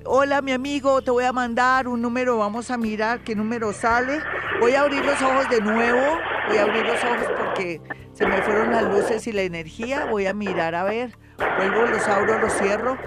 Hola, 0.05 0.41
mi 0.41 0.51
amigo, 0.51 1.01
te 1.01 1.09
voy 1.09 1.23
a 1.23 1.33
mandar 1.33 1.87
un 1.87 2.01
número, 2.01 2.37
vamos 2.37 2.69
a 2.69 2.77
mirar 2.77 3.23
qué 3.23 3.35
número 3.35 3.73
sale. 3.73 4.19
Voy 4.59 4.73
a 4.73 4.81
abrir 4.81 5.03
los 5.03 5.19
ojos 5.21 5.49
de 5.49 5.61
nuevo, 5.61 6.19
voy 6.47 6.57
a 6.57 6.63
abrir 6.63 6.85
los 6.85 7.03
ojos 7.03 7.27
porque 7.37 7.81
se 8.13 8.27
me 8.27 8.41
fueron 8.43 8.71
las 8.71 8.83
luces 8.83 9.25
y 9.25 9.31
la 9.31 9.41
energía. 9.41 10.05
Voy 10.05 10.27
a 10.27 10.33
mirar, 10.33 10.75
a 10.75 10.83
ver, 10.83 11.17
vuelvo, 11.57 11.87
los 11.87 12.07
abro, 12.07 12.39
los 12.39 12.53
cierro. 12.53 12.97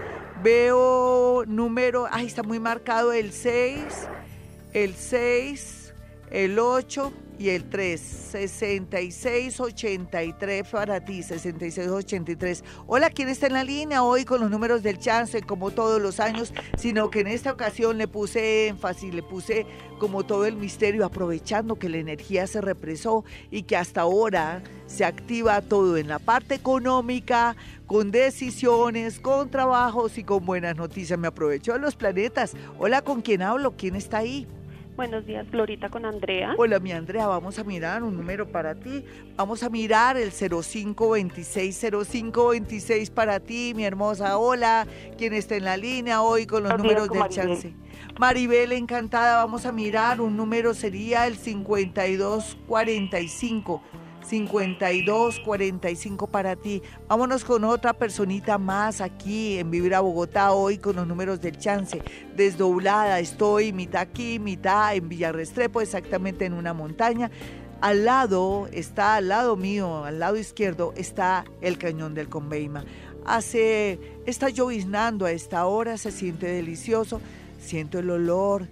Veo 0.42 1.44
número, 1.46 2.06
ay, 2.10 2.26
está 2.26 2.42
muy 2.42 2.58
marcado 2.58 3.12
el 3.12 3.32
6, 3.32 4.08
el 4.72 4.94
6, 4.94 5.94
el 6.30 6.58
8 6.58 7.12
y 7.38 7.50
el 7.50 7.68
3. 7.68 8.18
6683 8.28 10.68
para 10.68 11.04
ti, 11.04 11.22
6683. 11.22 12.64
Hola, 12.86 13.10
¿quién 13.10 13.28
está 13.28 13.46
en 13.46 13.52
la 13.54 13.64
línea 13.64 14.02
hoy 14.02 14.24
con 14.24 14.40
los 14.40 14.50
números 14.50 14.82
del 14.82 14.98
chance, 14.98 15.40
como 15.42 15.70
todos 15.70 16.02
los 16.02 16.18
años? 16.20 16.52
Sino 16.76 17.10
que 17.10 17.20
en 17.20 17.28
esta 17.28 17.52
ocasión 17.52 17.96
le 17.98 18.08
puse 18.08 18.66
énfasis, 18.68 19.14
le 19.14 19.22
puse 19.22 19.66
como 19.98 20.24
todo 20.24 20.44
el 20.46 20.56
misterio, 20.56 21.06
aprovechando 21.06 21.76
que 21.76 21.88
la 21.88 21.98
energía 21.98 22.46
se 22.46 22.60
represó 22.60 23.24
y 23.50 23.62
que 23.62 23.76
hasta 23.76 24.02
ahora 24.02 24.62
se 24.86 25.04
activa 25.04 25.60
todo 25.62 25.96
en 25.96 26.06
la 26.08 26.18
parte 26.18 26.54
económica, 26.54 27.56
con 27.86 28.10
decisiones, 28.10 29.20
con 29.20 29.50
trabajos 29.50 30.18
y 30.18 30.24
con 30.24 30.44
buenas 30.44 30.76
noticias. 30.76 31.18
Me 31.18 31.28
aprovecho 31.28 31.72
de 31.72 31.78
los 31.78 31.96
planetas. 31.96 32.54
Hola, 32.78 33.00
¿con 33.02 33.22
quién 33.22 33.40
hablo? 33.42 33.74
¿Quién 33.76 33.94
está 33.96 34.18
ahí? 34.18 34.46
Buenos 34.98 35.24
días, 35.26 35.48
Glorita 35.48 35.88
con 35.90 36.04
Andrea. 36.04 36.56
Hola, 36.58 36.80
mi 36.80 36.90
Andrea, 36.90 37.28
vamos 37.28 37.56
a 37.60 37.62
mirar 37.62 38.02
un 38.02 38.16
número 38.16 38.50
para 38.50 38.74
ti. 38.74 39.04
Vamos 39.36 39.62
a 39.62 39.70
mirar 39.70 40.16
el 40.16 40.32
0526, 40.32 41.78
0526 41.78 43.10
para 43.10 43.38
ti, 43.38 43.74
mi 43.76 43.84
hermosa. 43.84 44.36
Hola, 44.38 44.88
¿quién 45.16 45.34
está 45.34 45.54
en 45.54 45.66
la 45.66 45.76
línea 45.76 46.20
hoy 46.20 46.46
con 46.46 46.64
los 46.64 46.76
números 46.76 47.08
del 47.10 47.20
Maribel. 47.20 47.46
chance? 47.46 47.72
Maribel, 48.18 48.72
encantada, 48.72 49.36
vamos 49.36 49.66
a 49.66 49.72
mirar. 49.72 50.20
Un 50.20 50.36
número 50.36 50.74
sería 50.74 51.28
el 51.28 51.36
5245. 51.36 53.80
5245 54.28 56.26
para 56.26 56.56
ti. 56.56 56.82
Vámonos 57.08 57.44
con 57.44 57.64
otra 57.64 57.92
personita 57.94 58.58
más 58.58 59.00
aquí 59.00 59.58
en 59.58 59.70
Vibra 59.70 60.00
Bogotá 60.00 60.52
hoy 60.52 60.78
con 60.78 60.96
los 60.96 61.06
números 61.06 61.40
del 61.40 61.56
chance. 61.58 62.02
Desdoblada, 62.36 63.20
estoy 63.20 63.72
mitad 63.72 64.02
aquí, 64.02 64.38
mitad 64.38 64.94
en 64.94 65.08
Villarrestrepo, 65.08 65.80
exactamente 65.80 66.44
en 66.44 66.52
una 66.52 66.74
montaña. 66.74 67.30
Al 67.80 68.04
lado, 68.04 68.68
está 68.72 69.14
al 69.14 69.28
lado 69.28 69.56
mío, 69.56 70.04
al 70.04 70.18
lado 70.18 70.36
izquierdo, 70.36 70.92
está 70.96 71.44
el 71.60 71.78
cañón 71.78 72.12
del 72.14 72.28
Conveima. 72.28 72.84
Hace, 73.24 73.98
está 74.26 74.48
lloviznando 74.48 75.26
a 75.26 75.30
esta 75.30 75.64
hora, 75.66 75.96
se 75.96 76.10
siente 76.10 76.48
delicioso, 76.48 77.20
siento 77.60 77.98
el 77.98 78.10
olor, 78.10 78.66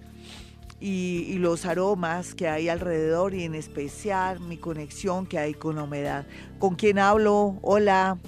y, 0.81 1.27
y 1.29 1.39
los 1.39 1.66
aromas 1.66 2.35
que 2.35 2.49
hay 2.49 2.68
alrededor 2.68 3.35
y 3.35 3.45
en 3.45 3.55
especial 3.55 4.41
mi 4.41 4.57
conexión 4.57 5.27
que 5.27 5.39
hay 5.39 5.55
con 5.55 5.77
la 5.77 5.85
humedad. 5.85 6.27
¿Con 6.59 6.74
quién 6.74 6.99
hablo? 6.99 7.59
Hola. 7.62 8.18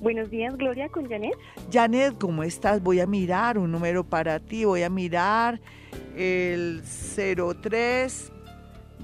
Buenos 0.00 0.30
días, 0.30 0.56
Gloria, 0.56 0.88
con 0.88 1.08
Janet. 1.08 1.34
Janet, 1.72 2.18
¿cómo 2.18 2.42
estás? 2.42 2.82
Voy 2.82 2.98
a 2.98 3.06
mirar 3.06 3.56
un 3.56 3.70
número 3.70 4.02
para 4.02 4.40
ti. 4.40 4.64
Voy 4.64 4.82
a 4.82 4.90
mirar 4.90 5.60
el 6.16 6.82
03 6.82 8.32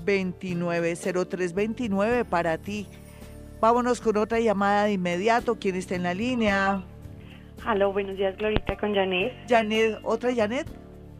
29 0.05 0.97
0329 0.97 2.25
para 2.25 2.59
ti. 2.59 2.89
Vámonos 3.61 4.01
con 4.01 4.17
otra 4.17 4.41
llamada 4.41 4.85
de 4.85 4.95
inmediato. 4.95 5.57
¿Quién 5.61 5.77
está 5.77 5.95
en 5.95 6.03
la 6.03 6.15
línea? 6.15 6.83
Aló, 7.65 7.93
buenos 7.93 8.17
días, 8.17 8.37
Glorita 8.37 8.77
con 8.79 8.95
Janet. 8.95 9.33
Janet, 9.49 9.99
¿otra 10.03 10.35
Janet? 10.35 10.67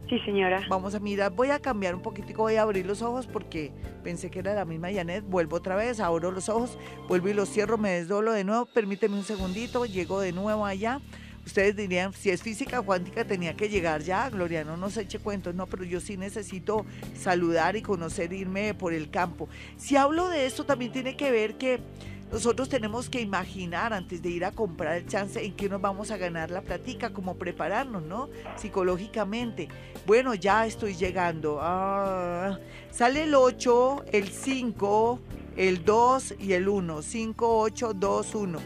Sí, 0.09 0.19
señora. 0.21 0.65
Vamos 0.67 0.95
a 0.95 0.99
mirar, 0.99 1.31
voy 1.31 1.51
a 1.51 1.59
cambiar 1.59 1.93
un 1.93 2.01
poquitico, 2.01 2.41
voy 2.41 2.55
a 2.55 2.63
abrir 2.63 2.83
los 2.83 3.03
ojos 3.03 3.27
porque 3.27 3.71
pensé 4.03 4.31
que 4.31 4.39
era 4.39 4.55
la 4.55 4.65
misma 4.65 4.91
Janet. 4.91 5.23
Vuelvo 5.23 5.57
otra 5.57 5.75
vez, 5.75 5.99
abro 5.99 6.31
los 6.31 6.49
ojos, 6.49 6.79
vuelvo 7.07 7.29
y 7.29 7.33
los 7.33 7.47
cierro, 7.47 7.77
me 7.77 7.91
desdoblo 7.91 8.31
de 8.31 8.43
nuevo. 8.43 8.65
Permíteme 8.65 9.15
un 9.15 9.23
segundito, 9.23 9.85
llego 9.85 10.19
de 10.19 10.31
nuevo 10.31 10.65
allá. 10.65 10.99
Ustedes 11.45 11.75
dirían, 11.75 12.11
si 12.13 12.31
es 12.31 12.41
física 12.41 12.81
cuántica 12.81 13.23
tenía 13.23 13.55
que 13.55 13.69
llegar 13.69 14.01
ya, 14.01 14.29
Gloria, 14.29 14.63
no 14.63 14.77
nos 14.77 14.97
eche 14.97 15.19
cuentos, 15.19 15.53
no, 15.53 15.67
pero 15.67 15.83
yo 15.83 15.99
sí 15.99 16.17
necesito 16.17 16.85
saludar 17.15 17.75
y 17.75 17.81
conocer, 17.83 18.33
irme 18.33 18.73
por 18.73 18.93
el 18.93 19.11
campo. 19.11 19.47
Si 19.77 19.95
hablo 19.95 20.27
de 20.27 20.47
esto, 20.47 20.65
también 20.65 20.91
tiene 20.91 21.15
que 21.15 21.31
ver 21.31 21.55
que 21.55 21.79
nosotros 22.31 22.69
tenemos 22.69 23.09
que 23.09 23.21
imaginar 23.21 23.91
antes 23.91 24.21
de 24.21 24.29
ir 24.29 24.45
a 24.45 24.51
comprar 24.51 24.97
el 24.97 25.07
chance 25.07 25.43
en 25.43 25.55
qué 25.55 25.67
nos 25.67 25.81
vamos 25.81 26.11
a 26.11 26.17
ganar 26.17 26.51
la 26.51 26.61
platica, 26.61 27.11
como 27.11 27.35
prepararnos, 27.35 28.03
¿no? 28.03 28.29
Psicológicamente. 28.55 29.67
Bueno, 30.05 30.35
ya 30.35 30.65
estoy 30.65 30.95
llegando. 30.95 31.59
Ah, 31.61 32.59
sale 32.91 33.23
el 33.23 33.33
8, 33.33 34.05
el 34.11 34.29
5, 34.29 35.19
el 35.57 35.83
2 35.83 36.35
y 36.39 36.53
el 36.53 36.69
1. 36.69 37.01
5, 37.01 37.59
8, 37.59 37.93
2, 37.93 38.35
1. 38.35 38.59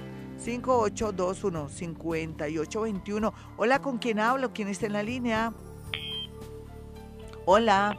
5821 0.43 1.69
5821. 1.69 3.33
Hola, 3.55 3.81
¿con 3.81 3.97
quién 3.97 4.19
hablo? 4.19 4.51
¿Quién 4.51 4.67
está 4.67 4.87
en 4.87 4.93
la 4.93 5.03
línea? 5.03 5.53
Hola. 7.45 7.97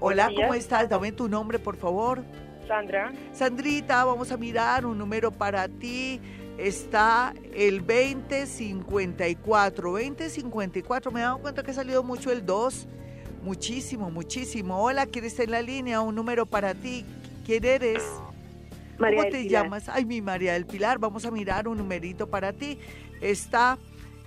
Hola, 0.00 0.26
¿cómo 0.26 0.52
días. 0.52 0.56
estás? 0.56 0.88
Dame 0.88 1.10
tu 1.10 1.28
nombre, 1.28 1.58
por 1.58 1.76
favor. 1.76 2.22
Sandra. 2.68 3.12
Sandrita, 3.32 4.04
vamos 4.04 4.30
a 4.30 4.36
mirar 4.36 4.86
un 4.86 4.98
número 4.98 5.32
para 5.32 5.66
ti. 5.68 6.20
Está 6.58 7.32
el 7.54 7.78
2054. 7.78 9.90
2054. 9.90 11.10
Me 11.10 11.20
he 11.20 11.22
dado 11.22 11.38
cuenta 11.38 11.62
que 11.62 11.70
ha 11.70 11.74
salido 11.74 12.02
mucho 12.02 12.30
el 12.30 12.44
2. 12.44 12.86
Muchísimo, 13.42 14.10
muchísimo. 14.10 14.82
Hola, 14.82 15.06
¿quién 15.06 15.24
está 15.24 15.44
en 15.44 15.52
la 15.52 15.62
línea? 15.62 16.00
Un 16.00 16.14
número 16.14 16.46
para 16.46 16.74
ti. 16.74 17.04
¿Quién 17.46 17.64
eres? 17.64 18.02
María 18.98 19.20
¿Cómo 19.20 19.30
te 19.30 19.42
Pilar. 19.42 19.64
llamas? 19.64 19.88
Ay, 19.88 20.04
mi 20.04 20.20
María 20.20 20.52
del 20.52 20.66
Pilar. 20.66 20.98
Vamos 20.98 21.24
a 21.24 21.30
mirar 21.30 21.68
un 21.68 21.78
numerito 21.78 22.28
para 22.28 22.52
ti. 22.52 22.78
Está 23.20 23.78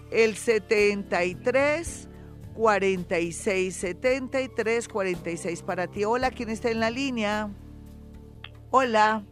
el 0.09 0.35
73 0.35 2.07
46 2.55 3.75
73 3.75 4.87
46 4.87 5.61
para 5.63 5.87
ti. 5.87 6.05
Hola, 6.05 6.31
¿quién 6.31 6.49
está 6.49 6.71
en 6.71 6.79
la 6.79 6.89
línea? 6.89 7.49
Hola. 8.73 9.25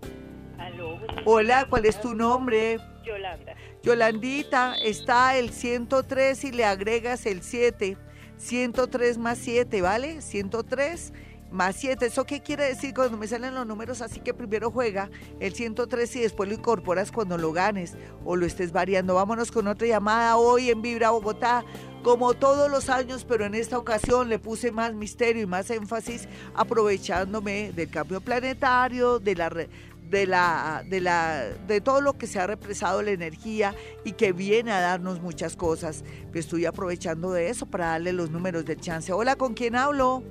Aló, 0.58 1.00
Hola, 1.24 1.66
¿cuál 1.70 1.86
es 1.86 2.02
tu 2.02 2.14
nombre? 2.14 2.78
Yolanda. 3.06 3.56
Yolandita, 3.82 4.76
está 4.84 5.38
el 5.38 5.52
103 5.52 6.44
y 6.44 6.52
le 6.52 6.66
agregas 6.66 7.26
el 7.26 7.42
7. 7.42 7.96
103 8.36 9.18
más 9.18 9.38
7, 9.38 9.82
¿vale? 9.82 10.22
103 10.22 11.14
más 11.52 11.76
7. 11.76 12.06
¿Eso 12.06 12.26
qué 12.26 12.42
quiere 12.42 12.66
decir 12.66 12.94
cuando 12.94 13.18
me 13.18 13.28
salen 13.28 13.56
los 13.56 13.66
números? 13.66 14.02
Así 14.02 14.20
que 14.20 14.34
primero 14.34 14.72
juega 14.72 15.10
el 15.40 15.54
103 15.54 16.16
y 16.16 16.20
después 16.22 16.50
lo 16.50 16.56
incorporas 16.56 17.12
cuando 17.12 17.38
lo 17.38 17.52
ganes 17.52 17.96
o 18.26 18.36
lo 18.36 18.46
estés 18.46 18.72
variando. 18.72 19.16
Vámonos 19.16 19.52
con 19.52 19.68
otra 19.68 19.88
llamada 19.88 20.38
hoy 20.38 20.70
en 20.70 20.82
Vibra 20.82 21.12
Bogotá. 21.12 21.64
Como 22.04 22.34
todos 22.34 22.72
los 22.72 22.90
años, 22.90 23.26
pero 23.28 23.46
en 23.46 23.54
esta 23.54 23.78
ocasión 23.78 24.30
le 24.30 24.40
puse 24.40 24.72
más 24.72 24.94
misterio 24.94 25.44
y 25.44 25.46
más 25.46 25.70
énfasis 25.70 26.30
aprovechándome 26.56 27.74
del 27.74 27.90
cambio 27.90 28.22
planetario, 28.22 29.20
de 29.20 29.36
la, 29.36 29.50
de 29.50 30.26
la, 30.26 30.84
de 30.88 31.02
la, 31.02 31.44
de 31.68 31.82
todo 31.82 32.00
lo 32.00 32.18
que 32.18 32.26
se 32.26 32.40
ha 32.40 32.48
represado 32.48 33.02
la 33.02 33.12
energía 33.12 33.76
y 34.06 34.14
que 34.14 34.32
viene 34.32 34.72
a 34.72 34.80
darnos 34.80 35.22
muchas 35.22 35.58
cosas. 35.58 36.06
Estoy 36.34 36.66
aprovechando 36.66 37.34
de 37.34 37.50
eso 37.50 37.66
para 37.66 37.88
darle 37.88 38.14
los 38.14 38.32
números 38.32 38.64
del 38.64 38.80
chance. 38.80 39.12
Hola, 39.12 39.36
¿con 39.36 39.54
quién 39.54 39.76
hablo? 39.76 40.24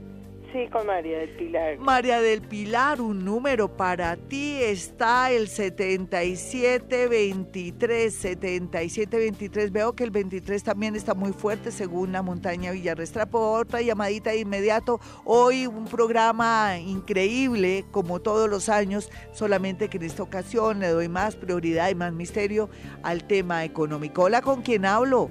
Sí, 0.53 0.67
con 0.73 0.87
María 0.87 1.19
del 1.19 1.31
Pilar. 1.37 1.79
María 1.79 2.21
del 2.23 2.41
Pilar, 2.41 3.03
un 3.03 3.23
número 3.23 3.69
para 3.69 4.17
ti 4.17 4.57
está 4.63 5.31
el 5.31 5.49
7723, 5.49 8.15
7723. 8.15 9.73
Veo 9.73 9.93
que 9.93 10.05
el 10.05 10.11
23 10.11 10.65
también 10.65 10.97
está 10.97 11.13
muy 11.13 11.35
fuerte 11.35 11.71
según 11.71 12.13
la 12.13 12.23
montaña 12.23 12.73
Villarrestra. 12.73 13.27
Por 13.27 13.61
otra 13.61 13.83
llamadita 13.83 14.31
de 14.31 14.39
inmediato. 14.39 15.01
Hoy 15.27 15.67
un 15.67 15.85
programa 15.85 16.79
increíble, 16.79 17.85
como 17.91 18.21
todos 18.21 18.49
los 18.49 18.71
años, 18.71 19.11
solamente 19.33 19.89
que 19.89 19.99
en 19.99 20.05
esta 20.05 20.23
ocasión 20.23 20.81
le 20.81 20.89
doy 20.89 21.09
más 21.09 21.37
prioridad 21.37 21.91
y 21.91 21.95
más 21.95 22.15
misterio 22.15 22.71
al 23.03 23.25
tema 23.25 23.67
económico. 23.67 24.23
Hola, 24.23 24.41
¿con 24.41 24.63
quién 24.63 24.87
hablo? 24.87 25.29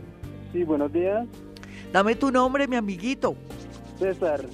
Sí, 0.53 0.63
buenos 0.63 0.93
días. 0.93 1.25
Dame 1.91 2.13
tu 2.13 2.31
nombre, 2.31 2.67
mi 2.67 2.75
amiguito. 2.75 3.35
César. 3.97 4.45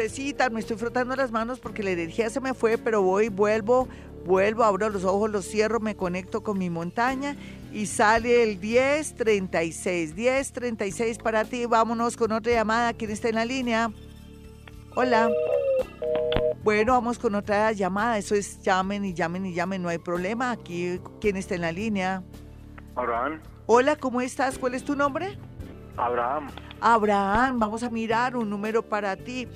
Cecita, 0.00 0.48
me 0.48 0.60
estoy 0.60 0.78
frotando 0.78 1.14
las 1.14 1.30
manos 1.30 1.60
porque 1.60 1.82
la 1.82 1.90
energía 1.90 2.30
se 2.30 2.40
me 2.40 2.54
fue, 2.54 2.78
pero 2.78 3.02
voy, 3.02 3.28
vuelvo, 3.28 3.86
vuelvo, 4.24 4.64
abro 4.64 4.88
los 4.88 5.04
ojos, 5.04 5.28
los 5.28 5.44
cierro, 5.44 5.78
me 5.78 5.94
conecto 5.94 6.42
con 6.42 6.56
mi 6.56 6.70
montaña 6.70 7.36
y 7.70 7.84
sale 7.84 8.42
el 8.42 8.58
1036. 8.58 10.14
1036 10.14 11.18
para 11.18 11.44
ti. 11.44 11.66
Vámonos 11.66 12.16
con 12.16 12.32
otra 12.32 12.50
llamada. 12.50 12.94
¿Quién 12.94 13.10
está 13.10 13.28
en 13.28 13.34
la 13.34 13.44
línea? 13.44 13.92
Hola. 14.96 15.28
Bueno, 16.64 16.94
vamos 16.94 17.18
con 17.18 17.34
otra 17.34 17.70
llamada. 17.72 18.16
Eso 18.16 18.34
es 18.34 18.62
llamen 18.62 19.04
y 19.04 19.12
llamen 19.12 19.44
y 19.44 19.52
llamen, 19.52 19.82
no 19.82 19.90
hay 19.90 19.98
problema. 19.98 20.50
Aquí, 20.50 20.98
¿quién 21.20 21.36
está 21.36 21.56
en 21.56 21.60
la 21.60 21.72
línea? 21.72 22.22
Abraham. 22.96 23.42
Hola, 23.66 23.96
¿cómo 23.96 24.22
estás? 24.22 24.58
¿Cuál 24.58 24.76
es 24.76 24.82
tu 24.82 24.96
nombre? 24.96 25.36
Abraham. 25.98 26.48
Abraham, 26.80 27.58
vamos 27.58 27.82
a 27.82 27.90
mirar 27.90 28.34
un 28.34 28.48
número 28.48 28.82
para 28.82 29.14
ti. 29.14 29.46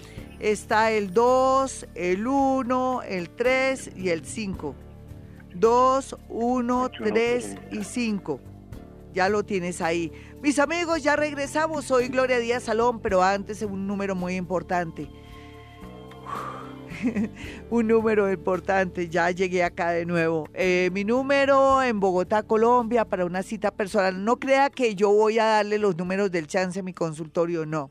Está 0.40 0.90
el 0.90 1.12
2, 1.12 1.86
el 1.94 2.26
1, 2.26 3.02
el 3.02 3.30
3 3.30 3.90
y 3.96 4.08
el 4.10 4.24
5. 4.24 4.74
2, 5.54 6.16
1, 6.28 6.90
3 6.90 7.56
y 7.72 7.84
5. 7.84 8.40
Ya 9.12 9.28
lo 9.28 9.44
tienes 9.44 9.80
ahí. 9.80 10.12
Mis 10.42 10.58
amigos, 10.58 11.02
ya 11.02 11.14
regresamos. 11.16 11.84
Soy 11.84 12.08
Gloria 12.08 12.38
Díaz 12.38 12.64
Salón, 12.64 13.00
pero 13.00 13.22
antes 13.22 13.62
un 13.62 13.86
número 13.86 14.14
muy 14.14 14.34
importante. 14.34 15.08
un 17.70 17.86
número 17.86 18.30
importante, 18.30 19.08
ya 19.08 19.30
llegué 19.30 19.62
acá 19.62 19.90
de 19.90 20.04
nuevo. 20.04 20.48
Eh, 20.54 20.90
mi 20.92 21.04
número 21.04 21.82
en 21.82 22.00
Bogotá, 22.00 22.42
Colombia, 22.42 23.04
para 23.04 23.24
una 23.24 23.42
cita 23.42 23.70
personal. 23.70 24.24
No 24.24 24.38
crea 24.38 24.70
que 24.70 24.94
yo 24.94 25.10
voy 25.10 25.38
a 25.38 25.44
darle 25.44 25.78
los 25.78 25.96
números 25.96 26.30
del 26.30 26.46
chance 26.46 26.80
a 26.80 26.82
mi 26.82 26.92
consultorio, 26.92 27.66
no. 27.66 27.90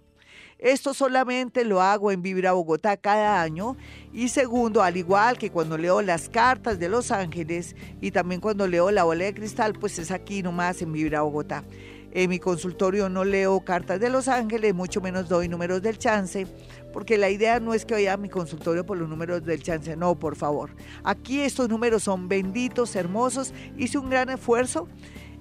Esto 0.63 0.93
solamente 0.93 1.65
lo 1.65 1.81
hago 1.81 2.09
en 2.09 2.21
Vibra 2.21 2.53
Bogotá 2.53 2.95
cada 2.95 3.41
año. 3.41 3.75
Y 4.13 4.29
segundo, 4.29 4.81
al 4.81 4.95
igual 4.95 5.37
que 5.37 5.51
cuando 5.51 5.77
leo 5.77 6.01
las 6.01 6.29
cartas 6.29 6.79
de 6.79 6.87
Los 6.87 7.11
Ángeles 7.11 7.75
y 7.99 8.11
también 8.11 8.39
cuando 8.39 8.65
leo 8.65 8.89
la 8.89 9.03
bola 9.03 9.25
de 9.25 9.33
cristal, 9.33 9.73
pues 9.73 9.99
es 9.99 10.09
aquí 10.09 10.41
nomás 10.41 10.81
en 10.81 10.93
Vibra 10.93 11.21
Bogotá. 11.21 11.65
En 12.13 12.29
mi 12.29 12.39
consultorio 12.39 13.09
no 13.09 13.25
leo 13.25 13.59
cartas 13.65 13.99
de 13.99 14.09
Los 14.09 14.29
Ángeles, 14.29 14.73
mucho 14.73 15.01
menos 15.01 15.27
doy 15.27 15.49
números 15.49 15.81
del 15.81 15.97
chance, 15.97 16.47
porque 16.93 17.17
la 17.17 17.29
idea 17.29 17.59
no 17.59 17.73
es 17.73 17.83
que 17.83 17.95
vaya 17.95 18.13
a 18.13 18.17
mi 18.17 18.29
consultorio 18.29 18.85
por 18.85 18.97
los 18.97 19.09
números 19.09 19.43
del 19.43 19.61
chance, 19.61 19.97
no, 19.97 20.15
por 20.15 20.37
favor. 20.37 20.69
Aquí 21.03 21.41
estos 21.41 21.67
números 21.67 22.03
son 22.03 22.29
benditos, 22.29 22.95
hermosos. 22.95 23.53
Hice 23.77 23.97
un 23.97 24.09
gran 24.09 24.29
esfuerzo 24.29 24.87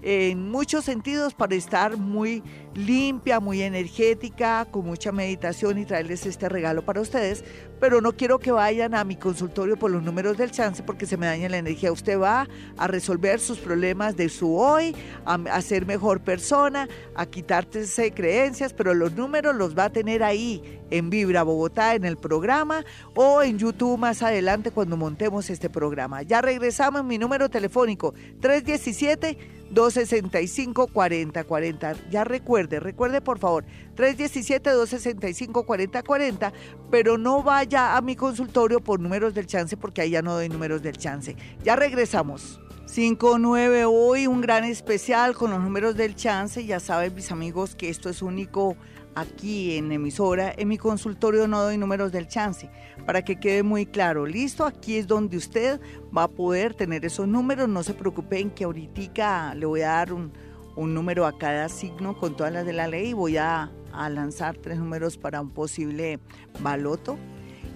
en 0.02 0.50
muchos 0.50 0.84
sentidos 0.84 1.34
para 1.34 1.54
estar 1.54 1.96
muy 1.96 2.42
limpia, 2.74 3.40
muy 3.40 3.62
energética, 3.62 4.66
con 4.70 4.86
mucha 4.86 5.12
meditación 5.12 5.78
y 5.78 5.84
traerles 5.84 6.26
este 6.26 6.48
regalo 6.48 6.84
para 6.84 7.00
ustedes. 7.00 7.44
Pero 7.80 8.00
no 8.00 8.12
quiero 8.12 8.38
que 8.38 8.52
vayan 8.52 8.94
a 8.94 9.04
mi 9.04 9.16
consultorio 9.16 9.76
por 9.76 9.90
los 9.90 10.02
números 10.02 10.38
del 10.38 10.52
chance 10.52 10.82
porque 10.82 11.06
se 11.06 11.16
me 11.16 11.26
daña 11.26 11.48
la 11.48 11.58
energía. 11.58 11.90
Usted 11.90 12.18
va 12.18 12.48
a 12.76 12.86
resolver 12.86 13.40
sus 13.40 13.58
problemas 13.58 14.16
de 14.16 14.28
su 14.28 14.56
hoy, 14.56 14.94
a, 15.24 15.34
a 15.34 15.62
ser 15.62 15.84
mejor 15.84 16.20
persona, 16.20 16.88
a 17.14 17.26
quitarse 17.26 18.12
creencias, 18.12 18.72
pero 18.72 18.94
los 18.94 19.14
números 19.14 19.56
los 19.56 19.76
va 19.76 19.86
a 19.86 19.90
tener 19.90 20.22
ahí 20.22 20.80
en 20.90 21.10
Vibra 21.10 21.42
Bogotá 21.42 21.94
en 21.94 22.04
el 22.04 22.16
programa 22.16 22.84
o 23.14 23.42
en 23.42 23.58
YouTube 23.58 23.98
más 23.98 24.22
adelante 24.22 24.70
cuando 24.70 24.96
montemos 24.96 25.50
este 25.50 25.68
programa. 25.68 26.22
Ya 26.22 26.40
regresamos, 26.40 27.04
mi 27.04 27.18
número 27.18 27.48
telefónico 27.48 28.14
317 28.40 29.62
265-4040. 29.72 31.96
Ya 32.10 32.24
recuerde, 32.68 33.20
por 33.20 33.38
favor, 33.38 33.64
317-265-4040, 33.96 36.52
pero 36.90 37.16
no 37.18 37.42
vaya 37.42 37.96
a 37.96 38.00
mi 38.00 38.16
consultorio 38.16 38.80
por 38.80 39.00
números 39.00 39.34
del 39.34 39.46
chance 39.46 39.76
porque 39.76 40.00
ahí 40.02 40.10
ya 40.10 40.22
no 40.22 40.34
doy 40.34 40.48
números 40.48 40.82
del 40.82 40.96
chance. 40.96 41.36
Ya 41.62 41.76
regresamos. 41.76 42.60
59 42.86 43.84
hoy, 43.86 44.26
un 44.26 44.40
gran 44.42 44.64
especial 44.64 45.34
con 45.34 45.50
los 45.50 45.60
números 45.60 45.96
del 45.96 46.14
chance. 46.14 46.66
Ya 46.66 46.78
saben 46.78 47.14
mis 47.14 47.32
amigos 47.32 47.74
que 47.74 47.88
esto 47.88 48.10
es 48.10 48.20
único 48.20 48.76
aquí 49.14 49.76
en 49.76 49.92
emisora. 49.92 50.52
En 50.56 50.68
mi 50.68 50.78
consultorio 50.78 51.46
no 51.48 51.62
doy 51.62 51.78
números 51.78 52.12
del 52.12 52.28
chance, 52.28 52.70
para 53.06 53.22
que 53.22 53.38
quede 53.38 53.62
muy 53.62 53.86
claro. 53.86 54.26
Listo, 54.26 54.64
aquí 54.64 54.96
es 54.96 55.06
donde 55.06 55.36
usted 55.36 55.80
va 56.16 56.24
a 56.24 56.28
poder 56.28 56.74
tener 56.74 57.04
esos 57.04 57.26
números. 57.26 57.68
No 57.68 57.82
se 57.82 57.94
preocupen 57.94 58.50
que 58.50 58.64
ahorita 58.64 59.54
le 59.54 59.66
voy 59.66 59.82
a 59.82 59.88
dar 59.88 60.12
un, 60.12 60.32
un 60.76 60.94
número 60.94 61.26
a 61.26 61.38
cada 61.38 61.68
signo 61.68 62.18
con 62.18 62.36
todas 62.36 62.52
las 62.52 62.66
de 62.66 62.72
la 62.72 62.88
ley 62.88 63.12
voy 63.12 63.36
a, 63.36 63.70
a 63.92 64.08
lanzar 64.08 64.56
tres 64.56 64.78
números 64.78 65.18
para 65.18 65.40
un 65.40 65.50
posible 65.50 66.18
baloto 66.60 67.18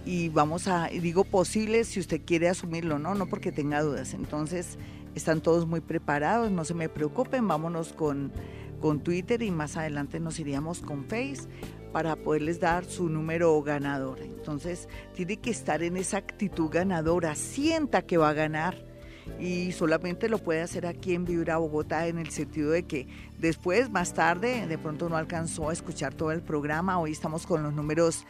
y 0.06 0.28
vamos 0.28 0.68
a, 0.68 0.86
digo 0.86 1.24
posible 1.24 1.84
si 1.84 1.98
usted 1.98 2.22
quiere 2.24 2.48
asumirlo, 2.48 2.98
¿no? 2.98 3.14
No 3.16 3.26
porque 3.26 3.50
tenga 3.50 3.82
dudas. 3.82 4.14
Entonces, 4.14 4.78
están 5.16 5.40
todos 5.40 5.66
muy 5.66 5.80
preparados, 5.80 6.50
no 6.52 6.64
se 6.64 6.74
me 6.74 6.88
preocupen, 6.88 7.48
vámonos 7.48 7.92
con, 7.92 8.32
con 8.80 9.00
Twitter 9.00 9.42
y 9.42 9.50
más 9.50 9.76
adelante 9.76 10.20
nos 10.20 10.38
iríamos 10.38 10.80
con 10.80 11.04
Face 11.04 11.48
para 11.92 12.14
poderles 12.14 12.60
dar 12.60 12.84
su 12.84 13.08
número 13.08 13.60
ganador. 13.62 14.20
Entonces, 14.20 14.88
tiene 15.14 15.38
que 15.38 15.50
estar 15.50 15.82
en 15.82 15.96
esa 15.96 16.18
actitud 16.18 16.70
ganadora, 16.70 17.34
sienta 17.34 18.02
que 18.02 18.16
va 18.16 18.28
a 18.28 18.34
ganar 18.34 18.76
y 19.40 19.72
solamente 19.72 20.28
lo 20.28 20.38
puede 20.38 20.62
hacer 20.62 20.86
aquí 20.86 21.14
en 21.14 21.24
Vibra 21.24 21.58
Bogotá 21.58 22.06
en 22.06 22.18
el 22.18 22.30
sentido 22.30 22.70
de 22.70 22.84
que 22.84 23.06
después, 23.38 23.90
más 23.90 24.14
tarde, 24.14 24.66
de 24.66 24.78
pronto 24.78 25.08
no 25.08 25.16
alcanzó 25.16 25.70
a 25.70 25.72
escuchar 25.72 26.14
todo 26.14 26.32
el 26.32 26.42
programa. 26.42 26.98
Hoy 26.98 27.12
estamos 27.12 27.46
con 27.46 27.62
los 27.62 27.72
números 27.72 28.26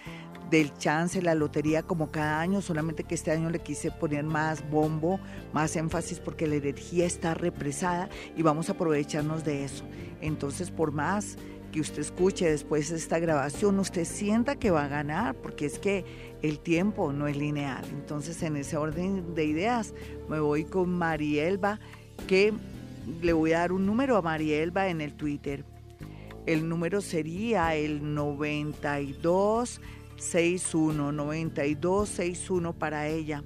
del 0.50 0.72
chance, 0.78 1.20
la 1.22 1.34
lotería 1.34 1.82
como 1.82 2.10
cada 2.10 2.40
año, 2.40 2.62
solamente 2.62 3.04
que 3.04 3.14
este 3.14 3.32
año 3.32 3.50
le 3.50 3.60
quise 3.60 3.90
poner 3.90 4.24
más 4.24 4.68
bombo, 4.70 5.18
más 5.52 5.74
énfasis 5.76 6.20
porque 6.20 6.46
la 6.46 6.54
energía 6.56 7.04
está 7.04 7.34
represada 7.34 8.08
y 8.36 8.42
vamos 8.42 8.68
a 8.68 8.72
aprovecharnos 8.72 9.44
de 9.44 9.64
eso. 9.64 9.84
Entonces, 10.20 10.70
por 10.70 10.92
más 10.92 11.36
que 11.72 11.80
usted 11.80 12.00
escuche 12.00 12.48
después 12.48 12.90
esta 12.90 13.18
grabación, 13.18 13.78
usted 13.78 14.04
sienta 14.04 14.56
que 14.56 14.70
va 14.70 14.84
a 14.84 14.88
ganar, 14.88 15.34
porque 15.34 15.66
es 15.66 15.78
que 15.78 16.04
el 16.42 16.58
tiempo 16.58 17.12
no 17.12 17.26
es 17.26 17.36
lineal. 17.36 17.84
Entonces, 17.90 18.42
en 18.42 18.56
ese 18.56 18.76
orden 18.76 19.34
de 19.34 19.44
ideas, 19.44 19.94
me 20.28 20.40
voy 20.40 20.64
con 20.64 20.90
Marielba, 20.90 21.80
que 22.26 22.52
le 23.22 23.32
voy 23.32 23.52
a 23.52 23.60
dar 23.60 23.72
un 23.72 23.86
número 23.86 24.16
a 24.16 24.22
Marielba 24.22 24.88
en 24.88 25.00
el 25.00 25.14
Twitter. 25.14 25.64
El 26.46 26.68
número 26.68 27.00
sería 27.00 27.74
el 27.74 28.14
92 28.14 29.80
61 30.16 31.12
92 31.12 32.08
61 32.08 32.72
para 32.72 33.08
ella. 33.08 33.42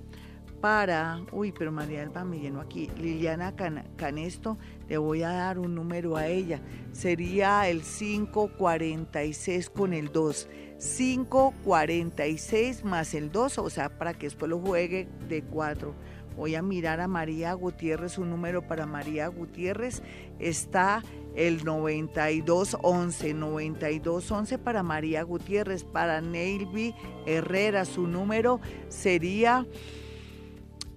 Para, 0.61 1.23
uy, 1.33 1.53
pero 1.53 1.73
María 1.73 2.03
Alba 2.03 2.23
me 2.23 2.39
llenó 2.39 2.61
aquí. 2.61 2.91
Liliana 2.99 3.55
Canesto, 3.97 4.59
le 4.89 4.99
voy 4.99 5.23
a 5.23 5.31
dar 5.31 5.59
un 5.59 5.75
número 5.75 6.19
a 6.19 6.27
ella. 6.27 6.61
Sería 6.93 7.67
el 7.71 7.81
546 7.81 9.71
con 9.71 9.95
el 9.95 10.13
2. 10.13 10.49
546 10.81 12.85
más 12.85 13.15
el 13.15 13.31
2, 13.31 13.59
o 13.59 13.71
sea, 13.71 13.91
para 13.91 14.15
que 14.15 14.27
después 14.27 14.49
lo 14.49 14.59
juegue 14.59 15.09
de 15.29 15.43
4. 15.43 15.95
Voy 16.37 16.55
a 16.55 16.63
mirar 16.63 17.01
a 17.01 17.09
María 17.09 17.53
Gutiérrez, 17.53 18.17
un 18.17 18.31
número 18.31 18.67
para 18.67 18.87
María 18.87 19.29
Gutiérrez 19.29 20.03
está 20.39 21.03
el 21.37 21.65
9211, 21.65 23.35
9211 23.35 24.59
para 24.59 24.83
María 24.83 25.23
Gutiérrez, 25.23 25.85
para 25.85 26.21
Neilby 26.21 26.95
Herrera, 27.27 27.85
su 27.85 28.07
número 28.07 28.61
sería 28.89 29.67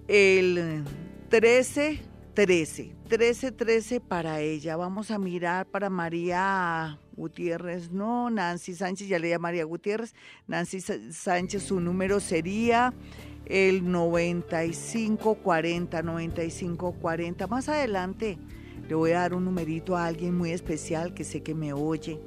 el 0.08 0.84
1313, 1.30 2.94
1313 3.10 4.00
para 4.00 4.40
ella. 4.40 4.76
Vamos 4.76 5.10
a 5.10 5.18
mirar 5.18 5.66
para 5.66 5.90
María 5.90 6.98
Gutiérrez, 7.16 7.90
no, 7.90 8.30
Nancy 8.30 8.74
Sánchez, 8.74 9.08
ya 9.08 9.18
leía 9.18 9.38
María 9.38 9.64
Gutiérrez, 9.64 10.14
Nancy 10.46 10.80
Sánchez, 10.80 11.62
su 11.62 11.80
número 11.80 12.20
sería 12.20 12.92
el 13.46 13.90
9540, 13.90 16.02
9540. 16.02 17.46
Más 17.46 17.68
adelante 17.68 18.38
le 18.88 18.94
voy 18.94 19.12
a 19.12 19.20
dar 19.20 19.34
un 19.34 19.44
numerito 19.44 19.96
a 19.96 20.06
alguien 20.06 20.36
muy 20.36 20.50
especial 20.50 21.14
que 21.14 21.24
sé 21.24 21.42
que 21.42 21.54
me 21.54 21.72
oye 21.72 22.20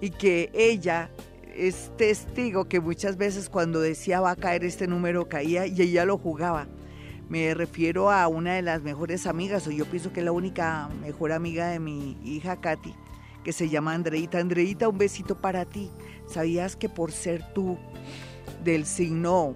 y 0.00 0.10
que 0.10 0.50
ella 0.54 1.10
es 1.54 1.90
testigo 1.96 2.66
que 2.66 2.80
muchas 2.80 3.16
veces 3.16 3.48
cuando 3.48 3.80
decía 3.80 4.20
va 4.20 4.32
a 4.32 4.36
caer 4.36 4.64
este 4.64 4.86
número 4.86 5.28
caía 5.28 5.66
y 5.66 5.80
ella 5.80 6.04
lo 6.04 6.18
jugaba. 6.18 6.68
Me 7.28 7.54
refiero 7.54 8.10
a 8.10 8.26
una 8.26 8.54
de 8.54 8.62
las 8.62 8.82
mejores 8.82 9.26
amigas, 9.26 9.64
o 9.68 9.70
yo 9.70 9.86
pienso 9.86 10.12
que 10.12 10.18
es 10.18 10.24
la 10.24 10.32
única 10.32 10.88
mejor 11.00 11.30
amiga 11.30 11.68
de 11.68 11.78
mi 11.78 12.18
hija 12.24 12.60
Katy, 12.60 12.92
que 13.44 13.52
se 13.52 13.68
llama 13.68 13.94
Andreita. 13.94 14.38
Andreita, 14.38 14.88
un 14.88 14.98
besito 14.98 15.36
para 15.36 15.64
ti. 15.64 15.90
¿Sabías 16.26 16.76
que 16.76 16.88
por 16.88 17.12
ser 17.12 17.52
tú 17.52 17.78
del 18.64 18.84
signo 18.84 19.54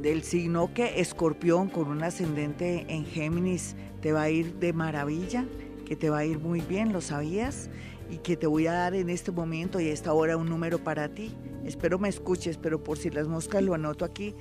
del 0.00 0.22
signo 0.22 0.72
que 0.72 1.00
escorpión 1.00 1.68
con 1.68 1.88
un 1.88 2.02
ascendente 2.02 2.86
en 2.88 3.04
Géminis 3.04 3.76
te 4.00 4.12
va 4.12 4.22
a 4.22 4.30
ir 4.30 4.54
de 4.54 4.72
maravilla, 4.72 5.44
que 5.84 5.94
te 5.94 6.08
va 6.08 6.18
a 6.18 6.24
ir 6.24 6.38
muy 6.38 6.62
bien, 6.62 6.92
¿lo 6.92 7.02
sabías? 7.02 7.68
Y 8.10 8.16
que 8.18 8.36
te 8.36 8.46
voy 8.46 8.66
a 8.66 8.72
dar 8.72 8.94
en 8.94 9.10
este 9.10 9.30
momento 9.30 9.78
y 9.78 9.88
a 9.88 9.92
esta 9.92 10.12
hora 10.12 10.36
un 10.36 10.48
número 10.48 10.78
para 10.78 11.10
ti. 11.10 11.34
Espero 11.64 11.98
me 11.98 12.08
escuches, 12.08 12.56
pero 12.56 12.82
por 12.82 12.96
si 12.96 13.10
las 13.10 13.28
moscas 13.28 13.62
lo 13.62 13.74
anoto 13.74 14.04
aquí, 14.04 14.34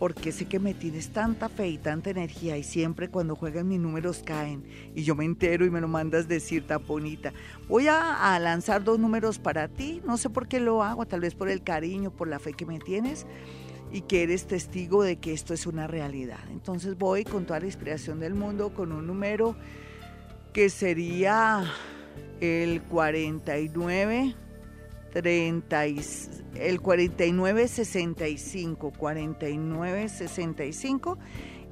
porque 0.00 0.32
sé 0.32 0.46
que 0.46 0.58
me 0.58 0.72
tienes 0.72 1.10
tanta 1.10 1.50
fe 1.50 1.68
y 1.68 1.76
tanta 1.76 2.08
energía 2.08 2.56
y 2.56 2.62
siempre 2.62 3.10
cuando 3.10 3.36
juegan 3.36 3.68
mis 3.68 3.78
números 3.78 4.22
caen 4.24 4.64
y 4.94 5.02
yo 5.02 5.14
me 5.14 5.26
entero 5.26 5.66
y 5.66 5.70
me 5.70 5.82
lo 5.82 5.88
mandas 5.88 6.26
decir 6.26 6.66
tan 6.66 6.86
bonita. 6.86 7.34
Voy 7.68 7.86
a, 7.86 8.34
a 8.34 8.38
lanzar 8.38 8.82
dos 8.82 8.98
números 8.98 9.38
para 9.38 9.68
ti, 9.68 10.00
no 10.06 10.16
sé 10.16 10.30
por 10.30 10.48
qué 10.48 10.58
lo 10.58 10.82
hago, 10.82 11.04
tal 11.04 11.20
vez 11.20 11.34
por 11.34 11.50
el 11.50 11.62
cariño, 11.62 12.10
por 12.10 12.28
la 12.28 12.38
fe 12.38 12.54
que 12.54 12.64
me 12.64 12.78
tienes 12.78 13.26
y 13.92 14.00
que 14.00 14.22
eres 14.22 14.46
testigo 14.46 15.02
de 15.02 15.16
que 15.18 15.34
esto 15.34 15.52
es 15.52 15.66
una 15.66 15.86
realidad. 15.86 16.40
Entonces 16.50 16.96
voy 16.96 17.24
con 17.24 17.44
toda 17.44 17.60
la 17.60 17.66
inspiración 17.66 18.20
del 18.20 18.32
mundo 18.32 18.72
con 18.72 18.92
un 18.92 19.06
número 19.06 19.54
que 20.54 20.70
sería 20.70 21.62
el 22.40 22.80
49 22.84 24.34
30 25.10 25.84
el 26.54 26.80
49 26.80 27.68
65 27.68 28.92
49 28.96 30.08
65 30.08 31.18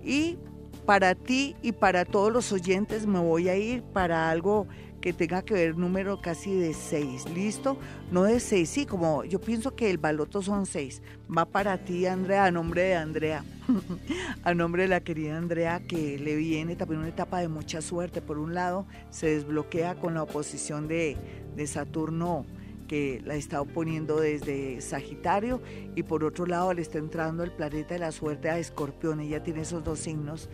y 0.04 0.38
para 0.86 1.14
ti 1.14 1.54
y 1.62 1.72
para 1.72 2.04
todos 2.04 2.32
los 2.32 2.52
oyentes 2.52 3.06
me 3.06 3.18
voy 3.18 3.48
a 3.48 3.56
ir 3.56 3.82
para 3.82 4.30
algo 4.30 4.66
que 5.00 5.12
tenga 5.12 5.42
que 5.42 5.54
ver 5.54 5.76
número 5.76 6.20
casi 6.20 6.54
de 6.54 6.74
6, 6.74 7.30
¿listo? 7.34 7.78
No 8.10 8.24
de 8.24 8.40
6, 8.40 8.68
sí, 8.68 8.86
como 8.86 9.24
yo 9.24 9.40
pienso 9.40 9.76
que 9.76 9.90
el 9.90 9.98
baloto 9.98 10.42
son 10.42 10.66
6. 10.66 11.02
Va 11.36 11.44
para 11.44 11.78
ti, 11.78 12.06
Andrea, 12.06 12.46
a 12.46 12.50
nombre 12.50 12.82
de 12.82 12.96
Andrea, 12.96 13.44
a 14.42 14.54
nombre 14.54 14.82
de 14.82 14.88
la 14.88 15.00
querida 15.00 15.36
Andrea, 15.36 15.80
que 15.80 16.18
le 16.18 16.34
viene 16.36 16.74
también 16.74 17.00
una 17.00 17.10
etapa 17.10 17.38
de 17.40 17.48
mucha 17.48 17.80
suerte. 17.80 18.20
Por 18.20 18.38
un 18.38 18.54
lado, 18.54 18.86
se 19.10 19.28
desbloquea 19.28 19.94
con 19.94 20.14
la 20.14 20.24
oposición 20.24 20.88
de, 20.88 21.16
de 21.54 21.66
Saturno 21.66 22.44
que 22.88 23.22
la 23.24 23.36
está 23.36 23.60
oponiendo 23.60 24.18
desde 24.18 24.80
Sagitario 24.80 25.62
y 25.94 26.02
por 26.02 26.24
otro 26.24 26.46
lado 26.46 26.74
le 26.74 26.82
está 26.82 26.98
entrando 26.98 27.44
el 27.44 27.52
planeta 27.52 27.94
de 27.94 28.00
la 28.00 28.10
suerte 28.10 28.50
a 28.50 28.58
Escorpión. 28.58 29.20
Ella 29.20 29.42
tiene 29.42 29.60
esos 29.60 29.84
dos 29.84 30.00
signos. 30.00 30.48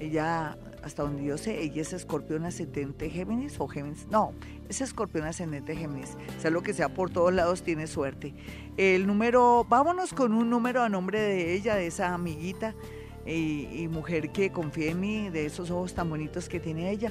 Ella 0.00 0.58
hasta 0.84 1.02
donde 1.02 1.24
yo 1.24 1.38
sé, 1.38 1.62
ella 1.62 1.80
es 1.80 1.94
escorpión 1.94 2.44
ascendente 2.44 3.08
Géminis 3.08 3.56
o 3.58 3.66
Géminis. 3.66 4.06
No, 4.10 4.34
es 4.68 4.82
escorpión 4.82 5.24
ascendente 5.24 5.74
Géminis. 5.74 6.16
Sea 6.38 6.50
lo 6.50 6.62
que 6.62 6.74
sea, 6.74 6.90
por 6.90 7.10
todos 7.10 7.32
lados 7.32 7.62
tiene 7.62 7.86
suerte. 7.86 8.34
El 8.76 9.06
número, 9.06 9.64
vámonos 9.66 10.12
con 10.12 10.34
un 10.34 10.50
número 10.50 10.82
a 10.82 10.90
nombre 10.90 11.20
de 11.20 11.54
ella, 11.54 11.74
de 11.74 11.86
esa 11.86 12.12
amiguita 12.12 12.74
y, 13.26 13.88
mujer 13.90 14.30
que 14.30 14.52
confía 14.52 14.90
en 14.90 15.00
mí, 15.00 15.30
de 15.30 15.46
esos 15.46 15.70
ojos 15.70 15.94
tan 15.94 16.10
bonitos 16.10 16.50
que 16.50 16.60
tiene 16.60 16.90
ella. 16.90 17.10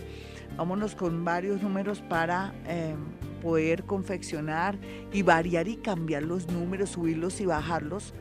Vámonos 0.55 0.93
con 0.93 1.26
varios 1.26 1.63
números 1.63 1.99
para 2.01 2.53
em, 2.67 2.97
poder 3.44 3.84
confeccionar 3.84 4.80
y 5.12 5.22
variar 5.22 5.68
y 5.68 5.76
cambiar 5.76 6.24
los 6.24 6.48
números, 6.48 6.91
subirlos 6.91 7.41
y 7.41 7.46
bajarlos 7.46 8.14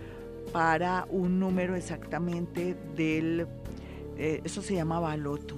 para 0.53 1.07
un 1.09 1.41
número 1.41 1.77
exactamente 1.77 2.77
del 2.97 3.47
eh, 4.19 4.43
eso 4.45 4.61
se 4.61 4.75
llama 4.75 5.01
baloto. 5.01 5.57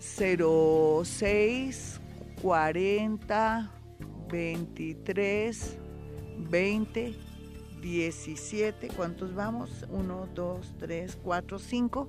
06 0.00 2.00
40 2.42 3.70
23 4.28 5.78
20 6.50 7.14
17. 7.80 8.88
¿Cuántos 8.88 9.34
vamos? 9.34 9.86
1, 9.90 10.28
2, 10.34 10.74
3, 10.78 11.18
4, 11.22 11.58
5. 11.58 12.08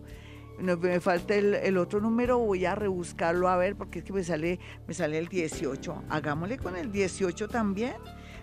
Me 0.61 0.99
falta 0.99 1.35
el, 1.35 1.77
otro 1.77 1.99
número, 2.01 2.39
voy 2.39 2.65
a 2.65 2.75
rebuscarlo 2.75 3.47
a 3.47 3.57
ver 3.57 3.75
porque 3.75 3.99
es 3.99 4.05
que 4.05 4.13
me 4.13 4.23
sale, 4.23 4.59
me 4.87 4.93
sale 4.93 5.17
el 5.17 5.27
18. 5.27 6.03
Hagámosle 6.09 6.57
con 6.57 6.75
el 6.75 6.91
18 6.91 7.47
también. 7.47 7.95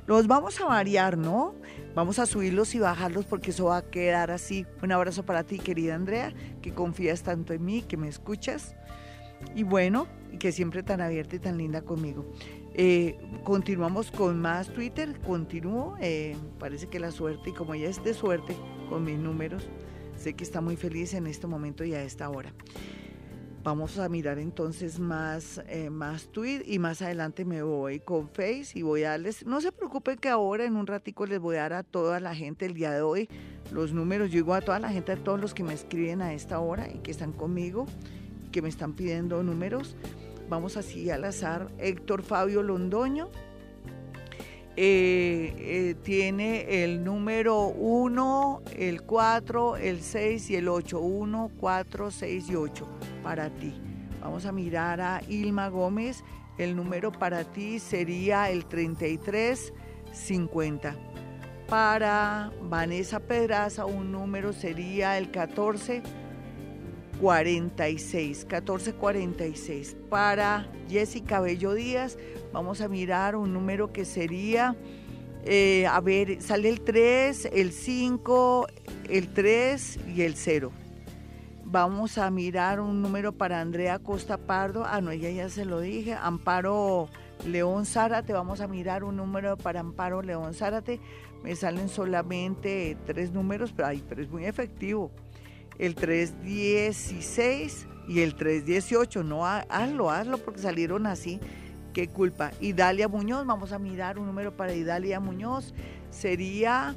Los 0.06 0.28
vamos 0.28 0.60
a 0.60 0.66
variar, 0.66 1.18
¿no? 1.18 1.54
Vamos 1.94 2.18
a 2.18 2.26
subirlos 2.26 2.74
y 2.74 2.78
bajarlos 2.78 3.24
porque 3.24 3.50
eso 3.50 3.66
va 3.66 3.78
a 3.78 3.82
quedar 3.90 4.30
así. 4.30 4.64
Un 4.82 4.92
abrazo 4.92 5.24
para 5.24 5.42
ti, 5.42 5.58
querida 5.58 5.96
Andrea, 5.96 6.32
que 6.62 6.72
confías 6.72 7.22
tanto 7.22 7.52
en 7.52 7.64
mí, 7.64 7.82
que 7.82 7.96
me 7.96 8.08
escuchas. 8.08 8.76
Y 9.54 9.64
bueno, 9.64 10.06
y 10.32 10.38
que 10.38 10.52
siempre 10.52 10.82
tan 10.82 11.00
abierta 11.00 11.36
y 11.36 11.38
tan 11.40 11.58
linda 11.58 11.82
conmigo. 11.82 12.24
Eh, 12.74 13.18
continuamos 13.42 14.10
con 14.10 14.40
más 14.40 14.68
Twitter, 14.68 15.18
continúo. 15.26 15.96
Eh, 16.00 16.36
parece 16.58 16.86
que 16.88 17.00
la 17.00 17.10
suerte, 17.10 17.50
y 17.50 17.52
como 17.52 17.74
ella 17.74 17.88
es 17.88 18.02
de 18.04 18.14
suerte 18.14 18.56
con 18.88 19.02
mis 19.02 19.18
números, 19.18 19.68
sé 20.18 20.34
que 20.34 20.44
está 20.44 20.60
muy 20.60 20.76
feliz 20.76 21.14
en 21.14 21.26
este 21.26 21.46
momento 21.46 21.84
y 21.84 21.94
a 21.94 22.02
esta 22.02 22.28
hora. 22.28 22.52
Vamos 23.62 23.98
a 23.98 24.08
mirar 24.08 24.38
entonces 24.38 25.00
más, 25.00 25.60
eh, 25.66 25.90
más 25.90 26.28
tweet 26.28 26.62
y 26.66 26.78
más 26.78 27.02
adelante 27.02 27.44
me 27.44 27.62
voy 27.62 27.98
con 27.98 28.28
Face 28.28 28.70
y 28.74 28.82
voy 28.82 29.02
a 29.02 29.10
darles, 29.10 29.44
no 29.44 29.60
se 29.60 29.72
preocupen 29.72 30.18
que 30.18 30.28
ahora 30.28 30.64
en 30.64 30.76
un 30.76 30.86
ratico 30.86 31.26
les 31.26 31.40
voy 31.40 31.56
a 31.56 31.62
dar 31.62 31.72
a 31.72 31.82
toda 31.82 32.20
la 32.20 32.32
gente 32.32 32.64
el 32.64 32.74
día 32.74 32.92
de 32.92 33.02
hoy 33.02 33.28
los 33.72 33.92
números, 33.92 34.30
yo 34.30 34.36
digo 34.36 34.54
a 34.54 34.60
toda 34.60 34.78
la 34.78 34.90
gente, 34.90 35.12
a 35.12 35.16
todos 35.16 35.40
los 35.40 35.54
que 35.54 35.64
me 35.64 35.74
escriben 35.74 36.22
a 36.22 36.32
esta 36.32 36.60
hora 36.60 36.88
y 36.88 36.98
que 36.98 37.10
están 37.10 37.32
conmigo, 37.32 37.86
que 38.52 38.62
me 38.62 38.68
están 38.68 38.94
pidiendo 38.94 39.42
números. 39.42 39.96
Vamos 40.48 40.76
así 40.76 41.10
al 41.10 41.24
azar, 41.24 41.68
Héctor 41.78 42.22
Fabio 42.22 42.62
Londoño, 42.62 43.30
eh, 44.78 45.54
eh, 45.58 45.94
tiene 46.02 46.84
el 46.84 47.02
número 47.02 47.68
1, 47.68 48.62
el 48.76 49.02
4, 49.02 49.76
el 49.78 50.02
6 50.02 50.50
y 50.50 50.56
el 50.56 50.68
8. 50.68 51.00
1, 51.00 51.50
4, 51.58 52.10
6 52.10 52.50
y 52.50 52.54
8 52.54 52.86
para 53.22 53.48
ti. 53.48 53.74
Vamos 54.20 54.44
a 54.44 54.52
mirar 54.52 55.00
a 55.00 55.22
Ilma 55.28 55.68
Gómez. 55.68 56.24
El 56.58 56.76
número 56.76 57.10
para 57.10 57.44
ti 57.44 57.78
sería 57.78 58.50
el 58.50 58.66
33, 58.66 59.72
50. 60.12 60.94
Para 61.68 62.52
Vanessa 62.62 63.18
Pedraza 63.18 63.86
un 63.86 64.12
número 64.12 64.52
sería 64.52 65.16
el 65.16 65.30
14, 65.30 66.02
46, 67.20 68.46
1446. 68.46 69.96
Para 70.08 70.68
Jessica 70.88 71.40
Bello 71.40 71.74
Díaz, 71.74 72.18
vamos 72.52 72.80
a 72.80 72.88
mirar 72.88 73.36
un 73.36 73.52
número 73.52 73.92
que 73.92 74.04
sería, 74.04 74.76
eh, 75.44 75.86
a 75.86 76.00
ver, 76.00 76.42
sale 76.42 76.68
el 76.68 76.80
3, 76.80 77.50
el 77.52 77.72
5, 77.72 78.66
el 79.08 79.28
3 79.28 79.98
y 80.14 80.22
el 80.22 80.36
0. 80.36 80.72
Vamos 81.68 82.16
a 82.16 82.30
mirar 82.30 82.78
un 82.80 83.02
número 83.02 83.32
para 83.32 83.60
Andrea 83.60 83.98
Costa 83.98 84.36
Pardo. 84.38 84.84
Ah, 84.86 85.00
no, 85.00 85.10
ella 85.10 85.30
ya 85.30 85.48
se 85.48 85.64
lo 85.64 85.80
dije. 85.80 86.14
Amparo 86.14 87.08
León 87.44 87.86
Zárate, 87.86 88.32
vamos 88.32 88.60
a 88.60 88.68
mirar 88.68 89.02
un 89.02 89.16
número 89.16 89.56
para 89.56 89.80
Amparo 89.80 90.22
León 90.22 90.54
Zárate. 90.54 91.00
Me 91.42 91.56
salen 91.56 91.88
solamente 91.88 92.96
tres 93.04 93.32
números, 93.32 93.72
pero, 93.76 94.22
es 94.22 94.30
muy 94.30 94.44
efectivo. 94.44 95.10
El 95.78 95.94
316 95.94 97.86
y 98.08 98.20
el 98.20 98.34
318. 98.34 99.22
No, 99.22 99.46
hazlo, 99.46 100.10
hazlo 100.10 100.38
porque 100.38 100.60
salieron 100.60 101.06
así. 101.06 101.38
Qué 101.92 102.08
culpa. 102.08 102.50
Idalia 102.60 103.06
Muñoz, 103.08 103.46
vamos 103.46 103.70
a 103.72 103.78
mirar 103.78 104.18
un 104.18 104.26
número 104.26 104.56
para 104.56 104.74
Idalia 104.74 105.20
Muñoz. 105.20 105.72
Sería 106.10 106.96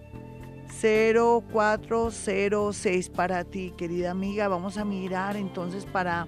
0406 0.80 3.10
para 3.10 3.44
ti, 3.44 3.74
querida 3.76 4.12
amiga. 4.12 4.48
Vamos 4.48 4.78
a 4.78 4.84
mirar 4.84 5.36
entonces 5.36 5.86
para 5.86 6.26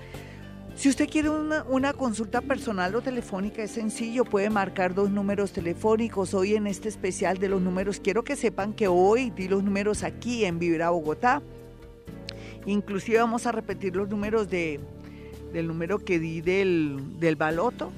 Si 0.76 0.90
usted 0.90 1.08
quiere 1.10 1.30
una, 1.30 1.64
una, 1.64 1.94
consulta 1.94 2.42
personal 2.42 2.94
o 2.96 3.02
telefónica, 3.02 3.64
es 3.64 3.72
sencillo, 3.72 4.26
puede 4.26 4.50
marcar 4.50 4.94
dos 4.94 5.10
números 5.10 5.54
telefónicos. 5.54 6.34
Hoy 6.34 6.56
en 6.56 6.68
este 6.68 6.90
especial 6.90 7.38
de 7.38 7.48
los 7.48 7.62
números, 7.62 8.02
quiero 8.02 8.26
que 8.26 8.36
sepan 8.36 8.74
que 8.74 8.90
hoy 8.90 9.30
di 9.30 9.48
los 9.48 9.64
números 9.64 10.04
aquí 10.04 10.44
en 10.44 10.60
Vibra 10.60 10.90
Bogotá. 10.90 11.42
Inclusive 12.66 13.20
vamos 13.20 13.46
a 13.46 13.54
repetir 13.54 13.96
los 13.96 14.10
números 14.10 14.50
de, 14.50 14.82
del 15.54 15.68
número 15.68 16.00
que 16.00 16.20
di 16.20 16.42
del, 16.42 17.20
del 17.20 17.38
baloto, 17.38 17.92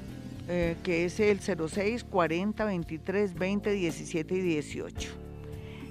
eh, 0.48 0.76
que 0.84 1.04
es 1.04 1.18
el 1.18 1.40
06, 1.40 2.04
40, 2.04 2.64
23, 2.64 3.34
20, 3.34 3.72
17 3.72 4.34
y 4.34 4.40
18. 4.40 5.27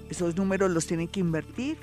Esos 0.10 0.36
números 0.36 0.72
los 0.72 0.88
tienen 0.88 1.08
que 1.08 1.20
invertir. 1.20 1.78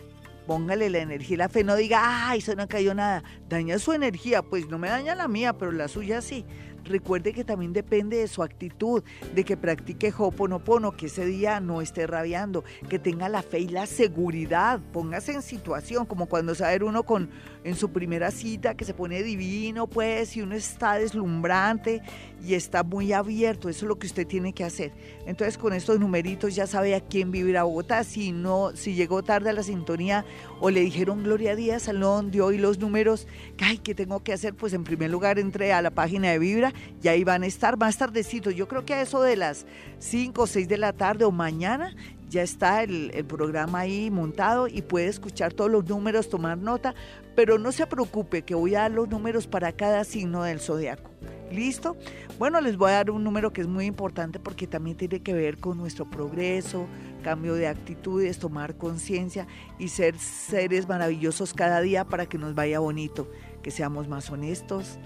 Póngale 0.46 0.90
la 0.90 0.98
energía 0.98 1.34
y 1.34 1.38
la 1.38 1.48
fe. 1.48 1.64
No 1.64 1.76
diga, 1.76 2.28
ay, 2.28 2.40
eso 2.40 2.54
no 2.54 2.68
cayó 2.68 2.94
nada. 2.94 3.22
Daña 3.48 3.78
su 3.78 3.92
energía. 3.92 4.42
Pues 4.42 4.68
no 4.68 4.78
me 4.78 4.88
daña 4.88 5.14
la 5.14 5.28
mía, 5.28 5.54
pero 5.54 5.72
la 5.72 5.88
suya 5.88 6.20
sí. 6.20 6.44
Recuerde 6.84 7.32
que 7.32 7.44
también 7.44 7.72
depende 7.72 8.18
de 8.18 8.28
su 8.28 8.42
actitud, 8.42 9.02
de 9.34 9.44
que 9.44 9.56
practique 9.56 10.12
Hoponopono, 10.16 10.92
que 10.92 11.06
ese 11.06 11.24
día 11.24 11.60
no 11.60 11.80
esté 11.80 12.06
rabiando, 12.06 12.64
que 12.88 12.98
tenga 12.98 13.28
la 13.28 13.42
fe 13.42 13.60
y 13.60 13.68
la 13.68 13.86
seguridad. 13.86 14.80
Póngase 14.92 15.32
en 15.32 15.42
situación, 15.42 16.04
como 16.06 16.26
cuando 16.26 16.54
sabe 16.54 16.84
uno 16.84 17.04
con 17.04 17.30
en 17.64 17.76
su 17.76 17.90
primera 17.90 18.30
cita 18.30 18.74
que 18.74 18.84
se 18.84 18.92
pone 18.92 19.22
divino, 19.22 19.86
pues, 19.86 20.36
y 20.36 20.42
uno 20.42 20.54
está 20.54 20.98
deslumbrante 20.98 22.02
y 22.44 22.54
está 22.54 22.82
muy 22.82 23.12
abierto. 23.12 23.70
Eso 23.70 23.86
es 23.86 23.88
lo 23.88 23.98
que 23.98 24.06
usted 24.06 24.26
tiene 24.26 24.52
que 24.52 24.64
hacer. 24.64 24.92
Entonces, 25.26 25.56
con 25.56 25.72
estos 25.72 25.98
numeritos 25.98 26.54
ya 26.54 26.66
sabe 26.66 26.94
a 26.94 27.00
quién 27.00 27.30
vivir 27.30 27.56
a 27.56 27.64
Bogotá. 27.64 28.04
Si 28.04 28.32
no, 28.32 28.76
si 28.76 28.94
llegó 28.94 29.22
tarde 29.22 29.48
a 29.48 29.54
la 29.54 29.62
sintonía 29.62 30.26
o 30.60 30.68
le 30.68 30.80
dijeron 30.80 31.24
Gloria 31.24 31.56
Díaz, 31.56 31.84
Salón 31.84 32.30
de 32.30 32.42
hoy 32.42 32.58
los 32.58 32.78
números, 32.78 33.26
ay, 33.58 33.78
¿qué 33.78 33.94
tengo 33.94 34.22
que 34.22 34.34
hacer? 34.34 34.54
Pues 34.54 34.74
en 34.74 34.84
primer 34.84 35.10
lugar 35.10 35.38
entré 35.38 35.72
a 35.72 35.80
la 35.80 35.90
página 35.90 36.30
de 36.30 36.38
Vibra 36.38 36.73
y 37.02 37.08
ahí 37.08 37.24
van 37.24 37.42
a 37.42 37.46
estar 37.46 37.76
más 37.76 37.96
tardecito. 37.98 38.50
Yo 38.50 38.68
creo 38.68 38.84
que 38.84 38.94
a 38.94 39.02
eso 39.02 39.22
de 39.22 39.36
las 39.36 39.66
5 39.98 40.42
o 40.42 40.46
6 40.46 40.68
de 40.68 40.78
la 40.78 40.92
tarde 40.92 41.24
o 41.24 41.30
mañana 41.30 41.94
ya 42.28 42.42
está 42.42 42.82
el, 42.82 43.10
el, 43.14 43.24
programa 43.24 43.80
ahí 43.80 44.10
montado 44.10 44.66
y 44.66 44.82
puede 44.82 45.06
escuchar 45.06 45.52
todos 45.52 45.70
los 45.70 45.84
números, 45.88 46.28
tomar 46.28 46.58
nota, 46.58 46.94
pero 47.36 47.58
no 47.58 47.70
se 47.72 47.86
preocupe 47.86 48.42
que 48.42 48.54
voy 48.54 48.74
a 48.74 48.80
dar 48.80 48.90
los 48.90 49.08
números 49.08 49.46
para 49.46 49.72
cada 49.72 50.04
signo 50.04 50.42
del 50.42 50.60
zodiaco. 50.60 51.10
¿Listo? 51.52 51.96
Bueno, 52.38 52.60
les 52.60 52.76
voy 52.76 52.90
a 52.90 52.94
dar 52.94 53.10
un 53.10 53.22
número 53.22 53.52
que 53.52 53.60
es 53.60 53.68
muy 53.68 53.84
importante 53.84 54.40
porque 54.40 54.66
también 54.66 54.96
tiene 54.96 55.20
que 55.20 55.32
ver 55.32 55.58
con 55.58 55.78
nuestro 55.78 56.10
progreso, 56.10 56.88
cambio 57.22 57.54
de 57.54 57.68
actitudes, 57.68 58.38
tomar 58.38 58.76
conciencia 58.76 59.46
y 59.78 59.88
ser 59.88 60.18
seres 60.18 60.88
maravillosos 60.88 61.54
cada 61.54 61.80
día 61.80 62.04
para 62.04 62.26
que 62.26 62.38
nos 62.38 62.54
vaya 62.54 62.80
bonito, 62.80 63.30
que 63.62 63.70
seamos 63.70 64.08
más 64.08 64.30
honestos, 64.30 64.98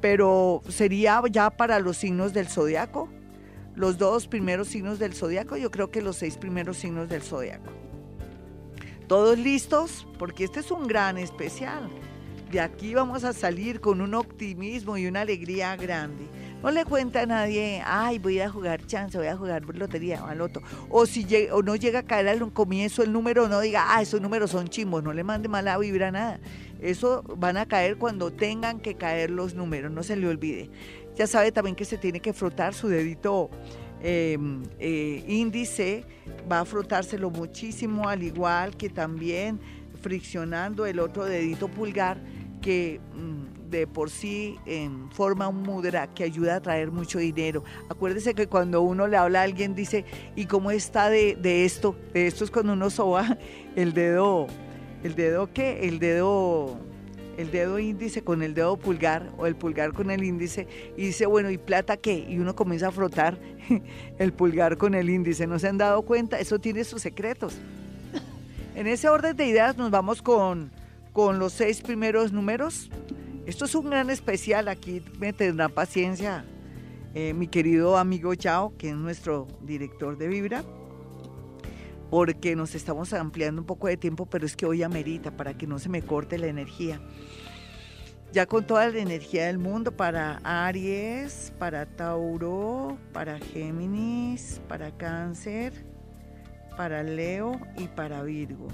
pero 0.00 0.62
sería 0.70 1.20
ya 1.30 1.50
para 1.50 1.80
los 1.80 1.98
signos 1.98 2.32
del 2.32 2.48
zodiaco. 2.48 3.10
Los 3.74 3.98
dos 3.98 4.26
primeros 4.26 4.68
signos 4.68 4.98
del 4.98 5.12
zodiaco, 5.12 5.58
yo 5.58 5.70
creo 5.70 5.90
que 5.90 6.00
los 6.00 6.16
seis 6.16 6.38
primeros 6.38 6.78
signos 6.78 7.10
del 7.10 7.20
zodiaco. 7.20 7.70
¿Todos 9.06 9.38
listos? 9.38 10.06
Porque 10.18 10.44
este 10.44 10.60
es 10.60 10.70
un 10.70 10.86
gran 10.86 11.18
especial. 11.18 11.90
De 12.50 12.62
aquí 12.62 12.94
vamos 12.94 13.24
a 13.24 13.34
salir 13.34 13.82
con 13.82 14.00
un 14.00 14.14
optimismo 14.14 14.96
y 14.96 15.06
una 15.06 15.20
alegría 15.20 15.76
grande. 15.76 16.24
No 16.62 16.72
le 16.72 16.84
cuenta 16.84 17.22
a 17.22 17.26
nadie, 17.26 17.80
ay, 17.86 18.18
voy 18.18 18.40
a 18.40 18.50
jugar 18.50 18.84
chance, 18.84 19.16
voy 19.16 19.28
a 19.28 19.36
jugar 19.36 19.62
lotería 19.76 20.24
o. 20.24 20.60
O 20.90 21.06
si 21.06 21.24
llega, 21.24 21.54
o 21.54 21.62
no 21.62 21.76
llega 21.76 22.00
a 22.00 22.02
caer 22.02 22.28
al 22.28 22.52
comienzo 22.52 23.04
el 23.04 23.12
número, 23.12 23.48
no 23.48 23.60
diga, 23.60 23.84
ah, 23.88 24.02
esos 24.02 24.20
números 24.20 24.50
son 24.50 24.66
chimbos, 24.66 25.04
no 25.04 25.12
le 25.12 25.22
mande 25.22 25.48
mala 25.48 25.78
vibra 25.78 26.10
nada. 26.10 26.40
Eso 26.80 27.22
van 27.36 27.58
a 27.58 27.66
caer 27.66 27.96
cuando 27.96 28.32
tengan 28.32 28.80
que 28.80 28.94
caer 28.94 29.30
los 29.30 29.54
números, 29.54 29.92
no 29.92 30.02
se 30.02 30.16
le 30.16 30.26
olvide. 30.26 30.68
Ya 31.16 31.28
sabe 31.28 31.52
también 31.52 31.76
que 31.76 31.84
se 31.84 31.96
tiene 31.96 32.20
que 32.20 32.32
frotar 32.32 32.74
su 32.74 32.88
dedito 32.88 33.50
eh, 34.02 34.36
eh, 34.80 35.24
índice, 35.28 36.04
va 36.50 36.60
a 36.60 36.64
frotárselo 36.64 37.30
muchísimo, 37.30 38.08
al 38.08 38.22
igual 38.24 38.76
que 38.76 38.88
también 38.88 39.60
friccionando 40.00 40.86
el 40.86 40.98
otro 41.00 41.24
dedito 41.24 41.68
pulgar 41.68 42.18
que 42.60 43.00
mm, 43.14 43.57
de 43.70 43.86
por 43.86 44.10
sí 44.10 44.58
forma 45.12 45.48
un 45.48 45.62
mudra 45.62 46.06
que 46.14 46.24
ayuda 46.24 46.56
a 46.56 46.60
traer 46.60 46.90
mucho 46.90 47.18
dinero. 47.18 47.64
Acuérdese 47.88 48.34
que 48.34 48.46
cuando 48.46 48.82
uno 48.82 49.06
le 49.06 49.16
habla 49.16 49.40
a 49.40 49.44
alguien 49.44 49.74
dice, 49.74 50.04
¿y 50.36 50.46
cómo 50.46 50.70
está 50.70 51.10
de, 51.10 51.36
de 51.36 51.64
esto? 51.64 51.96
De 52.12 52.26
esto 52.26 52.44
es 52.44 52.50
cuando 52.50 52.72
uno 52.72 52.90
soba 52.90 53.38
el 53.76 53.92
dedo, 53.92 54.46
¿el 55.02 55.14
dedo 55.14 55.52
qué? 55.52 55.88
El 55.88 55.98
dedo, 55.98 56.78
el 57.36 57.50
dedo 57.50 57.78
índice 57.78 58.22
con 58.22 58.42
el 58.42 58.54
dedo 58.54 58.76
pulgar 58.76 59.30
o 59.38 59.46
el 59.46 59.56
pulgar 59.56 59.92
con 59.92 60.10
el 60.10 60.24
índice 60.24 60.66
y 60.96 61.06
dice, 61.06 61.26
bueno, 61.26 61.50
¿y 61.50 61.58
plata 61.58 61.96
qué? 61.96 62.26
Y 62.28 62.38
uno 62.38 62.54
comienza 62.54 62.88
a 62.88 62.92
frotar 62.92 63.38
el 64.18 64.32
pulgar 64.32 64.76
con 64.76 64.94
el 64.94 65.10
índice. 65.10 65.46
¿No 65.46 65.58
se 65.58 65.68
han 65.68 65.78
dado 65.78 66.02
cuenta? 66.02 66.38
Eso 66.38 66.58
tiene 66.58 66.84
sus 66.84 67.02
secretos. 67.02 67.56
En 68.74 68.86
ese 68.86 69.08
orden 69.08 69.36
de 69.36 69.44
ideas 69.44 69.76
nos 69.76 69.90
vamos 69.90 70.22
con 70.22 70.70
con 71.18 71.40
los 71.40 71.52
seis 71.52 71.80
primeros 71.80 72.32
números. 72.32 72.90
Esto 73.48 73.64
es 73.64 73.74
un 73.74 73.88
gran 73.88 74.10
especial, 74.10 74.68
aquí 74.68 75.02
me 75.18 75.32
tendrá 75.32 75.70
paciencia 75.70 76.44
eh, 77.14 77.32
mi 77.32 77.48
querido 77.48 77.96
amigo 77.96 78.34
Chao, 78.34 78.76
que 78.76 78.90
es 78.90 78.94
nuestro 78.94 79.48
director 79.62 80.18
de 80.18 80.28
Vibra, 80.28 80.64
porque 82.10 82.54
nos 82.54 82.74
estamos 82.74 83.14
ampliando 83.14 83.62
un 83.62 83.66
poco 83.66 83.86
de 83.88 83.96
tiempo, 83.96 84.26
pero 84.26 84.44
es 84.44 84.54
que 84.54 84.66
hoy 84.66 84.82
amerita 84.82 85.34
para 85.34 85.56
que 85.56 85.66
no 85.66 85.78
se 85.78 85.88
me 85.88 86.02
corte 86.02 86.36
la 86.36 86.48
energía. 86.48 87.00
ya 88.32 88.44
con 88.44 88.66
toda 88.66 88.86
la 88.90 88.98
energía 88.98 89.46
del 89.46 89.56
mundo 89.56 89.96
para 89.96 90.42
Aries, 90.44 91.50
para 91.58 91.86
Tauro, 91.86 92.98
para 93.14 93.38
Géminis, 93.38 94.60
para 94.68 94.94
Cáncer, 94.94 95.72
para 96.76 97.02
Leo 97.02 97.58
y 97.78 97.88
para 97.88 98.22
Virgo. 98.22 98.68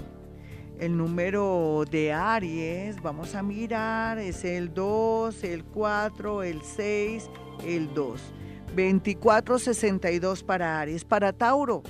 El 0.79 0.97
número 0.97 1.85
de 1.89 2.11
Aries, 2.11 3.01
vamos 3.01 3.33
a 3.33 3.41
mirar, 3.41 4.19
es 4.19 4.43
el 4.43 4.73
2, 4.73 5.43
el 5.45 5.63
4, 5.63 6.43
el 6.43 6.61
6, 6.61 7.29
el 7.65 7.93
2. 7.93 8.21
2462 8.75 10.43
para 10.43 10.81
Aries. 10.81 11.05
Para 11.05 11.31
Tauro, 11.31 11.81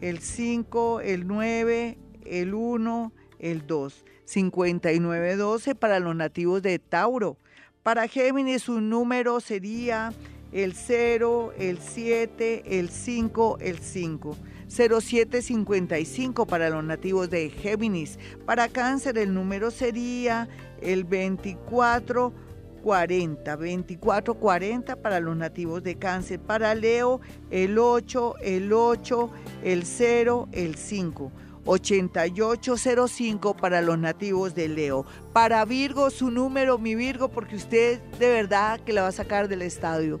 el 0.00 0.18
5, 0.18 1.00
el 1.02 1.28
9, 1.28 1.98
el 2.24 2.54
1, 2.54 3.12
el 3.38 3.66
2. 3.66 4.04
5912 4.24 5.74
para 5.76 6.00
los 6.00 6.16
nativos 6.16 6.62
de 6.62 6.80
Tauro. 6.80 7.36
Para 7.84 8.08
Géminis 8.08 8.62
su 8.62 8.80
número 8.80 9.40
sería 9.40 10.12
el 10.50 10.74
0, 10.74 11.52
el 11.56 11.78
7, 11.78 12.78
el 12.78 12.90
5, 12.90 13.58
el 13.60 13.78
5. 13.78 14.36
0755 14.70 16.46
para 16.46 16.70
los 16.70 16.84
nativos 16.84 17.28
de 17.28 17.50
Géminis. 17.50 18.20
Para 18.46 18.68
Cáncer 18.68 19.18
el 19.18 19.34
número 19.34 19.72
sería 19.72 20.48
el 20.80 21.02
2440, 21.02 23.56
2440 23.56 24.96
para 24.96 25.20
los 25.20 25.36
nativos 25.36 25.82
de 25.82 25.96
Cáncer. 25.96 26.40
Para 26.40 26.74
Leo 26.74 27.20
el 27.50 27.78
8, 27.78 28.36
el 28.42 28.72
8, 28.72 29.30
el 29.64 29.84
0, 29.84 30.48
el 30.52 30.76
5. 30.76 31.30
8805 31.66 33.54
para 33.54 33.82
los 33.82 33.98
nativos 33.98 34.54
de 34.54 34.68
Leo. 34.68 35.04
Para 35.32 35.64
Virgo, 35.64 36.10
su 36.10 36.30
número, 36.30 36.78
mi 36.78 36.94
Virgo, 36.94 37.28
porque 37.28 37.56
usted 37.56 38.00
de 38.18 38.30
verdad 38.30 38.80
que 38.80 38.94
la 38.94 39.02
va 39.02 39.08
a 39.08 39.12
sacar 39.12 39.48
del 39.48 39.62
estadio. 39.62 40.20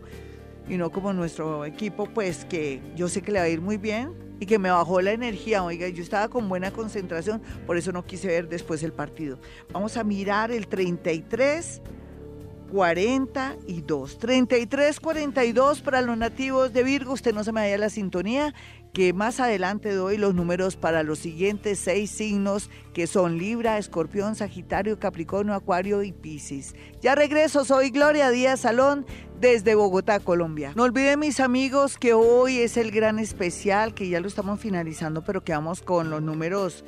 Y 0.68 0.76
no 0.76 0.90
como 0.90 1.12
nuestro 1.12 1.64
equipo, 1.64 2.06
pues 2.06 2.44
que 2.44 2.80
yo 2.94 3.08
sé 3.08 3.22
que 3.22 3.32
le 3.32 3.38
va 3.38 3.46
a 3.46 3.48
ir 3.48 3.60
muy 3.60 3.78
bien 3.78 4.29
y 4.40 4.46
que 4.46 4.58
me 4.58 4.70
bajó 4.70 5.00
la 5.00 5.12
energía. 5.12 5.62
Oiga, 5.62 5.88
yo 5.88 6.02
estaba 6.02 6.28
con 6.28 6.48
buena 6.48 6.72
concentración, 6.72 7.40
por 7.66 7.76
eso 7.76 7.92
no 7.92 8.04
quise 8.04 8.26
ver 8.26 8.48
después 8.48 8.82
el 8.82 8.92
partido. 8.92 9.38
Vamos 9.72 9.96
a 9.96 10.02
mirar 10.02 10.50
el 10.50 10.66
33. 10.66 11.82
42. 12.72 14.18
33, 14.18 15.00
42 15.00 15.80
para 15.80 16.02
los 16.02 16.16
nativos 16.16 16.72
de 16.72 16.84
Virgo. 16.84 17.12
Usted 17.12 17.34
no 17.34 17.42
se 17.42 17.50
me 17.52 17.62
vaya 17.62 17.76
la 17.78 17.90
sintonía 17.90 18.54
que 18.92 19.12
más 19.12 19.40
adelante 19.40 19.92
doy 19.92 20.16
los 20.16 20.34
números 20.34 20.76
para 20.76 21.02
los 21.02 21.18
siguientes 21.18 21.78
seis 21.78 22.10
signos 22.10 22.70
que 22.92 23.06
son 23.06 23.38
Libra, 23.38 23.78
Escorpión, 23.78 24.34
Sagitario, 24.34 24.98
Capricornio, 24.98 25.54
Acuario 25.54 26.02
y 26.02 26.12
Piscis. 26.12 26.74
Ya 27.00 27.14
regreso, 27.14 27.64
soy 27.64 27.90
Gloria 27.90 28.30
Díaz 28.30 28.60
Salón 28.60 29.06
desde 29.40 29.74
Bogotá, 29.74 30.20
Colombia. 30.20 30.72
No 30.74 30.82
olviden 30.82 31.20
mis 31.20 31.40
amigos 31.40 31.96
que 31.96 32.12
hoy 32.14 32.58
es 32.58 32.76
el 32.76 32.90
gran 32.90 33.18
especial, 33.18 33.94
que 33.94 34.08
ya 34.08 34.20
lo 34.20 34.28
estamos 34.28 34.60
finalizando, 34.60 35.22
pero 35.24 35.42
que 35.42 35.52
vamos 35.52 35.82
con 35.82 36.10
los 36.10 36.20
números 36.20 36.84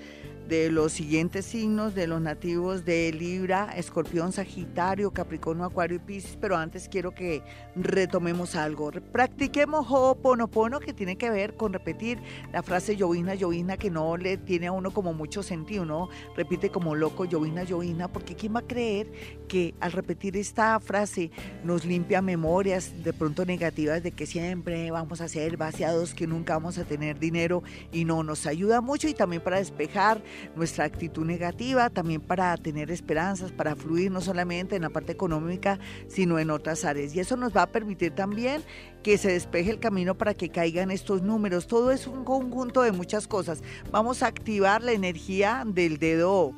de 0.52 0.70
los 0.70 0.92
siguientes 0.92 1.46
signos 1.46 1.94
de 1.94 2.06
los 2.06 2.20
nativos 2.20 2.84
de 2.84 3.10
Libra, 3.10 3.72
Escorpión, 3.74 4.32
Sagitario, 4.32 5.10
Capricornio, 5.10 5.64
Acuario 5.64 5.96
y 5.96 5.98
Piscis, 5.98 6.36
pero 6.38 6.58
antes 6.58 6.90
quiero 6.90 7.14
que 7.14 7.42
retomemos 7.74 8.54
algo. 8.54 8.90
Practiquemos 9.12 9.86
Ho'oponopono 9.90 10.78
que 10.78 10.92
tiene 10.92 11.16
que 11.16 11.30
ver 11.30 11.54
con 11.56 11.72
repetir 11.72 12.18
la 12.52 12.62
frase 12.62 12.96
llovina, 12.96 13.34
llovina 13.34 13.78
que 13.78 13.88
no 13.90 14.18
le 14.18 14.36
tiene 14.36 14.66
a 14.66 14.72
uno 14.72 14.90
como 14.90 15.14
mucho 15.14 15.42
sentido, 15.42 15.86
¿no? 15.86 16.10
Repite 16.36 16.68
como 16.68 16.94
loco 16.94 17.24
llovina, 17.24 17.64
llovina, 17.64 18.08
porque 18.08 18.36
¿quién 18.36 18.54
va 18.54 18.60
a 18.60 18.66
creer 18.66 19.10
que 19.48 19.74
al 19.80 19.92
repetir 19.92 20.36
esta 20.36 20.78
frase 20.80 21.30
nos 21.64 21.86
limpia 21.86 22.20
memorias 22.20 23.02
de 23.02 23.14
pronto 23.14 23.46
negativas 23.46 24.02
de 24.02 24.12
que 24.12 24.26
siempre 24.26 24.90
vamos 24.90 25.22
a 25.22 25.28
ser 25.28 25.56
vaciados, 25.56 26.12
que 26.12 26.26
nunca 26.26 26.52
vamos 26.52 26.76
a 26.76 26.84
tener 26.84 27.18
dinero 27.18 27.62
y 27.90 28.04
no 28.04 28.22
nos 28.22 28.46
ayuda 28.46 28.82
mucho 28.82 29.08
y 29.08 29.14
también 29.14 29.42
para 29.42 29.56
despejar 29.56 30.22
nuestra 30.56 30.84
actitud 30.84 31.24
negativa, 31.24 31.90
también 31.90 32.20
para 32.20 32.56
tener 32.56 32.90
esperanzas, 32.90 33.52
para 33.52 33.76
fluir 33.76 34.10
no 34.10 34.20
solamente 34.20 34.76
en 34.76 34.82
la 34.82 34.90
parte 34.90 35.12
económica, 35.12 35.78
sino 36.08 36.38
en 36.38 36.50
otras 36.50 36.84
áreas. 36.84 37.14
Y 37.14 37.20
eso 37.20 37.36
nos 37.36 37.56
va 37.56 37.62
a 37.62 37.66
permitir 37.66 38.14
también 38.14 38.62
que 39.02 39.18
se 39.18 39.32
despeje 39.32 39.70
el 39.70 39.80
camino 39.80 40.16
para 40.16 40.34
que 40.34 40.48
caigan 40.48 40.90
estos 40.90 41.22
números. 41.22 41.66
Todo 41.66 41.90
es 41.90 42.06
un 42.06 42.24
conjunto 42.24 42.82
de 42.82 42.92
muchas 42.92 43.26
cosas. 43.26 43.62
Vamos 43.90 44.22
a 44.22 44.26
activar 44.26 44.82
la 44.82 44.92
energía 44.92 45.64
del 45.66 45.98
dedo. 45.98 46.52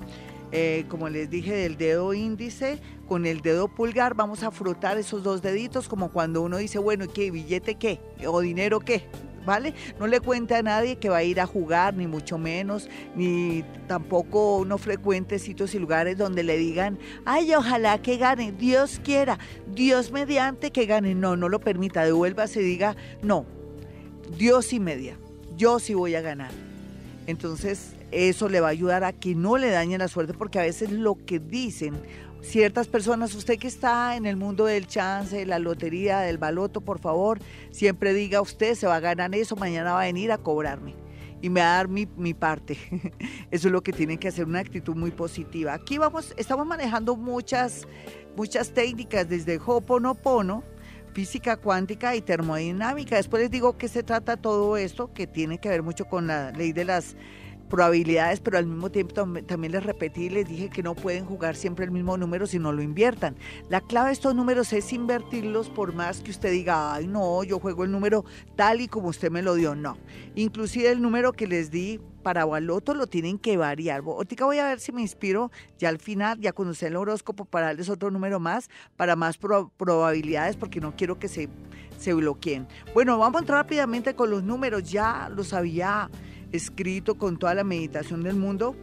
Eh, 0.53 0.85
como 0.89 1.09
les 1.09 1.31
dije, 1.31 1.53
del 1.53 1.77
dedo 1.77 2.15
índice 2.15 2.79
con 3.09 3.27
el 3.27 3.41
dedo 3.41 3.67
pulgar 3.67 4.15
vamos 4.15 4.45
a 4.45 4.51
frotar 4.51 4.99
esos 4.99 5.23
dos 5.23 5.43
deditos 5.43 5.89
como 5.89 6.13
cuando 6.13 6.43
uno 6.43 6.59
dice, 6.59 6.79
bueno, 6.79 7.07
¿qué 7.13 7.31
billete 7.31 7.75
qué? 7.75 8.01
¿O 8.27 8.41
dinero 8.41 8.79
qué? 8.79 9.05
¿Vale? 9.45 9.75
No 9.99 10.07
le 10.07 10.21
cuente 10.21 10.55
a 10.55 10.63
nadie 10.63 10.97
que 10.97 11.09
va 11.09 11.19
a 11.19 11.23
ir 11.23 11.41
a 11.41 11.47
jugar, 11.47 11.95
ni 11.95 12.07
mucho 12.07 12.39
menos, 12.39 12.89
ni 13.15 13.65
tampoco 13.87 14.59
uno 14.59 14.79
frecuente 14.79 15.39
sitios 15.39 15.75
y 15.75 15.79
lugares 15.79 16.17
donde 16.17 16.43
le 16.43 16.57
digan, 16.57 16.99
ay, 17.25 17.55
ojalá 17.55 18.01
que 18.01 18.17
gane, 18.17 18.53
Dios 18.53 19.01
quiera, 19.03 19.39
Dios 19.75 20.13
mediante 20.13 20.71
que 20.71 20.87
gane. 20.87 21.15
No, 21.15 21.37
no 21.37 21.49
lo 21.49 21.61
permita, 21.61 22.05
devuélvase 22.05 22.63
y 22.63 22.65
diga, 22.65 22.97
no, 23.23 23.47
Dios 24.37 24.73
y 24.73 24.81
media, 24.81 25.17
yo 25.57 25.79
sí 25.79 25.95
voy 25.95 26.15
a 26.15 26.21
ganar. 26.21 26.51
Entonces, 27.27 27.95
eso 28.11 28.49
le 28.49 28.61
va 28.61 28.69
a 28.69 28.71
ayudar 28.71 29.03
a 29.05 29.13
que 29.13 29.35
no 29.35 29.57
le 29.57 29.71
dañe 29.71 29.99
la 29.99 30.09
suerte, 30.09 30.35
porque 30.35 30.59
a 30.59 30.63
veces 30.63 30.91
lo 30.91 31.17
que 31.17 31.39
dicen 31.39 31.95
ciertas 32.45 32.87
personas, 32.87 33.35
usted 33.35 33.59
que 33.59 33.67
está 33.67 34.17
en 34.17 34.27
el 34.27 34.37
mundo 34.37 34.67
del 34.67 34.87
chance, 34.87 35.47
la 35.47 35.59
lotería, 35.59 36.21
del 36.21 36.39
baloto, 36.39 36.81
por 36.81 36.99
favor, 36.99 37.39
siempre 37.71 38.13
diga 38.13 38.41
usted 38.41 38.75
se 38.75 38.87
va 38.87 38.97
a 38.97 39.01
ganar 39.01 39.35
eso, 39.35 39.57
mañana 39.57 39.95
va 39.95 40.03
a 40.03 40.05
venir 40.05 40.31
a 40.31 40.39
cobrarme 40.39 40.95
y 41.41 41.51
me 41.51 41.61
va 41.61 41.75
a 41.75 41.77
dar 41.77 41.89
mi, 41.89 42.35
parte. 42.35 42.79
Eso 43.51 43.69
es 43.69 43.73
lo 43.73 43.83
que 43.83 43.93
tiene 43.93 44.17
que 44.17 44.29
hacer, 44.29 44.47
una 44.47 44.61
actitud 44.61 44.95
muy 44.95 45.11
positiva. 45.11 45.75
Aquí 45.75 45.99
vamos, 45.99 46.33
estamos 46.39 46.67
manejando 46.67 47.17
muchas, 47.17 47.87
muchas 48.35 48.71
técnicas 48.71 49.29
desde 49.29 49.61
Hoponopono, 49.63 50.65
física 51.13 51.59
cuántica 51.59 52.17
y 52.17 52.23
termodinámica. 52.23 53.17
Después 53.17 53.43
les 53.43 53.51
digo 53.51 53.77
que 53.77 53.89
se 53.89 54.03
trata 54.03 54.39
todo 54.39 54.79
esto, 54.79 55.13
que 55.13 55.27
tiene 55.27 55.59
que 55.59 55.69
ver 55.69 55.83
mucho 55.83 56.07
con 56.07 56.29
la 56.29 56.51
ley 56.51 56.73
de 56.73 56.87
las 56.87 57.15
probabilidades, 57.75 58.39
pero 58.39 58.57
al 58.57 58.67
mismo 58.67 58.89
tiempo 58.89 59.15
también 59.15 59.73
les 59.73 59.83
repetí 59.83 60.27
y 60.27 60.31
les 60.31 60.49
dije 60.49 60.71
que 60.71 60.81
no 60.81 60.95
pueden 60.95 61.25
jugar 61.25 61.57
siempre 61.57 61.85
el 61.85 61.91
mismo 61.91 62.17
número 62.17 62.47
si 62.47 62.61
no 62.61 62.71
lo 62.71 62.83
inviertan. 62.83 63.35
La 63.69 63.81
clave 63.81 64.11
de 64.11 64.13
estos 64.13 64.33
números 64.33 64.73
es 64.73 64.93
invertirlos 64.93 65.71
por 65.71 65.93
más 65.93 66.21
que 66.21 66.31
usted 66.31 66.53
diga, 66.53 66.95
ay 66.95 67.09
no, 67.09 67.43
yo 67.43 67.59
juego 67.59 67.83
el 67.83 67.91
número 67.91 68.25
tal 68.55 68.81
y 68.81 68.87
como 68.87 69.09
usted 69.09 69.29
me 69.29 69.43
lo 69.43 69.57
dio. 69.57 69.75
No, 69.75 69.99
inclusive 70.37 70.93
el 70.93 71.03
número 71.03 71.33
que 71.33 71.49
les 71.49 71.73
di 71.73 72.01
para 72.23 72.45
Baloto 72.45 72.95
lo 72.95 73.09
tienen 73.09 73.41
que 73.41 73.57
variar. 73.57 74.03
Ahorita 74.07 74.45
voy 74.45 74.59
a 74.59 74.69
ver 74.69 74.79
si 74.79 74.93
me 74.93 75.03
inspiro 75.03 75.51
ya 75.77 75.89
al 75.89 75.99
final, 75.99 76.39
ya 76.41 76.55
sea 76.75 76.89
el 76.89 76.95
horóscopo, 76.95 77.45
para 77.45 77.67
darles 77.67 77.89
otro 77.89 78.13
número 78.13 78.39
más, 78.39 78.71
para 78.97 79.17
más 79.17 79.37
probabilidades, 79.37 80.55
porque 80.55 80.81
no 80.81 80.95
quiero 80.95 81.19
que 81.19 81.27
se, 81.27 81.49
se 81.99 82.15
bloqueen. 82.15 82.69
Bueno, 82.95 83.19
vamos 83.19 83.41
a 83.41 83.41
entrar 83.41 83.65
rápidamente 83.65 84.15
con 84.15 84.31
los 84.31 84.45
números. 84.45 84.89
Ya 84.89 85.29
los 85.35 85.53
había 85.53 86.09
escrito 86.55 87.17
con 87.17 87.37
toda 87.37 87.55
la 87.55 87.65
meditación 87.65 88.23
del 88.23 88.37
mundo 88.37 88.77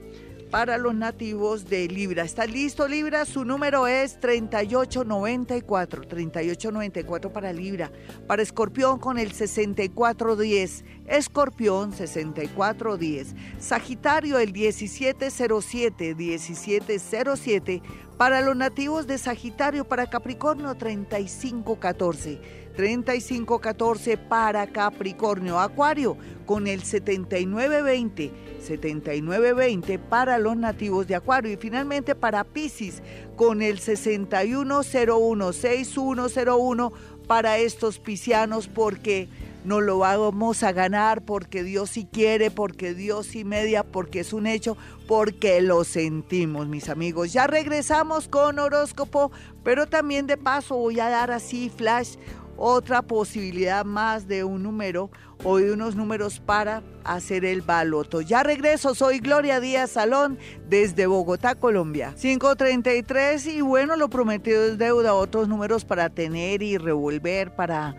para 0.52 0.78
los 0.78 0.94
nativos 0.94 1.70
de 1.70 1.88
Libra. 1.88 2.24
¿Está 2.24 2.46
listo 2.46 2.86
Libra? 2.86 3.24
Su 3.24 3.46
número 3.46 3.88
es 3.88 4.20
3894, 4.20 6.02
3894 6.02 7.32
para 7.32 7.54
Libra. 7.54 7.90
Para 8.28 8.42
Escorpión 8.42 9.00
con 9.00 9.18
el 9.18 9.32
6410, 9.32 10.84
Escorpión 11.08 11.94
6410. 11.94 13.34
Sagitario 13.60 14.38
el 14.40 14.52
1707, 14.52 16.16
1707. 16.16 17.82
Para 18.18 18.42
los 18.42 18.56
nativos 18.56 19.08
de 19.08 19.18
Sagitario, 19.18 19.86
para 19.86 20.10
Capricornio 20.10 20.76
3514. 20.76 22.40
3514 22.72 24.18
para 24.18 24.68
Capricornio. 24.68 25.60
Acuario 25.60 26.18
con 26.46 26.68
el 26.68 26.84
7920. 26.84 28.32
7920 28.62 30.00
para 30.00 30.38
los 30.38 30.56
nativos 30.56 31.08
de 31.08 31.16
Acuario. 31.16 31.52
Y 31.52 31.58
finalmente 31.58 32.16
para 32.16 32.44
Pisces 32.44 33.02
con 33.36 33.62
el 33.62 33.80
6101. 33.80 35.54
6101 35.54 36.94
para 37.28 37.58
estos 37.58 38.00
piscianos 38.00 38.68
porque 38.68 39.30
no 39.64 39.80
lo 39.80 40.00
vamos 40.00 40.64
a 40.64 40.72
ganar 40.72 41.22
porque 41.22 41.64
Dios 41.64 41.92
sí 41.92 42.08
quiere, 42.12 42.50
porque 42.52 42.94
Dios 42.94 43.28
sí 43.28 43.44
media, 43.44 43.84
porque 43.84 44.22
es 44.22 44.34
un 44.34 44.48
hecho, 44.48 44.76
porque 45.08 45.62
lo 45.62 45.84
sentimos, 45.84 46.68
mis 46.68 46.90
amigos. 46.90 47.32
Ya 47.32 47.48
regresamos 47.48 48.28
con 48.28 48.60
horóscopo, 48.60 49.32
pero 49.64 49.88
también 49.88 50.28
de 50.28 50.38
paso 50.38 50.76
voy 50.76 51.00
a 51.00 51.10
dar 51.10 51.32
así 51.32 51.70
flash 51.70 52.16
otra 52.62 53.02
posibilidad 53.02 53.84
más 53.84 54.28
de 54.28 54.44
un 54.44 54.62
número 54.62 55.10
o 55.44 55.58
de 55.58 55.72
unos 55.72 55.96
números 55.96 56.40
para 56.40 56.84
hacer 57.04 57.44
el 57.44 57.64
baloto. 57.64 58.22
Ya 58.22 58.44
regreso, 58.44 58.94
soy 58.94 59.18
Gloria 59.18 59.60
Díaz 59.60 59.90
Salón 59.92 60.38
desde 60.70 61.08
Bogotá, 61.08 61.56
Colombia. 61.56 62.14
533 62.20 63.48
y 63.48 63.62
bueno, 63.62 63.96
lo 63.96 64.12
prometido 64.12 64.64
es 64.64 64.78
deuda, 64.78 65.16
otros 65.16 65.48
números 65.48 65.86
para 65.86 66.10
tener 66.10 66.62
y 66.62 66.78
revolver, 66.78 67.56
para, 67.56 67.96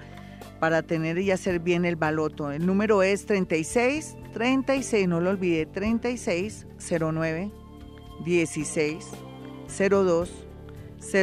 para 0.61 0.83
tener 0.83 1.19
y 1.19 1.33
hacer 1.33 1.59
bien 1.59 1.85
el 1.85 1.97
baloto. 1.97 2.53
El 2.53 2.65
número 2.65 3.03
es 3.03 3.27
36, 3.27 4.17
36, 4.33 5.09
no 5.09 5.21
lo 5.21 5.31
olvide, 5.31 5.67
36, 5.67 6.69
09, 6.79 7.51
16, 8.25 9.09
02, 9.91 10.31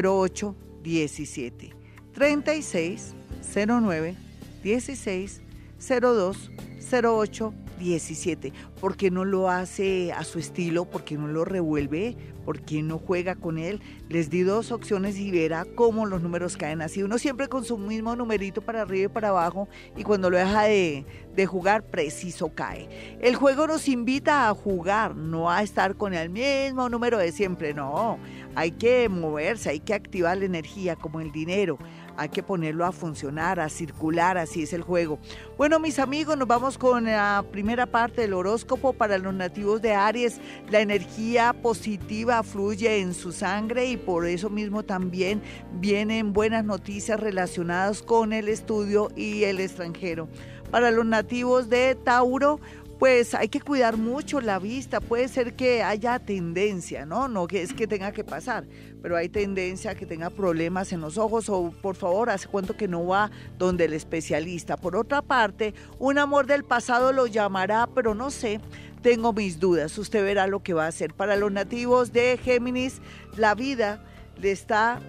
08, 0.03 0.55
17. 0.83 1.69
36, 2.11 3.15
09, 3.55 4.15
16, 4.63 5.41
02 5.79 6.51
08 6.91 7.53
17. 7.79 8.53
¿Por 8.79 8.97
qué 8.97 9.09
no 9.09 9.25
lo 9.25 9.49
hace 9.49 10.11
a 10.11 10.23
su 10.23 10.37
estilo? 10.37 10.85
¿Por 10.85 11.03
qué 11.03 11.17
no 11.17 11.27
lo 11.27 11.45
revuelve? 11.45 12.15
¿Por 12.45 12.61
qué 12.61 12.83
no 12.83 12.97
juega 12.97 13.35
con 13.35 13.57
él? 13.57 13.81
Les 14.09 14.29
di 14.29 14.41
dos 14.41 14.71
opciones 14.71 15.17
y 15.17 15.31
verá 15.31 15.65
cómo 15.75 16.05
los 16.05 16.21
números 16.21 16.57
caen 16.57 16.81
así. 16.81 17.01
Uno 17.01 17.17
siempre 17.17 17.47
con 17.47 17.63
su 17.63 17.77
mismo 17.77 18.15
numerito 18.15 18.61
para 18.61 18.81
arriba 18.81 19.05
y 19.05 19.13
para 19.13 19.29
abajo 19.29 19.67
y 19.95 20.03
cuando 20.03 20.29
lo 20.29 20.37
deja 20.37 20.63
de, 20.63 21.05
de 21.35 21.45
jugar, 21.45 21.83
preciso 21.83 22.49
cae. 22.53 23.17
El 23.21 23.35
juego 23.35 23.67
nos 23.67 23.87
invita 23.87 24.49
a 24.49 24.53
jugar, 24.53 25.15
no 25.15 25.49
a 25.49 25.63
estar 25.63 25.95
con 25.95 26.13
el 26.13 26.29
mismo 26.29 26.89
número 26.89 27.17
de 27.17 27.31
siempre. 27.31 27.73
No, 27.73 28.19
hay 28.55 28.71
que 28.71 29.09
moverse, 29.09 29.69
hay 29.69 29.79
que 29.79 29.93
activar 29.93 30.37
la 30.37 30.45
energía 30.45 30.95
como 30.95 31.21
el 31.21 31.31
dinero 31.31 31.77
hay 32.19 32.27
que 32.27 32.43
ponerlo 32.43 32.85
a 32.85 32.91
funcionar, 32.91 33.61
a 33.61 33.69
circular, 33.69 34.37
así 34.37 34.63
es 34.63 34.73
el 34.73 34.81
juego. 34.81 35.19
Bueno, 35.57 35.79
mis 35.79 35.99
amigos, 35.99 36.37
nos 36.37 36.49
vamos 36.49 36.77
con 36.77 37.05
la 37.05 37.45
primera 37.49 37.85
parte 37.85 38.21
del 38.21 38.33
horóscopo 38.33 38.91
para 38.91 39.17
los 39.17 39.33
nativos 39.33 39.81
de 39.81 39.93
Aries. 39.93 40.41
La 40.69 40.81
energía 40.81 41.53
positiva 41.53 42.43
fluye 42.43 42.99
en 42.99 43.13
su 43.13 43.31
sangre 43.31 43.85
y 43.85 43.95
por 43.95 44.27
eso 44.27 44.49
mismo 44.49 44.83
también 44.83 45.41
vienen 45.79 46.33
buenas 46.33 46.65
noticias 46.65 47.17
relacionadas 47.17 48.01
con 48.01 48.33
el 48.33 48.49
estudio 48.49 49.09
y 49.15 49.45
el 49.45 49.61
extranjero. 49.61 50.27
Para 50.71 50.91
los 50.91 51.05
nativos 51.05 51.69
de 51.69 51.95
Tauro, 51.95 52.59
pues 52.99 53.33
hay 53.33 53.47
que 53.47 53.61
cuidar 53.61 53.95
mucho 53.95 54.41
la 54.41 54.59
vista. 54.59 54.99
Puede 54.99 55.29
ser 55.29 55.55
que 55.55 55.81
haya 55.81 56.19
tendencia, 56.19 57.05
¿no? 57.05 57.29
No 57.29 57.47
que 57.47 57.61
es 57.61 57.73
que 57.73 57.87
tenga 57.87 58.11
que 58.11 58.25
pasar, 58.25 58.67
pero 59.01 59.15
hay 59.15 59.29
tendencia 59.29 59.91
a 59.91 59.95
que 59.95 60.05
tenga 60.05 60.29
problemas 60.29 60.91
en 60.91 60.99
los 60.99 61.17
ojos 61.17 61.47
o 61.47 61.71
por 61.81 61.95
favor, 61.95 62.29
hace 62.29 62.49
cuánto 62.49 62.75
que 62.75 62.89
no 62.89 63.07
va 63.07 63.31
donde 63.57 63.85
el 63.85 63.93
especialista. 63.93 64.75
Por 64.75 64.97
otra 64.97 65.21
parte, 65.21 65.73
un 65.97 66.17
amor 66.17 66.45
del 66.45 66.65
pasado 66.65 67.13
lo 67.13 67.25
llamará, 67.25 67.87
pero 67.87 68.13
no 68.13 68.29
sé. 68.29 68.59
Tengo 69.01 69.31
mis 69.31 69.61
dudas, 69.61 69.97
usted 69.97 70.21
verá 70.21 70.45
lo 70.45 70.61
que 70.61 70.73
va 70.73 70.83
a 70.83 70.89
hacer. 70.89 71.13
Para 71.13 71.37
los 71.37 71.53
nativos 71.53 72.11
de 72.11 72.37
Géminis, 72.43 73.01
la 73.37 73.55
vida 73.55 74.03
le 74.41 74.51
está 74.51 74.99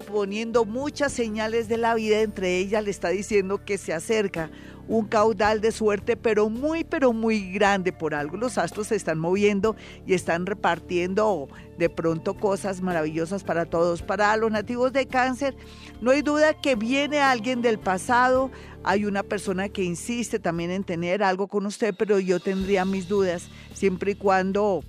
poniendo 0.00 0.64
muchas 0.64 1.12
señales 1.12 1.68
de 1.68 1.76
la 1.76 1.94
vida, 1.94 2.20
entre 2.20 2.58
ellas 2.58 2.84
le 2.84 2.90
está 2.90 3.08
diciendo 3.10 3.64
que 3.64 3.78
se 3.78 3.92
acerca 3.92 4.50
un 4.88 5.06
caudal 5.06 5.60
de 5.60 5.70
suerte, 5.70 6.16
pero 6.16 6.50
muy, 6.50 6.82
pero 6.82 7.12
muy 7.12 7.52
grande 7.52 7.92
por 7.92 8.12
algo. 8.12 8.36
Los 8.36 8.58
astros 8.58 8.88
se 8.88 8.96
están 8.96 9.20
moviendo 9.20 9.76
y 10.04 10.14
están 10.14 10.46
repartiendo 10.46 11.48
de 11.78 11.88
pronto 11.88 12.34
cosas 12.34 12.80
maravillosas 12.80 13.44
para 13.44 13.66
todos. 13.66 14.02
Para 14.02 14.36
los 14.36 14.50
nativos 14.50 14.92
de 14.92 15.06
cáncer, 15.06 15.56
no 16.00 16.10
hay 16.10 16.22
duda 16.22 16.54
que 16.54 16.74
viene 16.74 17.20
alguien 17.20 17.62
del 17.62 17.78
pasado, 17.78 18.50
hay 18.82 19.04
una 19.04 19.22
persona 19.22 19.68
que 19.68 19.84
insiste 19.84 20.40
también 20.40 20.72
en 20.72 20.82
tener 20.82 21.22
algo 21.22 21.46
con 21.46 21.66
usted, 21.66 21.94
pero 21.96 22.18
yo 22.18 22.40
tendría 22.40 22.84
mis 22.84 23.06
dudas 23.06 23.48
siempre 23.74 24.12
y 24.12 24.14
cuando 24.16 24.82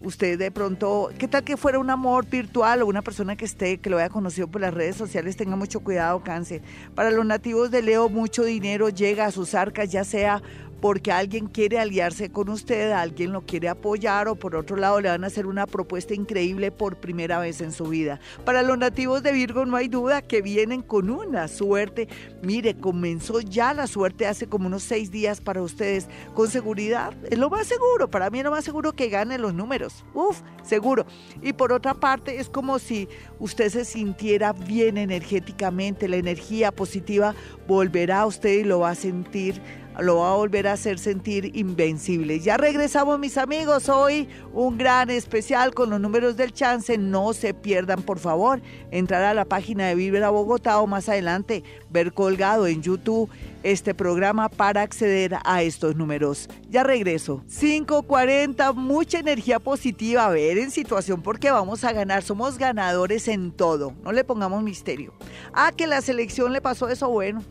usted 0.00 0.38
de 0.38 0.50
pronto, 0.50 1.10
¿qué 1.18 1.28
tal 1.28 1.44
que 1.44 1.56
fuera 1.56 1.78
un 1.78 1.90
amor 1.90 2.26
virtual 2.26 2.82
o 2.82 2.86
una 2.86 3.02
persona 3.02 3.36
que 3.36 3.44
esté, 3.44 3.78
que 3.78 3.90
lo 3.90 3.98
haya 3.98 4.08
conocido 4.08 4.48
por 4.48 4.60
las 4.60 4.74
redes 4.74 4.96
sociales? 4.96 5.36
Tenga 5.36 5.56
mucho 5.56 5.80
cuidado, 5.80 6.22
cáncer. 6.22 6.62
Para 6.94 7.10
los 7.10 7.26
nativos 7.26 7.70
de 7.70 7.82
Leo, 7.82 8.08
mucho 8.08 8.44
dinero 8.44 8.88
llega 8.88 9.26
a 9.26 9.30
sus 9.30 9.54
arcas, 9.54 9.90
ya 9.90 10.04
sea 10.04 10.42
porque 10.80 11.12
alguien 11.12 11.46
quiere 11.46 11.78
aliarse 11.78 12.30
con 12.30 12.48
usted, 12.48 12.92
alguien 12.92 13.32
lo 13.32 13.42
quiere 13.42 13.68
apoyar 13.68 14.28
o 14.28 14.36
por 14.36 14.54
otro 14.54 14.76
lado 14.76 15.00
le 15.00 15.08
van 15.08 15.24
a 15.24 15.26
hacer 15.26 15.46
una 15.46 15.66
propuesta 15.66 16.14
increíble 16.14 16.70
por 16.70 16.96
primera 16.96 17.38
vez 17.38 17.60
en 17.60 17.72
su 17.72 17.86
vida. 17.86 18.20
Para 18.44 18.62
los 18.62 18.78
nativos 18.78 19.22
de 19.22 19.32
Virgo 19.32 19.66
no 19.66 19.76
hay 19.76 19.88
duda 19.88 20.22
que 20.22 20.42
vienen 20.42 20.82
con 20.82 21.10
una 21.10 21.48
suerte. 21.48 22.08
Mire, 22.42 22.76
comenzó 22.76 23.40
ya 23.40 23.74
la 23.74 23.86
suerte 23.86 24.26
hace 24.26 24.46
como 24.46 24.66
unos 24.66 24.82
seis 24.82 25.10
días 25.10 25.40
para 25.40 25.62
ustedes. 25.62 26.08
Con 26.34 26.48
seguridad, 26.48 27.14
es 27.30 27.38
lo 27.38 27.50
más 27.50 27.66
seguro. 27.66 28.08
Para 28.08 28.30
mí 28.30 28.38
es 28.38 28.44
lo 28.44 28.50
más 28.50 28.64
seguro 28.64 28.92
que 28.92 29.08
gane 29.08 29.38
los 29.38 29.54
números. 29.54 30.04
Uf, 30.14 30.40
seguro. 30.62 31.06
Y 31.42 31.52
por 31.52 31.72
otra 31.72 31.94
parte, 31.94 32.38
es 32.38 32.48
como 32.48 32.78
si 32.78 33.08
usted 33.38 33.70
se 33.70 33.84
sintiera 33.84 34.52
bien 34.52 34.96
energéticamente. 34.96 36.08
La 36.08 36.16
energía 36.16 36.70
positiva 36.72 37.34
volverá 37.66 38.20
a 38.20 38.26
usted 38.26 38.60
y 38.60 38.64
lo 38.64 38.80
va 38.80 38.90
a 38.90 38.94
sentir 38.94 39.60
lo 39.98 40.18
va 40.18 40.32
a 40.32 40.36
volver 40.36 40.68
a 40.68 40.72
hacer 40.72 40.98
sentir 40.98 41.56
invencible. 41.56 42.40
Ya 42.40 42.56
regresamos 42.56 43.18
mis 43.18 43.36
amigos, 43.36 43.88
hoy 43.88 44.28
un 44.52 44.78
gran 44.78 45.10
especial 45.10 45.74
con 45.74 45.90
los 45.90 46.00
números 46.00 46.36
del 46.36 46.52
chance, 46.52 46.96
no 46.96 47.32
se 47.32 47.54
pierdan 47.54 48.02
por 48.02 48.18
favor, 48.18 48.60
entrar 48.90 49.24
a 49.24 49.34
la 49.34 49.44
página 49.44 49.86
de 49.86 49.94
Vibra 49.94 50.30
Bogotá 50.30 50.78
o 50.80 50.86
más 50.86 51.08
adelante 51.08 51.64
ver 51.90 52.12
colgado 52.12 52.66
en 52.66 52.82
YouTube 52.82 53.30
este 53.62 53.92
programa 53.94 54.48
para 54.48 54.82
acceder 54.82 55.36
a 55.44 55.62
estos 55.62 55.96
números. 55.96 56.48
Ya 56.70 56.84
regreso. 56.84 57.42
540, 57.48 58.72
mucha 58.72 59.18
energía 59.18 59.58
positiva. 59.58 60.26
A 60.26 60.30
ver, 60.30 60.58
en 60.58 60.70
situación 60.70 61.22
porque 61.22 61.50
vamos 61.50 61.84
a 61.84 61.92
ganar. 61.92 62.22
Somos 62.22 62.56
ganadores 62.56 63.26
en 63.28 63.50
todo. 63.50 63.94
No 64.04 64.12
le 64.12 64.24
pongamos 64.24 64.62
misterio. 64.62 65.12
Ah, 65.52 65.72
que 65.76 65.86
la 65.86 66.00
selección 66.00 66.52
le 66.52 66.60
pasó 66.60 66.88
eso. 66.88 67.08
Bueno, 67.08 67.42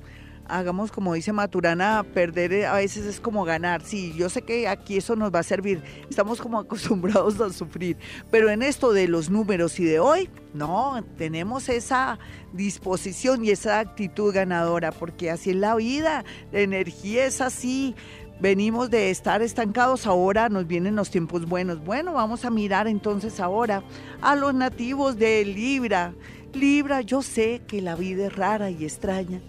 hagamos 0.50 0.92
como 0.92 1.14
dice 1.14 1.34
Maturana, 1.34 2.06
perder 2.14 2.54
eh, 2.54 2.66
a 2.66 2.74
veces 2.74 3.06
es 3.06 3.20
como 3.20 3.44
ganar. 3.44 3.82
Sí, 3.84 4.14
yo 4.16 4.30
sé 4.30 4.42
que 4.42 4.68
aquí 4.68 4.98
eso 4.98 5.16
nos 5.16 5.34
va 5.34 5.40
a 5.40 5.44
servir. 5.44 5.82
Estamos 6.10 6.42
como 6.42 6.60
acostumbrados 6.60 7.40
a 7.40 7.52
sufrir. 7.52 7.98
Pero 8.32 8.50
en 8.50 8.62
esto 8.62 8.94
de 8.94 9.08
los 9.08 9.30
números 9.30 9.80
y 9.80 9.86
de 9.86 10.00
hoy, 10.00 10.30
no, 10.54 11.04
tenemos 11.18 11.70
esa 11.70 12.20
disposición 12.54 13.46
y 13.46 13.52
esa 13.52 13.80
actitud 13.80 14.34
ganadora, 14.34 14.92
porque 14.92 15.32
así 15.32 15.52
es 15.52 15.56
la 15.56 15.76
vida. 15.76 16.24
La 16.52 16.60
energía 16.60 17.26
es 17.26 17.42
así. 17.42 17.96
Venimos 18.40 18.92
de 18.92 19.10
estar 19.10 19.42
estancados, 19.42 20.06
ahora 20.06 20.48
nos 20.48 20.68
vienen 20.68 20.96
los 20.96 21.10
tiempos 21.10 21.48
buenos. 21.48 21.84
Bueno, 21.84 22.14
vamos 22.14 22.46
a 22.46 22.52
mirar 22.52 22.88
entonces 22.88 23.40
ahora 23.40 23.82
a 24.22 24.36
los 24.36 24.54
nativos 24.54 25.18
de 25.18 25.44
Libra. 25.44 26.14
Libra, 26.54 27.02
yo 27.02 27.24
sé 27.24 27.62
que 27.68 27.82
la 27.82 27.96
vida 27.96 28.28
es 28.28 28.36
rara 28.36 28.70
y 28.70 28.84
extraña 28.84 29.42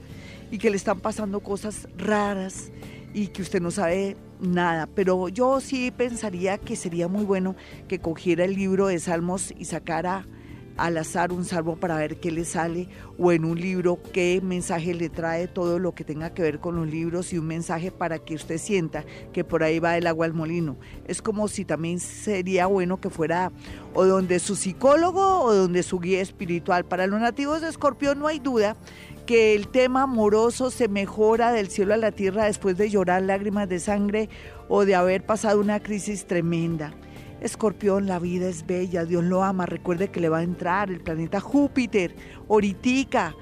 y 0.50 0.58
que 0.58 0.70
le 0.70 0.76
están 0.76 1.00
pasando 1.00 1.40
cosas 1.40 1.88
raras 1.96 2.70
y 3.14 3.28
que 3.28 3.42
usted 3.42 3.60
no 3.60 3.70
sabe 3.70 4.16
nada. 4.40 4.86
Pero 4.94 5.28
yo 5.28 5.60
sí 5.60 5.90
pensaría 5.90 6.58
que 6.58 6.76
sería 6.76 7.08
muy 7.08 7.24
bueno 7.24 7.56
que 7.88 7.98
cogiera 7.98 8.44
el 8.44 8.54
libro 8.54 8.86
de 8.86 8.98
Salmos 8.98 9.52
y 9.56 9.64
sacara 9.64 10.26
al 10.78 10.96
azar 10.96 11.32
un 11.32 11.44
salmo 11.44 11.76
para 11.76 11.96
ver 11.96 12.20
qué 12.20 12.30
le 12.30 12.44
sale 12.44 12.88
o 13.18 13.32
en 13.32 13.44
un 13.44 13.60
libro 13.60 13.98
qué 14.12 14.40
mensaje 14.42 14.94
le 14.94 15.08
trae 15.08 15.48
todo 15.48 15.80
lo 15.80 15.92
que 15.92 16.04
tenga 16.04 16.32
que 16.32 16.42
ver 16.42 16.60
con 16.60 16.76
los 16.76 16.86
libros 16.88 17.32
y 17.32 17.38
un 17.38 17.48
mensaje 17.48 17.90
para 17.90 18.20
que 18.20 18.36
usted 18.36 18.58
sienta 18.58 19.04
que 19.32 19.42
por 19.42 19.64
ahí 19.64 19.80
va 19.80 19.96
el 19.96 20.06
agua 20.06 20.26
al 20.26 20.34
molino. 20.34 20.78
Es 21.06 21.20
como 21.20 21.48
si 21.48 21.64
también 21.64 21.98
sería 21.98 22.66
bueno 22.66 23.00
que 23.00 23.10
fuera 23.10 23.50
o 23.92 24.04
donde 24.04 24.38
su 24.38 24.54
psicólogo 24.54 25.40
o 25.40 25.52
donde 25.52 25.82
su 25.82 25.98
guía 25.98 26.20
espiritual. 26.20 26.84
Para 26.84 27.08
los 27.08 27.20
nativos 27.20 27.60
de 27.60 27.68
Escorpión 27.68 28.20
no 28.20 28.28
hay 28.28 28.38
duda 28.38 28.76
que 29.28 29.54
el 29.54 29.68
tema 29.68 30.04
amoroso 30.04 30.70
se 30.70 30.88
mejora 30.88 31.52
del 31.52 31.68
cielo 31.68 31.92
a 31.92 31.98
la 31.98 32.12
tierra 32.12 32.46
después 32.46 32.78
de 32.78 32.88
llorar 32.88 33.20
lágrimas 33.20 33.68
de 33.68 33.78
sangre 33.78 34.30
o 34.68 34.86
de 34.86 34.94
haber 34.94 35.26
pasado 35.26 35.60
una 35.60 35.80
crisis 35.80 36.26
tremenda. 36.26 36.94
Escorpión, 37.42 38.06
la 38.06 38.20
vida 38.20 38.48
es 38.48 38.66
bella, 38.66 39.04
Dios 39.04 39.22
lo 39.22 39.44
ama. 39.44 39.66
Recuerde 39.66 40.08
que 40.08 40.20
le 40.20 40.30
va 40.30 40.38
a 40.38 40.42
entrar 40.42 40.90
el 40.90 41.02
planeta 41.02 41.40
Júpiter, 41.40 42.16
Oritica, 42.48 43.36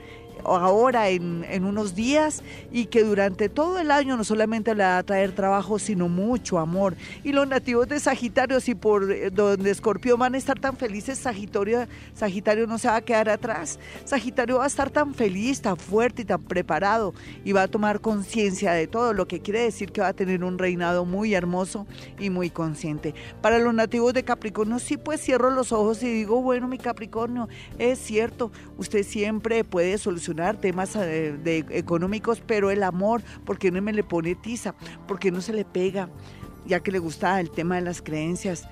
ahora 0.44 1.08
en, 1.08 1.64
unos 1.64 1.94
días 1.94 2.42
y 2.70 2.86
que 2.86 3.02
durante 3.02 3.48
todo 3.48 3.78
el 3.78 3.90
año 3.90 4.16
no 4.16 4.24
solamente 4.24 4.74
le 4.74 4.84
va 4.84 4.98
a 4.98 5.02
traer 5.02 5.32
trabajo, 5.32 5.78
sino 5.78 6.08
mucho 6.08 6.58
amor. 6.58 6.96
Y 7.24 7.32
los 7.32 7.46
nativos 7.48 7.88
de 7.88 7.98
Sagitario, 7.98 8.60
si 8.60 8.74
por 8.74 9.10
eh, 9.10 9.30
donde 9.30 9.70
Escorpio 9.70 10.16
van 10.16 10.34
a 10.34 10.38
estar 10.38 10.58
tan 10.58 10.76
felices, 10.76 11.18
Sagitario, 11.18 11.86
Sagitario 12.14 12.66
no 12.66 12.78
se 12.78 12.88
va 12.88 12.96
a 12.96 13.00
quedar 13.00 13.28
atrás. 13.28 13.78
Sagitario 14.04 14.58
va 14.58 14.64
a 14.64 14.68
estar 14.68 14.90
tan 14.90 15.14
feliz, 15.14 15.60
tan 15.60 15.76
fuerte 15.76 16.22
y 16.22 16.24
tan 16.24 16.42
preparado 16.42 17.14
y 17.44 17.52
va 17.52 17.62
a 17.62 17.68
tomar 17.68 18.00
conciencia 18.00 18.72
de 18.72 18.86
todo, 18.86 19.12
lo 19.12 19.26
que 19.26 19.40
quiere 19.40 19.62
decir 19.62 19.92
que 19.92 20.00
va 20.00 20.08
a 20.08 20.12
tener 20.12 20.44
un 20.44 20.58
reinado 20.58 21.04
muy 21.04 21.34
hermoso 21.34 21.86
y 22.18 22.30
muy 22.30 22.50
consciente. 22.50 23.14
Para 23.40 23.58
los 23.58 23.74
nativos 23.74 24.12
de 24.14 24.24
Capricornio, 24.24 24.78
sí 24.78 24.96
pues 24.96 25.20
cierro 25.20 25.50
los 25.50 25.72
ojos 25.72 26.02
y 26.02 26.12
digo, 26.12 26.42
bueno, 26.42 26.68
mi 26.68 26.78
Capricornio, 26.78 27.48
es 27.78 27.98
cierto, 27.98 28.52
usted 28.78 29.02
siempre 29.02 29.64
puede 29.64 29.98
solucionar 29.98 30.25
solucionar 30.26 30.56
temas 30.56 30.96
eh, 30.96 31.36
de, 31.42 31.64
económicos, 31.70 32.42
pero 32.44 32.70
el 32.70 32.82
amor, 32.82 33.22
porque 33.44 33.70
no 33.70 33.80
me 33.80 33.92
le 33.92 34.02
pone 34.02 34.34
tiza? 34.34 34.74
porque 35.06 35.30
no 35.30 35.40
se 35.40 35.52
le 35.52 35.64
pega? 35.64 36.08
Ya 36.66 36.80
que 36.80 36.90
le 36.90 36.98
gusta 36.98 37.40
el 37.40 37.50
tema 37.50 37.76
de 37.76 37.82
las 37.82 38.02
creencias 38.02 38.66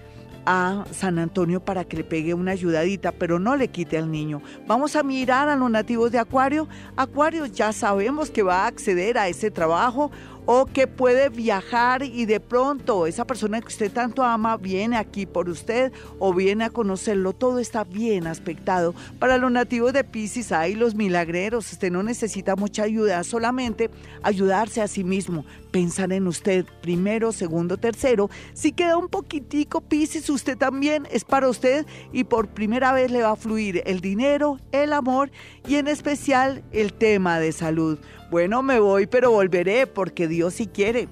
a 0.47 0.85
San 0.91 1.19
Antonio 1.19 1.61
para 1.61 1.85
que 1.85 1.97
le 1.97 2.05
pegue 2.05 2.35
una 2.35 2.53
ayudadita, 2.53 3.13
pero 3.13 3.39
no 3.39 3.57
le 3.57 3.69
quite 3.69 3.97
al 3.97 4.11
niño. 4.11 4.43
Vamos 4.67 4.97
a 4.97 5.03
mirar 5.03 5.49
a 5.49 5.57
los 5.57 5.71
nativos 5.71 6.11
de 6.11 6.19
Acuario. 6.19 6.69
Acuario 6.97 7.47
ya 7.47 7.73
sabemos 7.73 8.31
que 8.31 8.43
va 8.43 8.65
a 8.65 8.67
acceder 8.67 9.17
a 9.17 9.29
ese 9.29 9.51
trabajo 9.51 10.11
o 10.47 10.67
que 10.67 10.87
puede 10.87 11.29
viajar 11.29 12.03
y 12.03 12.27
de 12.27 12.41
pronto 12.41 13.07
esa 13.07 13.27
persona 13.27 13.61
que 13.61 13.69
usted 13.69 13.91
tanto 13.91 14.23
ama 14.23 14.57
viene 14.57 14.97
aquí 14.97 15.27
por 15.27 15.49
usted 15.49 15.93
o 16.19 16.35
viene 16.35 16.65
a 16.65 16.71
conocerlo, 16.71 17.33
todo 17.33 17.59
está 17.59 17.85
bien 17.85 18.27
aspectado. 18.27 18.95
Para 19.19 19.39
los 19.39 19.51
nativos 19.51 19.93
de 19.93 20.05
Pisces 20.05 20.53
hay 20.53 20.75
los 20.75 20.95
milagreros, 20.95 21.73
usted 21.73 21.91
no 21.91 22.03
necesita 22.03 22.57
mucha 22.57 22.83
ayuda, 22.83 23.25
solamente 23.25 23.91
ayudarse 24.23 24.83
a 24.83 24.89
sí 24.89 25.05
mismo, 25.05 25.45
pensar 25.71 26.13
en 26.13 26.27
usted 26.27 26.67
primero, 26.83 27.33
segundo, 27.33 27.77
tercero. 27.77 28.31
Si 28.53 28.73
queda 28.73 28.97
un 28.97 29.09
poquitico 29.09 29.81
Pisces, 29.81 30.29
usted 30.31 30.57
también 30.57 31.09
es 31.11 31.25
para 31.25 31.49
usted 31.49 31.87
y 32.13 32.25
por 32.25 32.49
primera 32.49 32.93
vez 32.93 33.11
le 33.11 33.23
va 33.23 33.33
a 33.33 33.37
fluir 33.37 33.83
el 33.87 34.01
dinero, 34.01 34.59
el 34.73 34.93
amor 34.93 35.31
y 35.67 35.77
en 35.77 35.89
especial 35.89 36.63
el 36.73 36.93
tema 36.93 37.39
de 37.39 37.53
salud. 37.53 37.99
Bueno, 38.35 38.65
me 38.65 38.81
voy, 38.81 39.07
pero 39.07 39.31
volveré 39.31 39.87
porque 39.87 40.27
Dios 40.27 40.55
sí 40.55 40.67
quiere. 40.67 41.07